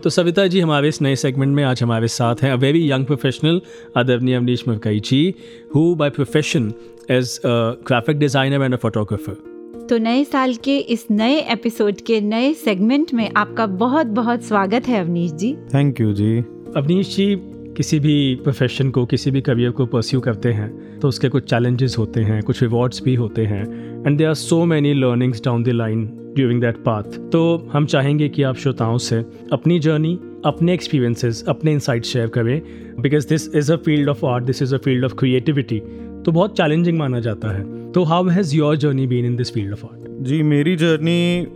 तो 0.00 0.10
सविता 0.10 0.46
जी 0.46 0.60
हमारे 0.60 0.88
इस 0.88 1.02
नए 1.02 1.16
सेगमेंट 1.16 1.54
में 1.56 1.64
आज 1.64 1.82
हमारे 1.82 2.08
साथ 2.08 2.42
हैं। 2.42 2.52
अ 2.52 2.56
वेरी 2.56 2.90
यंग 2.90 3.06
प्रोफेशनल 3.06 3.60
आदरणीय 3.96 4.34
Avneesh 4.34 4.68
Murkai 4.68 5.00
ji 5.00 5.34
who 5.74 5.94
by 5.94 6.10
profession 6.10 6.72
as 7.10 7.40
graphic 7.46 8.18
designer 8.18 8.62
and 8.62 8.74
a 8.74 8.76
photographer 8.76 9.86
तो 9.90 9.98
नए 9.98 10.24
साल 10.24 10.54
के 10.54 10.78
इस 10.78 11.06
नए 11.10 11.38
एपिसोड 11.50 12.00
के 12.00 12.20
नए 12.20 12.52
सेगमेंट 12.54 13.14
में 13.14 13.30
आपका 13.36 13.66
बहुत 13.66 14.06
बहुत 14.06 14.42
स्वागत 14.42 14.88
है 14.88 15.00
अवनीश 15.04 15.32
जी। 15.32 15.52
थैंक 15.74 16.00
यू 16.00 16.12
जी। 16.12 16.38
अवनीश 16.76 17.16
जी 17.16 17.57
किसी 17.78 17.98
भी 18.00 18.34
प्रोफेशन 18.34 18.90
को, 18.90 19.04
किसी 19.06 19.30
भी 19.30 19.40
करियर 19.40 19.70
को 19.70 19.84
परस्यू 19.86 20.20
करते 20.20 20.52
हैं 20.52 20.98
तो 21.00 21.08
उसके 21.08 21.28
कुछ 21.28 21.44
चैलेंजेस 21.50 21.96
होते 21.98 22.20
हैं, 22.20 22.42
कुछ 22.42 22.62
रिवॉर्ड्स 22.62 23.02
भी 23.02 23.14
होते 23.14 23.44
हैं 23.46 23.62
and 24.06 24.16
they 24.18 24.24
are 24.24 24.34
so 24.34 24.64
many 24.64 24.94
learnings 24.94 25.42
down 25.44 25.62
the 25.62 25.68
line 25.68 26.04
during 26.36 26.60
that 26.60 26.76
path 26.76 27.18
तो 27.32 27.42
हम 27.72 27.86
चाहेंगे 27.86 28.28
कि 28.28 28.42
आप 28.42 28.56
श्रोताओं 28.56 28.98
से 28.98 29.24
अपनी 29.52 29.78
जर्नी 29.78 30.14
अपने 30.44 30.74
एक्सपीरियंसेस 30.74 31.44
अपने 31.48 31.72
इंसाइट 31.72 32.04
शेयर 32.04 32.26
करें 32.28 32.60
because 33.00 33.28
this 33.28 33.48
is 33.54 33.72
a 33.72 33.76
field 33.76 34.08
of 34.08 34.26
art 34.26 34.44
this 34.44 34.62
is 34.62 34.74
a 34.74 34.78
field 34.78 35.04
of 35.04 35.14
creativity 35.14 35.80
तो 36.24 36.32
बहुत 36.32 36.56
चैलेंजिंग 36.56 36.98
माना 36.98 37.20
जाता 37.20 37.56
है। 37.56 37.92
तो 37.92 38.02
how 38.04 38.28
has 38.28 38.56
your 38.56 38.76
journey 38.76 39.06
been 39.06 39.24
in 39.24 39.36
this 39.36 39.52
field 39.54 39.72
of 39.72 39.84
art 39.84 40.06
जी, 40.22 40.42
मेरी 40.42 40.76
जर्नी 40.76 41.46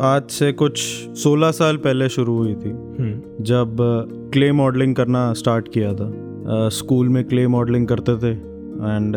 आज 0.00 0.28
से 0.30 0.52
कुछ 0.52 0.82
16 1.22 1.50
साल 1.50 1.76
पहले 1.76 2.08
शुरू 2.08 2.36
हुई 2.36 2.54
थी 2.54 2.70
जब 3.40 3.76
क्ले 4.32 4.52
मॉडलिंग 4.52 4.94
करना 4.94 5.32
स्टार्ट 5.32 5.68
किया 5.68 5.92
था। 5.94 6.68
स्कूल 6.68 7.08
में 7.08 7.24
क्ले 7.24 7.46
मॉडलिंग 7.46 7.88
करते 7.88 8.16
थे 8.16 8.30
and 8.30 9.16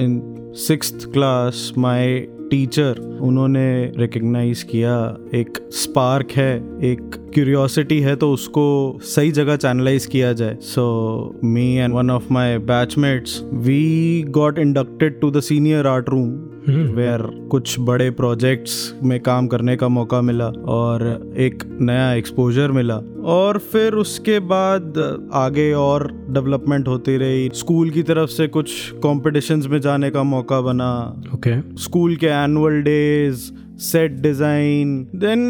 in 0.00 0.20
six 0.56 1.04
class 1.04 1.72
my 1.78 2.18
teacher 2.50 3.18
उन्होंने 3.20 3.92
रिकग्नाइज 3.96 4.62
किया 4.62 5.16
एक 5.34 5.58
स्पार्क 5.70 6.30
है 6.30 6.56
एक 6.82 7.30
क्यूरियोसिटी 7.34 8.00
है 8.00 8.16
तो 8.16 8.32
उसको 8.32 8.98
सही 9.02 9.32
जगह 9.32 9.56
चैनलाइज 9.56 10.06
किया 10.06 10.32
जाए। 10.32 10.58
So 10.60 11.40
me 11.44 11.74
and 11.76 11.94
one 11.94 12.10
of 12.10 12.32
my 12.32 12.58
batchmates 12.58 13.40
we 13.52 14.22
got 14.22 14.58
inducted 14.58 15.20
to 15.20 15.30
the 15.30 15.40
senior 15.40 15.86
art 15.86 16.08
room 16.08 16.49
where 16.68 17.48
कुछ 17.50 17.76
बड़े 17.80 18.10
प्रोजेक्ट्स 18.10 18.94
में 19.02 19.20
काम 19.20 19.46
करने 19.46 19.76
का 19.76 19.88
मौका 19.88 20.20
मिला 20.20 20.46
और 20.48 21.02
एक 21.38 21.78
नया 21.80 22.12
एक्सपोजर 22.12 22.70
मिला। 22.70 23.00
और 23.24 23.58
फिर 23.58 23.92
उसके 23.92 24.38
बाद 24.38 24.98
आगे 25.34 25.72
और 25.72 26.26
डेवलपमेंट 26.30 26.88
होती 26.88 27.16
रही। 27.16 27.50
स्कूल 27.54 27.90
की 27.90 28.02
तरफ़ 28.02 28.30
से 28.30 28.46
कुछ 28.46 28.90
कॉम्पिटिशन्स 28.90 29.66
में 29.66 29.80
जाने 29.80 30.10
का 30.10 30.22
मौका 30.22 30.60
बना। 30.60 31.22
ओके 31.34 31.76
स्कूल 31.76 32.16
के 32.16 32.26
annual 32.26 32.82
days 32.82 33.52
set 33.80 34.12
design 34.12 35.08
then 35.16 35.40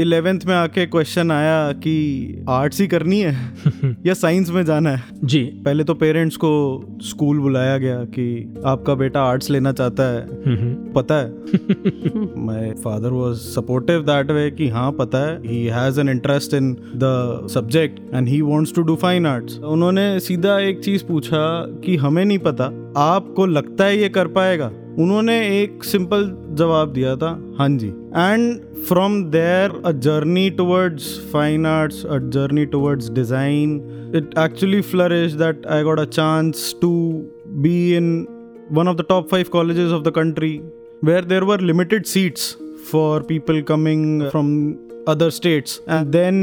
eleventh 0.00 0.40
में 0.46 0.54
आके 0.54 0.86
क्वेश्चन 0.86 1.30
आया 1.30 1.72
कि 1.72 2.44
आर्ट्स 2.48 2.80
ही 2.80 2.86
करनी 2.86 3.20
है 3.20 3.52
या 4.06 4.14
साइंस 4.14 4.50
में 4.50 4.64
जाना 4.64 4.90
है? 4.90 5.02
जी। 5.24 5.42
पहले 5.44 5.84
तो 5.84 5.94
पेरेंट्स 5.94 6.36
को 6.36 6.84
स्कूल 7.02 7.38
बुलाया 7.38 7.78
गया 7.78 7.96
कि 7.96 8.54
आपका 8.66 8.94
बेटा 8.94 9.22
आर्ट्स 9.22 9.50
लेना 9.50 9.72
चाहता 9.72 10.02
है। 10.02 10.26
पता 10.92 11.14
है? 11.14 11.30
My 12.46 12.70
father 12.84 13.10
was 13.10 13.36
supportive 13.36 14.00
that 14.00 14.30
way 14.30 14.50
कि 14.50 14.68
हाँ 14.68 14.92
पता 14.92 15.18
है। 15.18 15.48
He 15.48 15.66
has 15.66 16.00
an 16.00 16.08
interest 16.08 16.54
in 16.54 16.72
the 16.72 17.46
subject 17.50 18.14
and 18.14 18.28
he 18.28 18.40
wants 18.40 18.74
to 18.74 18.82
do 18.82 18.96
fine 18.96 19.26
arts 19.26 19.58
उन्होंने 19.58 20.20
सीधा 20.20 20.58
एक 20.58 20.80
चीज़ 20.80 21.04
पूछा 21.04 21.66
कि 21.84 21.96
हमें 21.96 22.24
नहीं 22.24 22.38
पता 22.38 22.92
आपको 22.96 23.46
लगता 23.46 23.84
है 23.84 23.98
ये 23.98 24.08
कर 24.08 24.26
पाएगा? 24.28 24.72
उन्होंने 24.98 25.36
एक 25.62 25.84
सिंपल 25.84 26.22
जवाब 26.58 26.92
दिया 26.92 27.14
था 27.16 27.30
हाँ 27.58 27.68
जी। 27.70 27.88
And 27.88 28.60
from 28.88 29.22
there 29.30 29.72
a 29.84 29.90
journey 30.06 30.48
towards 30.50 31.08
fine 31.32 31.66
arts 31.66 32.04
a 32.06 32.18
journey 32.34 32.64
towards 32.66 33.10
design 33.10 33.74
it 34.16 34.38
actually 34.38 34.80
flourish 34.82 35.32
that 35.32 35.66
I 35.66 35.82
got 35.82 36.00
a 36.00 36.04
chance 36.04 36.74
to 36.82 36.92
be 37.62 37.76
in 37.96 38.08
one 38.72 38.88
of 38.88 38.96
the 38.96 39.04
top 39.08 39.28
five 39.30 39.46
college 39.52 39.92
of 39.92 40.02
the 40.02 40.12
country 40.14 40.58
where 41.04 41.24
there 41.24 41.44
were 41.44 41.60
limited 41.62 42.04
seats 42.06 42.56
for 42.92 43.22
people 43.22 43.60
coming 43.68 44.22
from 44.30 44.56
other 45.08 45.30
states 45.30 45.80
and 45.88 46.06
then 46.06 46.38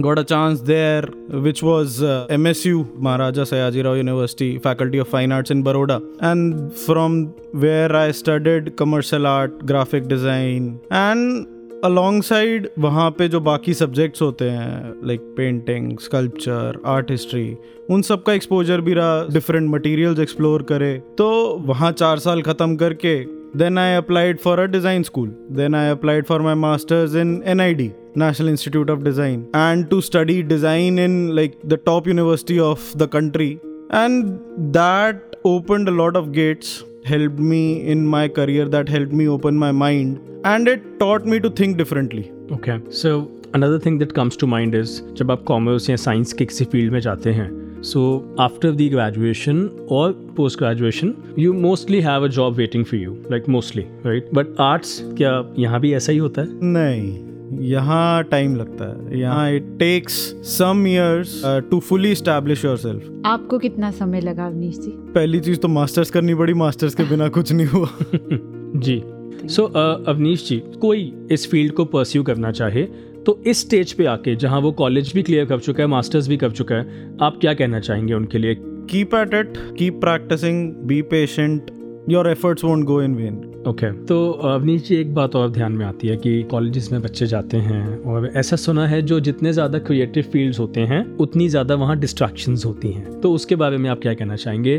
got 0.00 0.18
a 0.18 0.24
chance 0.24 0.60
there 0.62 1.02
which 1.46 1.62
was 1.62 2.02
uh, 2.02 2.26
msu 2.30 2.76
maharaja 3.06 3.44
sayaji 3.52 3.84
rao 3.84 3.94
university 3.94 4.58
faculty 4.58 4.98
of 4.98 5.08
fine 5.08 5.32
arts 5.32 5.50
in 5.50 5.62
baroda. 5.62 6.00
And 6.20 6.72
from 6.72 7.34
where 7.52 7.94
i 7.94 8.10
studied 8.10 8.76
commercial 8.76 9.26
art 9.26 9.66
graphic 9.66 10.08
design 10.08 10.78
and 10.90 11.48
alongside 11.84 12.68
वहाँ 12.78 13.10
पे 13.18 13.26
जो 13.28 13.40
बाकी 13.40 13.72
subjects 13.74 14.22
होते 14.22 14.48
हैं 14.50 15.06
like 15.06 15.20
painting 15.36 15.98
sculpture 15.98 16.80
art 16.86 17.10
history 17.10 17.56
उन 17.90 18.02
सब 18.08 18.22
का 18.22 18.32
exposure 18.32 18.80
भी 18.80 18.94
रहा 18.94 19.24
डिफरेंट 19.32 19.70
मटेरियल्स 19.70 20.20
एक्सप्लोर 20.20 20.62
करे। 20.68 20.92
तो 21.18 21.28
वहाँ 21.66 21.90
चार 21.92 22.18
साल 22.18 22.42
ख़त्म 22.42 22.76
करके 22.82 23.14
then 23.58 23.78
I 23.78 23.94
applied 23.94 24.38
for 24.40 24.60
a 24.60 24.66
design 24.76 25.02
school 25.02 25.28
then 25.52 25.74
I 25.74 25.90
applied 25.90 26.24
for 26.26 26.42
my 26.42 26.54
masters 26.54 27.16
in 27.16 27.42
N 27.46 27.60
I 27.60 27.74
D 27.74 27.90
National 28.15 28.49
Institute 28.49 28.89
of 28.89 29.03
Design 29.03 29.47
and 29.53 29.89
to 29.91 30.01
study 30.01 30.41
design 30.43 30.99
in 30.99 31.35
like 31.35 31.57
the 31.63 31.77
top 31.77 32.07
university 32.07 32.59
of 32.59 32.97
the 32.97 33.07
country 33.07 33.59
and 33.91 34.39
that 34.73 35.35
opened 35.45 35.87
a 35.87 35.91
lot 35.91 36.15
of 36.15 36.31
gates 36.31 36.83
helped 37.05 37.39
me 37.39 37.87
in 37.87 38.05
my 38.05 38.27
career 38.27 38.65
that 38.75 38.89
helped 38.89 39.13
me 39.13 39.27
open 39.27 39.55
my 39.57 39.71
mind 39.71 40.41
and 40.45 40.67
it 40.67 40.81
taught 40.99 41.25
me 41.25 41.39
to 41.39 41.49
think 41.49 41.77
differently 41.77 42.31
okay 42.51 42.79
so 42.89 43.13
another 43.53 43.79
thing 43.79 43.97
that 43.97 44.13
comes 44.13 44.35
to 44.43 44.47
mind 44.55 44.75
is 44.81 44.99
जब 45.19 45.31
आप 45.31 45.43
commerce 45.47 45.89
या 45.89 45.95
science 46.07 46.33
के 46.33 46.45
किसी 46.45 46.65
field 46.73 46.91
में 46.93 46.99
जाते 46.99 47.31
हैं 47.39 47.49
so 47.89 48.03
after 48.39 48.71
the 48.71 48.89
graduation 48.89 49.59
or 49.87 50.05
post 50.39 50.57
graduation 50.57 51.13
you 51.43 51.53
mostly 51.53 52.01
have 52.01 52.23
a 52.23 52.29
job 52.39 52.57
waiting 52.57 52.83
for 52.91 52.95
you 52.95 53.13
like 53.35 53.47
mostly 53.57 53.87
right 54.09 54.33
but 54.39 54.53
arts 54.71 54.99
क्या 55.17 55.31
यहाँ 55.59 55.79
भी 55.79 55.93
ऐसा 55.93 56.11
ही 56.11 56.17
होता 56.17 56.41
है 56.41 56.73
नहीं 56.73 57.30
यहाँ 57.60 58.24
टाइम 58.24 58.56
लगता 58.56 58.84
है। 58.84 59.20
यहाँ 59.20 59.52
it 59.52 59.62
takes 59.78 60.14
some 60.42 60.86
years 60.86 61.42
to 61.44 61.80
fully 61.80 62.14
establish 62.14 62.64
yourself 62.76 63.22
आपको 63.26 63.58
कितना 63.58 63.90
समय 63.90 64.20
लगा 64.20 64.46
अवनीश 64.46 64.78
जी? 64.78 64.90
पहली 64.90 65.40
चीज़ 65.40 65.58
तो 65.58 65.68
मास्टर्स 65.68 66.10
करनी 66.10 66.34
पड़ी 66.34 66.54
मास्टर्स 66.54 66.94
के 66.94 67.04
बिना 67.04 67.28
कुछ 67.28 67.52
नहीं 67.52 67.66
हुआ। 67.66 67.88
जी। 68.80 69.02
सो 69.48 69.62
so, 69.62 69.68
uh, 69.68 70.08
अवनीश 70.08 70.48
जी 70.48 70.62
कोई 70.80 71.26
इस 71.30 71.50
फ़ील्ड 71.50 71.72
को 71.72 71.84
परस्यू 71.84 72.22
करना 72.22 72.50
चाहे 72.52 72.82
तो 73.26 73.42
इस 73.46 73.60
स्टेज 73.60 73.92
पे 73.92 74.06
आके 74.06 74.36
जहाँ 74.36 74.60
वो 74.60 74.72
कॉलेज 74.72 75.12
भी 75.14 75.22
क्लियर 75.22 75.44
कर 75.44 75.58
चुका 75.58 75.82
है 75.82 75.88
मास्टर्स 75.88 76.28
भी 76.28 76.36
कर 76.36 76.50
चुका 76.50 76.74
है 76.74 77.16
आप 77.22 77.38
क्या 77.40 77.54
कहना 77.54 77.80
चाहेंगे 77.80 78.14
उनके 78.14 78.38
लिए? 78.38 78.56
Keep 78.60 79.14
at 79.14 79.34
it 79.34 79.52
keep 79.78 80.00
practising 80.00 80.72
be 80.74 81.02
patient 81.02 81.70
your 82.10 82.30
efforts 82.30 82.64
won't 82.64 82.84
go 82.84 83.02
in 83.02 83.14
vain 83.14 83.51
okay 83.68 83.86
okay. 83.86 84.08
तो 84.08 84.30
अवनीश 84.30 84.82
जी 84.82 84.96
एक 84.96 85.14
बात 85.14 85.34
और 85.36 85.50
ध्यान 85.50 85.72
में 85.72 85.84
आती 85.86 86.08
है 86.08 86.16
कि 86.16 86.42
कॉलेजेस 86.42 86.90
में 86.92 87.00
बच्चे 87.02 87.26
जाते 87.26 87.56
हैं 87.56 87.98
और 88.04 88.26
ऐसा 88.36 88.56
सुना 88.56 88.86
है 88.86 89.00
जो 89.02 89.18
जितने 89.20 89.52
ज़्यादा 89.52 89.78
क्रिएटिव 89.78 90.24
फील्ड्स 90.32 90.58
होते 90.58 90.80
हैं 90.80 91.04
उतनी 91.16 91.48
ज़्यादा 91.48 91.74
वहाँ 91.74 91.98
डिस्ट्रैक्शंस 91.98 92.64
होती 92.66 92.90
हैं। 92.92 93.20
तो 93.20 93.32
उसके 93.32 93.56
बारे 93.56 93.76
में 93.76 93.88
आप 93.90 94.00
क्या 94.02 94.14
कहना 94.14 94.36
चाहेंगे 94.36 94.78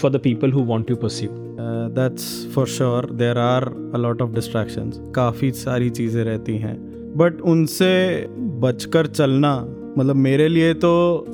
for 0.00 0.10
the 0.10 0.20
people 0.24 0.52
who 0.52 0.64
want 0.64 0.86
to 0.88 0.96
pursue 0.96 1.30
that's 1.96 2.28
for 2.54 2.66
sure 2.66 3.10
there 3.12 3.38
are 3.38 3.64
a 3.94 3.98
lot 3.98 4.22
of 4.22 4.34
distractions 4.34 5.00
काफ़ी 5.14 5.50
सारी 5.52 5.90
चीज़ें 5.90 6.22
रहती 6.24 6.56
हैं। 6.56 6.76
बट 7.16 7.40
उनसे 7.46 7.90
बचकर 8.60 9.06
चलना 9.06 9.54
मतलब 9.98 10.16
मेरे 10.16 10.48
लिए 10.48 10.74
तो 10.76 10.92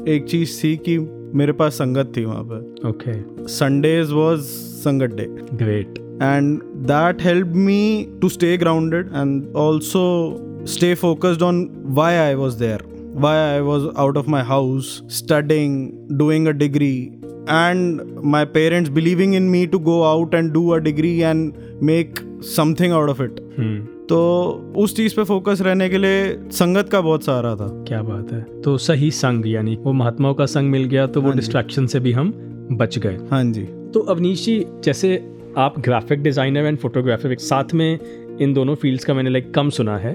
एक 0.09 0.25
चीज़ 0.25 0.63
थी 0.63 0.77
कि 0.89 0.99
मेरे 1.39 1.53
पास 1.53 1.75
संगत 1.75 2.13
थी 2.17 2.25
वहाँ 2.25 2.45
पर 2.45 2.89
okay 2.89 3.47
Sundays 3.49 4.11
was 4.13 4.41
sangat 4.81 5.15
day 5.15 5.29
great 5.57 6.04
and 6.21 6.63
that 6.87 7.21
helped 7.21 7.55
me 7.55 8.09
to 8.21 8.29
stay 8.29 8.57
grounded 8.57 9.11
and 9.13 9.55
also 9.57 10.41
stay 10.65 10.95
focused 10.95 11.43
on 11.43 11.67
why 11.95 12.19
I 12.19 12.35
was 12.35 12.59
there, 12.59 12.81
why 13.13 13.37
I 13.57 13.61
was 13.61 13.95
out 13.97 14.17
of 14.17 14.29
my 14.29 14.43
house, 14.43 15.03
studying, 15.09 16.07
doing 16.17 16.47
a 16.47 16.53
degree, 16.53 17.13
and 17.47 18.15
my 18.23 18.45
parents 18.45 18.89
believing 18.91 19.35
in 19.35 19.51
me 19.51 19.67
to 19.67 19.79
go 19.79 20.05
out 20.05 20.35
and 20.35 20.53
do 20.53 20.75
a 20.75 20.81
degree 20.81 21.23
and 21.23 21.55
make 21.81 22.21
something 22.41 22.93
out 22.93 23.09
of 23.09 23.21
it. 23.21 23.41
Hmm. 23.57 23.83
तो 24.09 24.73
उस 24.77 24.95
चीज़ 24.97 25.15
पे 25.17 25.25
focus 25.25 25.61
रहने 25.63 25.89
के 25.89 25.99
लिए 25.99 26.25
संगत 26.53 26.89
का 26.93 27.01
बहुत 27.01 27.25
सहारा 27.25 27.55
था 27.57 27.69
क्या 27.89 28.03
बात 28.03 28.33
है 28.33 28.41
तो 28.63 28.77
सही 28.79 29.11
संग 29.11 29.47
यानी 29.49 29.77
वो 29.83 29.93
महात्माओं 29.93 30.35
का 30.35 30.47
संग 30.47 30.71
मिल 30.71 30.85
गया 30.85 31.07
तो 31.07 31.21
वो 31.23 31.33
डिस्ट्रैक्शन 31.33 31.87
से 31.87 32.01
भी 32.01 32.13
हम 32.13 32.33
बच 32.73 32.99
गए 32.99 33.17
हाँ 33.31 33.43
जी 33.45 33.63
तो 33.95 34.01
अवनीश 34.15 34.45
जी 34.45 34.65
जैसे 34.85 35.17
आप 35.59 35.79
ग्राफिक 35.79 36.23
डिज़ाइनर 36.23 36.67
एंड 36.67 36.79
फोटोग्राफर 36.79 37.33
एक 37.33 37.41
साथ 37.41 37.75
में 37.75 37.99
इन 38.41 38.55
दोनों 38.55 38.75
फील्ड्स 38.75 39.05
का 39.05 39.15
मैंने 39.15 39.31
लाइक 39.31 39.53
कम 39.55 39.69
सुना 39.71 39.97
है। 39.99 40.13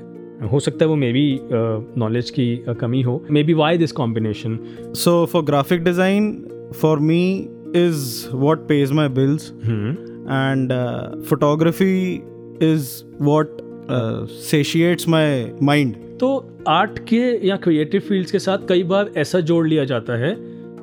हो 0.51 0.59
सकता 0.59 0.85
है 0.85 0.89
वो 0.89 0.95
मे 0.95 1.11
बी 1.13 1.39
नॉलेज 1.97 2.29
की 2.29 2.65
uh, 2.69 2.75
कमी 2.79 3.01
हो। 3.01 3.23
Maybe 3.43 3.53
why 3.53 3.77
this 3.77 3.91
combination 3.91 4.59
so 4.95 5.25
for 5.25 5.43
graphic 5.43 5.83
design 5.83 6.31
for 6.81 6.99
me 6.99 7.21
is 7.75 8.27
what 8.35 8.67
pays 8.67 8.91
my 8.91 9.09
bills 9.09 9.51
and 9.63 10.73
photography 11.29 12.13
is 12.73 12.91
what 13.21 13.57
satiates 14.41 15.07
my 15.09 15.51
mind 15.63 15.95
तो 16.19 16.35
आर्ट 16.67 16.99
के 16.99 17.47
या 17.47 17.55
क्रिएटिव 17.55 18.01
फील्ड्स 18.01 18.31
के 18.31 18.39
साथ 18.39 18.67
कई 18.69 18.83
बार 18.83 19.11
ऐसा 19.17 19.39
जोड़ 19.39 19.67
लिया 19.67 19.85
जाता 19.85 20.17
है 20.17 20.35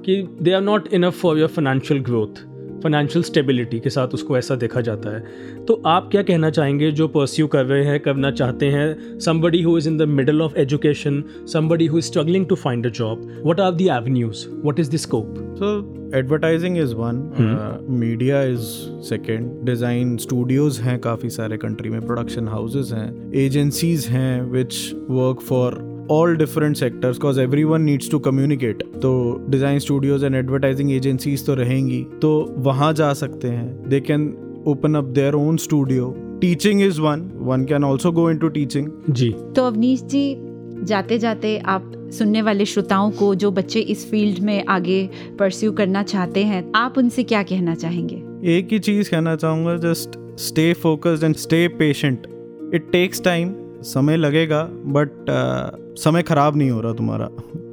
कि 0.03 0.23
they 0.43 0.53
are 0.53 0.63
not 0.63 0.93
enough 0.93 1.21
for 1.21 1.39
your 1.39 1.49
financial 1.49 2.01
growth 2.01 2.46
financial 2.83 3.22
stability 3.24 3.81
के 3.81 3.91
साथ 3.91 4.14
उसको 4.14 4.37
ऐसा 4.39 4.55
देखा 4.57 4.81
जाता 4.81 5.14
है। 5.14 5.64
तो 5.66 5.81
आप 5.87 6.09
क्या 6.11 6.22
कहना 6.22 6.51
चाहेंगे 6.51 6.91
जो 6.93 7.09
परस्यू 7.09 7.47
कर 7.47 7.64
रहे 7.64 7.85
हैं 7.85 7.99
करना 8.01 8.31
चाहते 8.31 8.66
हैं? 8.66 9.18
Somebody 9.18 9.62
who 9.62 9.77
is 9.79 9.89
in 9.89 9.97
the 9.99 10.03
middle 10.11 10.43
of 10.43 10.57
education 10.59 11.22
somebody 11.53 11.87
who 11.87 11.99
is 11.99 12.07
struggling 12.07 12.47
to 12.47 12.55
find 12.55 12.87
a 12.87 12.91
job 12.91 13.27
what 13.47 13.61
are 13.61 13.72
the 13.72 13.89
avenues 13.89 14.47
what 14.64 14.81
is 14.81 14.91
the 14.91 14.97
scope 14.97 15.35
so 15.59 15.74
advertising 16.14 16.79
is 16.79 16.95
one 16.95 17.87
media 18.01 18.43
is 18.45 18.68
second 19.09 19.51
design 19.66 20.16
studios 20.16 20.81
हैं 20.81 20.99
काफ़ी 21.01 21.31
सारे 21.31 21.57
country 21.57 21.91
में 21.91 22.01
production 22.01 22.49
houses 22.49 22.93
हैं 22.93 23.33
agencies 23.45 24.07
हैं 24.09 24.43
which 24.53 24.74
work 25.11 25.41
for 25.41 25.96
all 26.11 26.37
different 26.37 26.77
sectors 26.77 27.17
because 27.17 27.41
every 27.41 27.65
one 27.65 27.83
needs 27.83 28.11
to 28.11 28.19
communicate 28.19 28.83
तो 29.03 29.13
design 29.51 29.79
studios 29.79 30.25
and 30.25 30.35
advertising 30.35 30.93
agencies 30.93 31.47
तो 31.47 31.55
रहेंगी 31.55 32.03
तो 32.23 32.55
वहाँ 32.59 32.93
जा 32.93 33.13
सकते 33.13 33.49
हैं। 33.49 33.89
They 33.89 34.01
can 34.01 34.29
open 34.69 34.95
up 34.95 35.05
their 35.15 35.35
own 35.35 35.57
studio 35.57 36.15
teaching 36.41 36.83
is 36.83 37.01
one 37.01 37.31
one 37.41 37.65
can 37.65 37.85
also 37.85 38.13
go 38.13 38.31
into 38.39 38.49
teaching 38.49 38.89
जी। 39.11 39.31
तो 39.57 39.63
अवनीश 39.63 40.03
जी 40.03 40.37
जाते 40.85 41.19
जाते 41.19 41.57
आप 41.59 41.93
सुनने 42.13 42.43
वाले 42.43 42.65
श्रोताओं 42.65 43.11
को 43.11 43.35
जो 43.35 43.51
बच्चे 43.51 43.81
इस 43.81 44.11
फ़ील्ड 44.11 44.39
में 44.39 44.65
आगे 44.69 45.09
परस्यू 45.39 45.73
करना 45.73 46.03
चाहते 46.03 46.45
हैं 46.45 46.65
आप 46.77 46.99
उनसे 46.99 47.23
क्या 47.23 47.43
कहना 47.43 47.75
चाहेंगे? 47.75 48.23
एक 48.57 48.73
ही 48.73 48.79
चीज़ 48.79 49.11
कहना 49.11 49.37
चाहूँगा 49.37 49.77
just 49.83 50.19
stay 50.39 50.73
focused 50.73 51.25
and 51.25 51.37
stay 51.37 51.67
patient 51.69 52.27
it 52.75 52.91
takes 52.93 53.23
time 53.23 53.55
समय 53.83 54.16
लगेगा 54.16 54.62
बट 54.72 55.31
आ, 55.31 55.70
समय 55.95 56.22
खराब 56.22 56.57
नहीं 56.57 56.70
हो 56.70 56.81
रहा 56.81 56.93
तुम्हारा। 56.93 57.29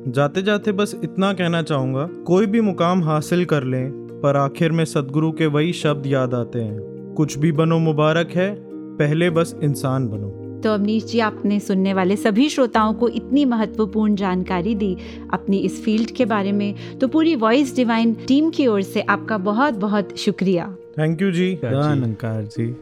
जाते 0.07 0.41
जाते 0.41 0.71
बस 0.71 0.95
इतना 1.03 1.33
कहना 1.33 1.61
चाहूँगा 1.61 2.07
कोई 2.27 2.45
भी 2.45 2.61
मुकाम 2.61 3.03
हासिल 3.03 3.45
कर 3.45 3.63
लें 3.63 3.91
पर 4.23 4.37
आखिर 4.37 4.71
में 4.71 4.85
सदगुरु 4.85 5.31
के 5.31 5.45
वही 5.45 5.73
शब्द 5.73 6.07
याद 6.07 6.33
आते 6.33 6.59
हैं। 6.59 7.13
कुछ 7.17 7.37
भी 7.37 7.51
बनो 7.51 7.79
मुबारक 7.79 8.29
है 8.29 8.55
पहले 8.97 9.29
बस 9.29 9.55
इंसान 9.63 10.07
बनो। 10.07 10.39
तो 10.63 10.73
अवनीश 10.73 11.05
जी 11.05 11.19
आपने 11.19 11.59
सुनने 11.59 11.93
वाले 11.93 12.15
सभी 12.15 12.49
श्रोताओं 12.49 12.93
को 12.93 13.07
इतनी 13.09 13.45
महत्वपूर्ण 13.45 14.15
जानकारी 14.15 14.75
दी 14.75 14.95
अपनी 15.33 15.57
इस 15.57 15.83
फ़ील्ड 15.85 16.11
के 16.11 16.25
बारे 16.25 16.51
में 16.51 16.97
तो 16.99 17.07
पूरी 17.07 17.35
वॉइस 17.35 17.75
डिवाइन 17.75 18.13
टीम 18.27 18.49
की 18.49 18.67
ओर 18.67 18.81
से 18.81 19.01
आपका 19.01 19.37
बहुत 19.37 19.73
बहुत 19.73 20.17
शुक्रिया। 20.17 20.75
थैंक 20.97 21.21
यू 21.21 21.31
जी। 21.31 21.53
अलंकार 21.55 22.41
जी। 22.43 22.75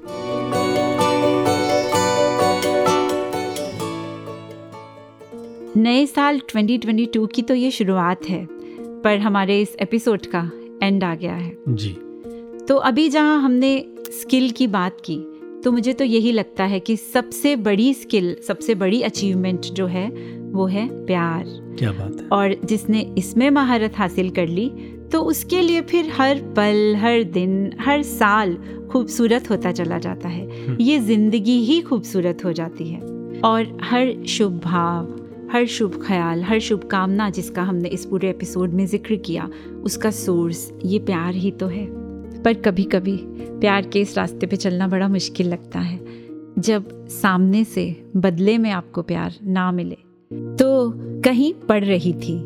नए 5.78 6.06
साल 6.06 6.40
2022 6.48 7.28
की 7.34 7.42
तो 7.42 7.54
ये 7.54 7.72
शुरुआत 7.72 8.26
है 8.26 8.48
पर 9.02 9.18
हमारे 9.18 9.62
इस 9.62 9.76
एपिसोड 9.76 10.26
का 10.26 10.52
एंड 10.84 11.04
आ 11.04 11.14
गया 11.16 11.34
है। 11.34 11.56
जी। 11.68 11.90
तो 12.68 12.76
अभी 12.76 13.10
जहाँ 13.10 13.42
हमने 13.42 13.86
स्किल 14.12 14.50
की 14.52 14.68
बात 14.68 14.98
की 15.06 15.16
तो 15.64 15.72
मुझे 15.72 15.94
तो 15.94 16.04
यही 16.04 16.32
लगता 16.32 16.64
है 16.64 16.80
कि 16.80 16.96
सबसे 16.98 17.56
बड़ी 17.56 17.94
स्किल 17.94 18.36
सबसे 18.48 18.76
बड़ी 18.76 19.02
अचीवमेंट 19.02 19.62
जो 19.62 19.88
है 19.88 20.08
वो 20.52 20.66
है 20.66 20.88
प्यार। 21.06 21.46
क्या 21.80 21.92
बात 21.92 22.22
है। 22.22 22.28
और 22.28 22.56
जिसने 22.66 23.02
इसमें 23.18 23.50
महारत 23.50 23.98
हासिल 23.98 24.30
कर 24.30 24.48
ली 24.48 24.70
तो 25.12 25.22
उसके 25.22 25.62
लिए 25.62 25.82
फिर 25.82 26.12
हर 26.14 26.42
पल 26.58 26.96
हर 27.00 27.24
दिन 27.24 27.74
हर 27.80 28.04
साल 28.04 28.58
खूबसूरत 28.92 29.50
होता 29.50 29.72
चला 29.72 29.98
जाता 30.00 30.30
है। 30.30 30.76
ये 30.82 31.00
ज़िंदगी 31.00 31.60
ही 31.64 31.82
खूबसूरत 31.82 32.46
हो 32.46 32.54
जाती 32.54 32.90
है। 32.90 33.00
और 33.42 33.78
हर 33.82 34.26
शुभ 34.28 34.60
भाव 34.64 35.21
हर 35.52 35.66
शुभ 35.66 36.00
ख्याल, 36.04 36.44
हर 36.44 36.60
शुभ 36.60 36.84
कामना 36.84 37.30
जिसका 37.30 37.64
हमने 37.64 37.90
इस 37.90 38.06
पूरे 38.06 38.30
एपिसोड 38.30 38.74
में 38.74 38.86
ज़िक्र 38.86 39.16
किया, 39.16 39.50
उसका 39.84 40.12
सोर्स 40.12 40.72
ये 40.86 41.00
प्यार 41.00 41.34
ही 41.34 41.52
तो 41.52 41.68
है। 41.68 41.86
पर 42.44 42.54
कभी 42.56 42.84
कभी 42.84 43.18
प्यार 43.60 43.88
के 43.88 44.02
इस 44.02 44.18
रास्ते 44.18 44.48
पे 44.48 44.56
चलना 44.56 44.88
बड़ा 44.88 45.08
मुश्किल 45.08 45.48
लगता 45.48 45.80
है। 45.80 46.00
जब 46.60 47.08
सामने 47.12 47.64
से 47.64 47.86
बदले 48.18 48.58
में 48.58 48.70
आपको 48.72 49.02
प्यार 49.02 49.36
ना 49.44 49.72
मिले 49.72 49.98
तो 50.58 50.92
कहीं 51.22 51.54
पढ़ 51.70 51.84
रही 51.84 52.14
थी 52.14 52.38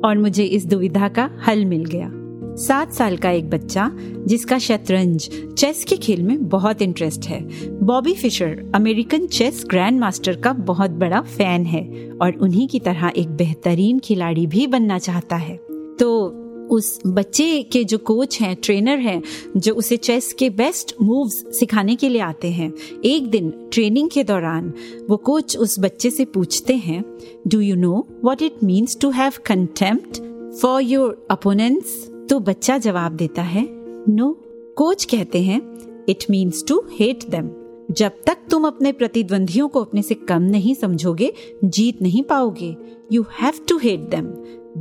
और 0.00 0.18
मुझे 0.18 0.44
इस 0.44 0.66
दुविधा 0.66 1.08
का 1.08 1.30
हल 1.48 1.64
मिल 1.64 1.84
गया। 1.84 2.10
सात 2.56 2.92
साल 2.92 3.16
का 3.16 3.30
एक 3.30 3.50
बच्चा, 3.50 3.90
जिसका 4.26 4.58
शतरंज 4.58 5.28
चेस 5.54 5.84
के 5.84 5.96
खेल 5.96 6.22
में 6.22 6.48
बहुत 6.48 6.82
इंटरेस्ट 6.82 7.26
है। 7.26 7.40
Bobby 7.80 8.14
Fischer 8.14 8.72
American 8.74 9.26
chess 9.26 9.64
grandmaster 10.00 10.36
का 10.36 10.52
बहुत 10.52 10.90
बड़ा 10.90 11.20
फ़ैन 11.20 11.64
है 11.66 12.10
और 12.22 12.36
उन्हीं 12.36 12.68
की 12.68 12.80
तरह 12.80 13.12
एक 13.16 13.28
बेहतरीन 13.28 13.98
खिलाड़ी 13.98 14.46
भी 14.46 14.66
बनना 14.66 14.98
चाहता 14.98 15.36
है। 15.36 15.56
तो 16.00 16.26
उस 16.70 17.00
बच्चे 17.06 17.62
के 17.62 17.84
जो 17.84 17.98
कोच 17.98 18.40
हैं 18.40 18.56
ट्रेनर 18.62 18.98
हैं, 18.98 19.22
जो 19.56 19.74
उसे 19.74 19.96
चेस 19.96 20.32
के 20.32 20.50
बेस्ट 20.50 20.94
मूव्स 21.02 21.44
सिखाने 21.58 21.96
के 21.96 22.08
लिए 22.08 22.20
आते 22.20 22.50
हैं, 22.50 22.72
एक 23.04 23.30
दिन 23.30 23.52
ट्रेनिंग 23.72 24.10
के 24.10 24.24
दौरान 24.24 24.72
वो 25.10 25.16
कोच 25.16 25.56
उस 25.56 25.78
बच्चे 25.80 26.10
से 26.10 26.24
पूछते 26.24 26.74
हैं 26.74 27.04
do 27.48 27.60
you 27.60 27.76
know 27.76 28.06
what 28.24 28.42
it 28.42 28.64
means 28.64 28.98
to 29.00 29.10
have 29.10 29.32
contempt 29.46 30.22
for 30.60 30.82
your 30.82 31.26
opponents 31.30 32.15
तो 32.30 32.38
बच्चा 32.40 32.78
जवाब 32.78 33.12
देता 33.12 33.42
है, 33.42 33.68
नो, 34.08 34.32
कोच 34.76 35.04
कहते 35.04 35.42
हैं, 35.42 35.60
it 36.08 36.24
means 36.30 36.64
to 36.68 36.82
hate 36.92 37.24
them. 37.28 37.50
जब 37.90 38.12
तक 38.26 38.36
तुम 38.50 38.66
अपने 38.66 38.92
प्रतिद्वंदियों 38.92 39.68
को 39.68 39.80
अपने 39.80 40.02
से 40.02 40.14
कम 40.14 40.42
नहीं 40.42 40.74
समझोगे, 40.74 41.32
जीत 41.64 42.02
नहीं 42.02 42.22
पाओगे 42.22 42.76
you 43.12 43.22
have 43.22 43.52
to 43.68 43.78
hate 43.78 44.00
them 44.00 44.26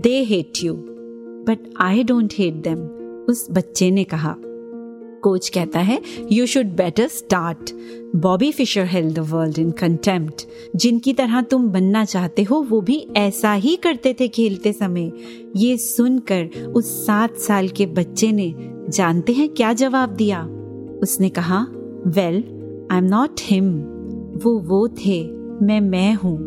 they 0.02 0.24
hate 0.24 0.64
you 0.64 0.74
but 1.48 1.74
I 1.78 2.04
don't 2.04 2.34
hate 2.38 2.54
them 2.54 2.80
उस 3.30 3.48
बच्चे 3.52 3.92
ने 3.92 4.04
कहा। 4.04 4.36
कोच 5.26 5.50
कहता 5.50 5.80
है 5.80 6.02
you 6.32 6.46
should 6.46 6.76
better 6.76 7.08
start 7.08 7.72
Bobby 8.16 8.52
Fischer 8.52 8.86
held 8.86 9.14
the 9.16 9.20
world 9.30 9.60
in 9.60 9.72
contempt 9.72 10.46
जिनकी 10.76 11.14
तरह 11.14 11.42
तुम 11.42 11.68
बनना 11.70 12.04
चाहते 12.06 12.44
हो, 12.44 12.62
वो 12.62 12.82
भी 12.82 13.06
ऐसा 13.18 13.54
ही 13.54 13.76
करते 13.76 14.16
थे 14.20 14.28
खेलते 14.28 14.74
समय। 14.74 15.12
ये 15.56 15.78
सुनकर 15.78 16.72
उस 16.76 16.94
सात 17.06 17.38
साल 17.38 17.68
के 17.70 17.86
बच्चे 17.88 18.32
ने 18.32 18.54
जानते 18.90 19.34
हैं 19.34 19.48
क्या 19.50 19.74
जवाब 19.74 20.16
दिया? 20.16 20.42
उसने 21.04 21.30
कहा 21.30 21.66
well 22.08 22.44
I 22.92 22.98
am 22.98 23.06
not 23.06 23.42
him 23.42 23.74
वो 24.44 24.58
वो 24.60 24.88
थे, 24.98 25.22
मैं 25.62 25.80
मैं 25.82 26.14
हूँ। 26.14 26.38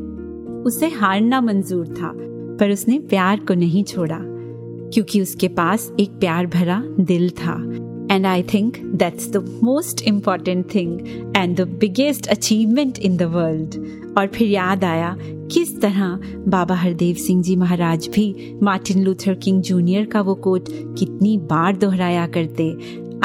उसे 0.66 0.89
हारना 0.91 1.41
मंजूर 1.41 1.87
था, 1.89 2.12
पर 2.61 2.70
उसने 2.70 2.99
प्यार 3.01 3.41
को 3.41 3.55
नहीं 3.55 3.85
छोड़ा, 3.85 4.18
क्योंकि 4.22 5.20
उसके 5.20 5.49
पास 5.51 5.91
एक 6.01 6.18
प्यार 6.20 6.47
भरा 6.47 6.83
दिल 7.01 7.31
था। 7.33 7.55
And 8.11 8.26
I 8.26 8.42
think 8.52 8.78
that's 8.94 9.30
the 9.30 9.36
most 9.64 10.02
important 10.02 10.64
thing 10.74 11.00
and 11.36 11.56
the 11.56 11.68
biggest 11.80 12.26
achievement 12.26 12.98
in 12.98 13.16
the 13.16 13.22
world 13.22 13.74
और 14.18 14.26
फिर 14.26 14.48
याद 14.48 14.84
आया, 14.84 15.16
किस 15.52 15.80
तरह 15.80 16.18
बाबा 16.48 16.74
हरदेव 16.74 17.16
सिंह 17.16 17.42
जी 17.42 17.56
महाराज 17.56 18.09
भी 18.14 18.59
मार्टिन 18.62 19.02
लूथर 19.02 19.34
किंग 19.34 19.62
जूनियर 19.62 20.04
का 20.04 20.20
वो 20.20 20.34
कोट 20.34 20.68
कितनी 20.98 21.36
बार 21.50 21.76
दोहराया 21.76 22.26
करते। 22.26 22.70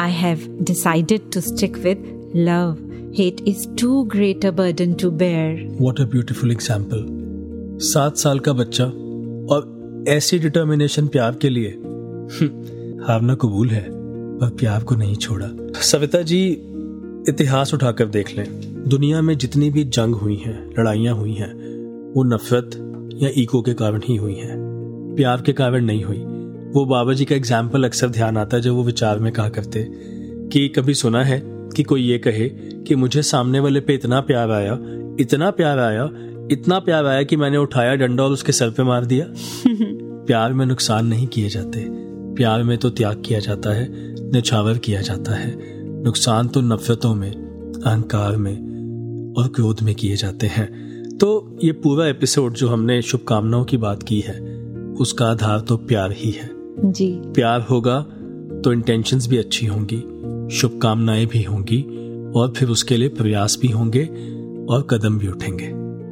I 0.00 0.12
have 0.12 0.46
decided 0.62 1.30
to 1.34 1.40
stick 1.40 1.78
with 1.78 2.32
love 2.36 2.76
hate 3.18 3.40
is 3.48 3.68
too 3.80 4.02
great 4.04 4.46
a 4.46 4.50
burden 4.50 4.92
to 4.92 5.10
bear 5.10 5.76
what 5.80 6.00
a 6.00 6.04
beautiful 6.04 6.52
example 6.52 7.06
सात 7.84 8.16
साल 8.16 8.38
का 8.38 8.52
बच्चा 8.52 8.84
और 9.54 10.04
ऐसी 10.08 10.38
डिटर्मिनेशन 10.38 11.06
प्यार 11.06 11.38
के 11.42 11.48
लिए। 11.48 11.68
हारना 13.06 13.34
कबूल 13.34 13.70
है। 13.70 13.93
पर 14.40 14.48
प्यार 14.50 14.82
को 14.82 14.94
नहीं 14.94 15.16
छोड़ा। 15.16 15.48
सविता 15.80 16.22
जी 16.22 16.48
इतिहास 17.28 17.74
उठाकर 17.74 18.06
देख 18.06 18.36
लें। 18.36 18.46
दुनिया 18.88 19.20
में 19.20 19.38
जितनी 19.38 19.70
भी 19.70 19.84
जंग 19.84 20.14
हुई 20.14 20.36
हैं 20.36 20.70
लड़ाइयाँ 20.78 21.14
हुई 21.14 21.32
हैं 21.32 21.52
वो 22.14 22.24
नफरत 22.24 22.70
या 23.22 23.30
ईगो 23.36 23.62
के 23.62 23.74
कारण 23.74 24.00
ही 24.04 24.16
हुई 24.16 24.34
हैं। 24.34 24.56
प्यार 25.16 25.42
के 25.42 25.52
कारण 25.52 25.84
नहीं 25.84 26.04
हुई। 26.04 26.16
वो 26.74 26.84
बाबा 26.84 27.12
जी 27.12 27.24
का 27.24 27.34
एग्ज़ाम्पल 27.34 27.84
अक्सर 27.84 28.08
ध्यान 28.08 28.36
आता 28.36 28.56
है 28.56 28.62
जब 28.62 28.70
वो 28.70 28.84
विचार 28.84 29.18
में 29.18 29.32
कहा 29.32 29.48
करते 29.48 29.86
कि 30.52 30.68
कभी 30.68 30.94
सुना 30.94 31.24
है 31.24 31.42
कि 31.44 31.82
कोई 31.82 32.02
ये 32.02 32.18
कहे 32.18 32.48
कि 32.84 32.94
मुझे 32.94 33.22
सामने 33.22 33.60
वाले 33.60 33.80
पे 33.80 33.94
इतना 33.94 34.20
प्यार 34.20 34.50
आया 34.50 34.78
इतना 35.20 35.50
प्यार 35.50 35.78
आया 35.78 36.08
इतना 36.50 36.78
प्यार 36.78 37.06
आया 37.06 37.22
कि 37.22 37.36
मैंने 37.36 37.56
उठाया 37.56 37.94
डंडा 37.94 38.24
और 38.24 38.30
उसके 38.30 38.52
सर 38.52 38.70
पे 38.70 38.82
मार 38.82 39.04
दिया। 39.04 39.26
प्यार 40.26 40.52
में 40.52 40.66
नुकसान 40.66 41.06
नहीं 41.06 41.26
किए 41.26 41.48
जाते। 41.48 41.86
प्यार 42.34 42.62
में 42.62 42.78
तो 42.78 42.90
त्याग 42.90 43.22
किया 43.26 43.38
जाता 43.38 43.70
है। 43.70 44.13
निछावर 44.34 44.78
किया 44.78 45.00
जाता 45.00 45.34
है 45.34 45.54
नुकसान 46.02 46.48
तो 46.48 46.60
नफरतों 46.60 47.14
में 47.14 47.30
अहंकार 47.30 48.36
में 48.36 48.54
और 49.38 49.48
क्रोध 49.48 49.82
में 49.82 49.94
किए 49.94 50.16
जाते 50.16 50.46
हैं। 50.46 50.66
तो 51.18 51.58
ये 51.64 51.72
पूरा 51.72 52.06
एपिसोड 52.08 52.54
जो 52.54 52.68
हमने 52.68 53.00
शुभकामनाओं 53.02 53.64
की 53.64 53.76
बात 53.76 54.02
की 54.02 54.20
है 54.20 54.38
उसका 55.00 55.26
आधार 55.26 55.60
तो 55.60 55.76
प्यार 55.76 56.12
ही 56.12 56.30
है। 56.30 56.50
जी। 56.84 57.10
प्यार 57.34 57.60
होगा 57.60 58.00
तो 58.64 58.72
इंटेंशंस 58.72 59.26
भी 59.26 59.36
अच्छी 59.36 59.66
होंगी 59.66 60.00
शुभकामनाएँ 60.56 61.26
भी 61.26 61.42
होंगी 61.42 61.82
और 62.36 62.52
फिर 62.56 62.68
उसके 62.68 62.96
लिए 62.96 63.08
प्रयास 63.08 63.58
भी 63.62 63.68
होंगे 63.68 64.04
और 64.70 64.86
कदम 64.90 65.18
भी 65.18 65.28
उठेंगे। 65.28 65.70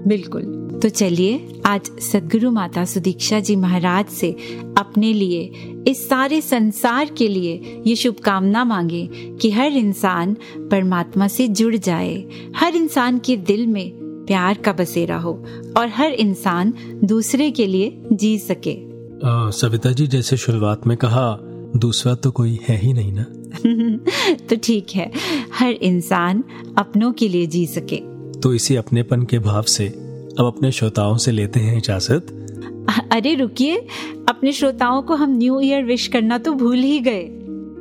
बिल्कुल। 0.09 0.43
तो 0.83 0.89
चलिए 0.89 1.61
आज 1.67 2.01
सदगुरु 2.01 2.51
माता 2.51 2.85
सुदीक्षा 2.85 3.41
जी 3.41 3.57
महाराज 3.57 4.07
से 4.07 4.33
अपने 4.79 5.13
लिए 5.13 5.53
इस 5.89 6.09
सारे 6.09 6.41
संसार 6.41 7.11
के 7.19 7.29
लिए 7.29 7.83
ये 7.87 7.97
शुभकामना 7.97 8.65
मांगे 8.65 9.11
कि 9.13 9.51
हर 9.51 9.73
इंसान 9.73 10.37
परमात्मा 10.59 11.29
से 11.29 11.49
जुड़ 11.49 11.77
जाए 11.77 12.25
हर 12.57 12.77
इंसान 12.77 13.19
के 13.19 13.37
दिल 13.37 13.67
में 13.67 13.91
प्यार 14.27 14.55
का 14.55 14.73
बसेरा 14.73 15.19
हो 15.19 15.47
और 15.77 15.89
हर 15.89 16.11
इंसान 16.11 16.75
दूसरे 17.05 17.51
के 17.51 17.67
लिए 17.67 18.03
जी 18.13 18.39
सके। 18.39 18.75
आ, 19.29 19.51
सविता 19.51 19.93
जी 19.93 20.07
जैसे 20.07 20.37
शुरुआत 20.37 20.87
में 20.87 20.97
कहा 20.97 21.39
दूसरा 21.77 22.15
तो 22.15 22.31
कोई 22.31 22.59
है 22.69 22.77
ही 22.77 22.93
नहीं 22.93 23.13
ना? 23.13 23.27
तो 24.35 24.57
ठीक 24.57 24.87
है 24.95 25.13
हर 25.59 25.71
इंसान 25.71 26.45
अपनों 26.79 27.13
के 27.13 27.29
लिए 27.29 27.47
जी 27.47 27.67
सके। 27.67 27.97
तो 28.41 28.55
इसी 28.55 28.77
अपनेपन 28.77 29.23
के 29.23 29.39
भाव 29.39 29.63
से 29.63 30.12
अब 30.41 30.47
अपने 30.47 30.73
श्रोताओं 30.73 31.17
से 31.17 31.33
लेते 31.33 31.61
हैं 31.61 31.77
इजाज़त। 31.79 32.39
अरे 33.13 33.35
रुकिए। 33.35 33.77
अपने 34.29 34.53
श्रोताओं 34.53 35.03
को 35.03 35.15
हम 35.15 35.37
न्यू 35.37 35.61
ईयर 35.61 35.85
विश 35.85 36.07
करना 36.07 36.39
तो 36.39 36.53
भूल 36.53 36.79
ही 36.79 37.01
गए। 37.01 37.25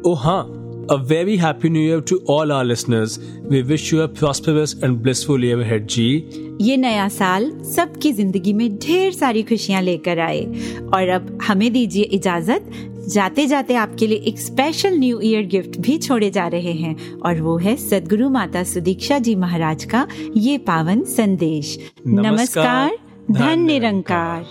ओ 0.05 0.13
हाँ। 0.13 0.57
A 0.81 0.93
very 0.93 1.35
happy 1.37 1.69
new 1.69 1.83
year 1.87 1.99
to 2.11 2.15
all 2.29 2.51
our 2.51 2.65
listeners. 2.65 3.17
We 3.51 3.59
wish 3.71 3.83
you 3.93 3.99
a 4.01 4.07
prosperous 4.19 4.73
and 4.83 4.97
blissful 5.05 5.43
year 5.43 5.59
ahead, 5.61 5.87
जी. 5.87 6.23
ये 6.61 6.77
नया 6.77 7.07
साल 7.07 7.51
सबकी 7.75 8.11
ज़िंदगी 8.13 8.53
में 8.53 8.77
ढेर 8.77 9.11
सारी 9.11 9.43
खुशियाँ 9.43 9.81
लेकर 9.81 10.19
आए। 10.19 10.45
और 10.93 11.07
अब 11.07 11.39
हमें 11.47 11.73
दीजिए 11.73 12.03
इजाज़त। 12.03 12.71
जाते 13.11 13.45
जाते 13.47 13.73
आपके 13.75 14.07
लिए 14.07 14.17
एक 14.17 14.39
स्पेशल 14.39 14.97
न्यू 14.97 15.19
ईयर 15.21 15.45
गिफ्ट 15.45 15.77
भी 15.79 15.97
छोड़े 15.97 16.29
जा 16.29 16.47
रहे 16.47 16.71
हैं 16.71 17.19
और 17.19 17.41
वो 17.41 17.57
है 17.57 17.75
सदगुरु 17.75 18.29
माता 18.29 18.63
सुदीक्षा 18.63 19.17
जी 19.19 19.35
महाराज 19.35 19.83
का 19.83 20.07
ये 20.37 20.57
पावन 20.57 21.03
संदेश। 21.03 21.77
नमस्कार, 22.07 22.97
धन 23.31 23.59
निरंकार। 23.59 24.43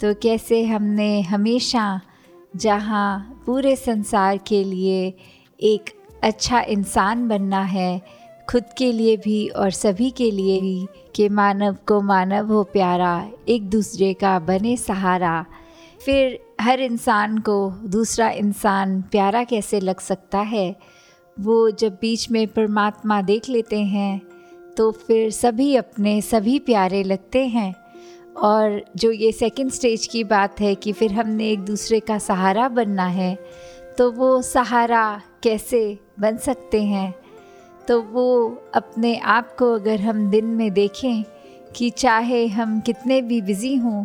तो 0.00 0.14
कैसे 0.22 0.64
हमने 0.64 1.20
हमेशा 1.20 2.00
जहाँ 2.56 3.42
पूरे 3.46 3.76
संसार 3.76 4.38
के 4.46 4.64
लिए 4.64 5.14
एक 5.62 5.90
अच्छा 6.22 6.60
इंसान 6.60 7.28
बनना 7.28 7.62
है 7.62 8.19
खुद 8.50 8.64
के 8.78 8.90
लिए 8.92 9.16
भी 9.16 9.46
और 9.48 9.70
सभी 9.70 10.10
के 10.10 10.30
लिए 10.30 10.60
भी 10.60 10.86
कि 11.14 11.28
मानव 11.28 11.76
को 11.88 12.00
मानव 12.00 12.52
हो 12.52 12.62
प्यारा, 12.64 13.28
एक 13.48 13.68
दूसरे 13.70 14.12
का 14.14 14.38
बने 14.38 14.76
सहारा। 14.76 15.44
फिर 16.04 16.38
हर 16.60 16.80
इंसान 16.80 17.38
को 17.38 17.70
दूसरा 17.70 18.30
इंसान 18.30 19.02
प्यारा 19.02 19.44
कैसे 19.44 19.80
लग 19.80 20.00
सकता 20.00 20.38
है? 20.38 20.76
वो 21.40 21.70
जब 21.70 21.98
बीच 22.00 22.30
में 22.30 22.46
परमात्मा 22.48 23.20
देख 23.22 23.48
लेते 23.48 23.80
हैं 23.80 24.20
तो 24.76 24.90
फिर 24.90 25.30
सभी 25.30 25.74
अपने 25.76 26.20
सभी 26.20 26.58
प्यारे 26.58 27.02
लगते 27.02 27.46
हैं। 27.46 27.74
और 28.36 28.82
जो 28.96 29.10
ये 29.10 29.32
सेकंड 29.32 29.70
स्टेज 29.70 30.06
की 30.06 30.24
बात 30.24 30.60
है 30.60 30.74
कि 30.74 30.92
फिर 30.92 31.12
हमने 31.12 31.50
एक 31.50 31.60
दूसरे 31.60 32.00
का 32.00 32.18
सहारा 32.18 32.68
बनना 32.68 33.06
है 33.06 33.34
तो 33.98 34.10
वो 34.12 34.42
सहारा 34.42 35.20
कैसे 35.42 35.98
बन 36.20 36.36
सकते 36.36 36.82
हैं? 36.82 37.14
तो 37.90 38.00
वो 38.02 38.26
अपने 38.74 39.16
आप 39.18 39.56
को 39.58 39.72
अगर 39.74 40.00
हम 40.00 40.30
दिन 40.30 40.44
में 40.46 40.72
देखें 40.72 41.22
कि 41.76 41.88
चाहे 41.90 42.46
हम 42.46 42.78
कितने 42.80 43.20
भी 43.22 43.40
बिज़ी 43.42 43.74
हों 43.76 44.04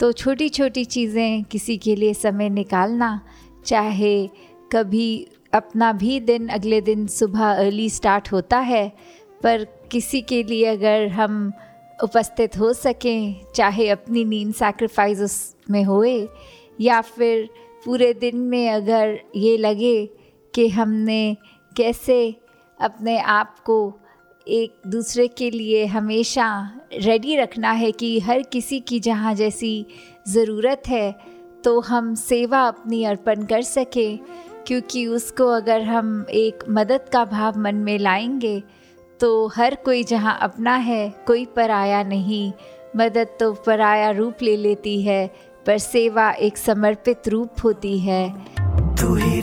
तो 0.00 0.12
छोटी 0.12 0.48
छोटी 0.48 0.84
चीज़ें 0.84 1.44
किसी 1.44 1.76
के 1.76 1.96
लिए 1.96 2.14
समय 2.14 2.48
निकालना, 2.48 3.20
चाहे 3.66 4.26
कभी 4.72 5.26
अपना 5.54 5.92
भी 5.92 6.18
दिन 6.20 6.48
अगले 6.48 6.80
दिन 6.80 7.06
सुबह 7.06 7.44
अर्ली 7.44 7.88
स्टार्ट 7.90 8.32
होता 8.32 8.58
है, 8.58 8.88
पर 9.42 9.64
किसी 9.92 10.20
के 10.22 10.42
लिए 10.42 10.64
अगर 10.66 11.06
हम 11.08 11.52
उपस्थित 12.02 12.58
हो 12.58 12.72
सकें, 12.72 13.36
चाहे 13.54 13.88
अपनी 13.88 14.24
नींद 14.24 14.54
सैक्रिफाइस 14.54 15.20
उसमें 15.20 15.82
होए, 15.84 16.28
या 16.80 17.00
फिर 17.00 17.48
पूरे 17.84 18.12
दिन 18.14 18.36
में 18.36 18.70
अगर 18.70 19.18
ये 19.36 19.56
लगे 19.56 20.06
कि 20.54 20.68
हमने 20.68 21.36
कैसे 21.76 22.34
अपने 22.80 23.18
आप 23.18 23.58
को 23.58 23.98
एक 24.48 24.74
दूसरे 24.86 25.26
के 25.28 25.50
लिए 25.50 25.86
हमेशा 25.86 26.48
रेडी 26.94 27.36
रखना 27.36 27.70
है 27.70 27.92
कि 27.92 28.18
हर 28.20 28.42
किसी 28.42 28.80
की 28.80 29.00
जहाँ 29.00 29.34
जैसी 29.34 29.86
ज़रूरत 30.28 30.82
है 30.88 31.14
तो 31.64 31.80
हम 31.80 32.14
सेवा 32.14 32.62
अपनी 32.62 33.04
अर्पण 33.04 33.44
कर 33.44 33.62
सकें। 33.62 34.18
क्योंकि 34.66 35.06
उसको 35.06 35.46
अगर 35.46 35.82
हम 35.82 36.26
एक 36.30 36.64
मदद 36.70 37.08
का 37.12 37.24
भाव 37.24 37.58
मन 37.58 37.74
में 37.74 37.98
लाएँगे 37.98 38.62
तो 39.20 39.46
हर 39.46 39.74
कोई 39.74 40.04
जहाँ 40.04 40.38
अपना 40.42 40.74
है, 40.74 41.08
कोई 41.26 41.44
पराया 41.46 42.02
नहीं। 42.02 42.52
मदद 42.96 43.28
तो 43.40 43.52
पराया 43.52 44.10
रूप 44.10 44.42
ले 44.42 44.56
लेती 44.56 45.00
है, 45.02 45.26
पर 45.66 45.78
सेवा 45.78 46.30
एक 46.30 46.56
समर्पित 46.56 47.28
रूप 47.28 47.64
होती 47.64 47.98
है। 47.98 48.28
तू 48.96 49.14
ही 49.14 49.35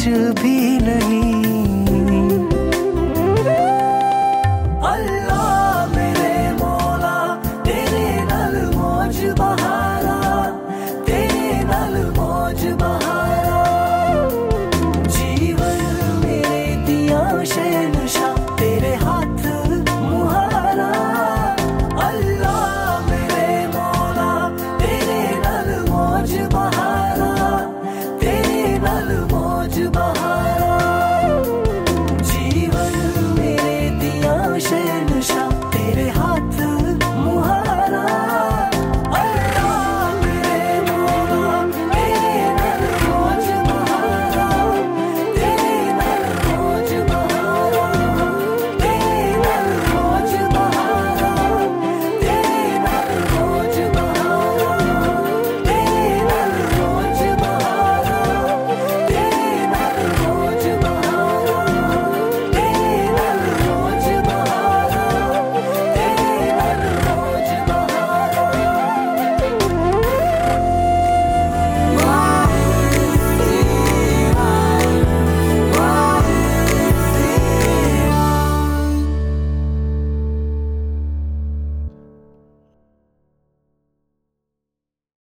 कुछ 0.00 0.08
भी 0.40 0.78
नहीं। 0.78 1.29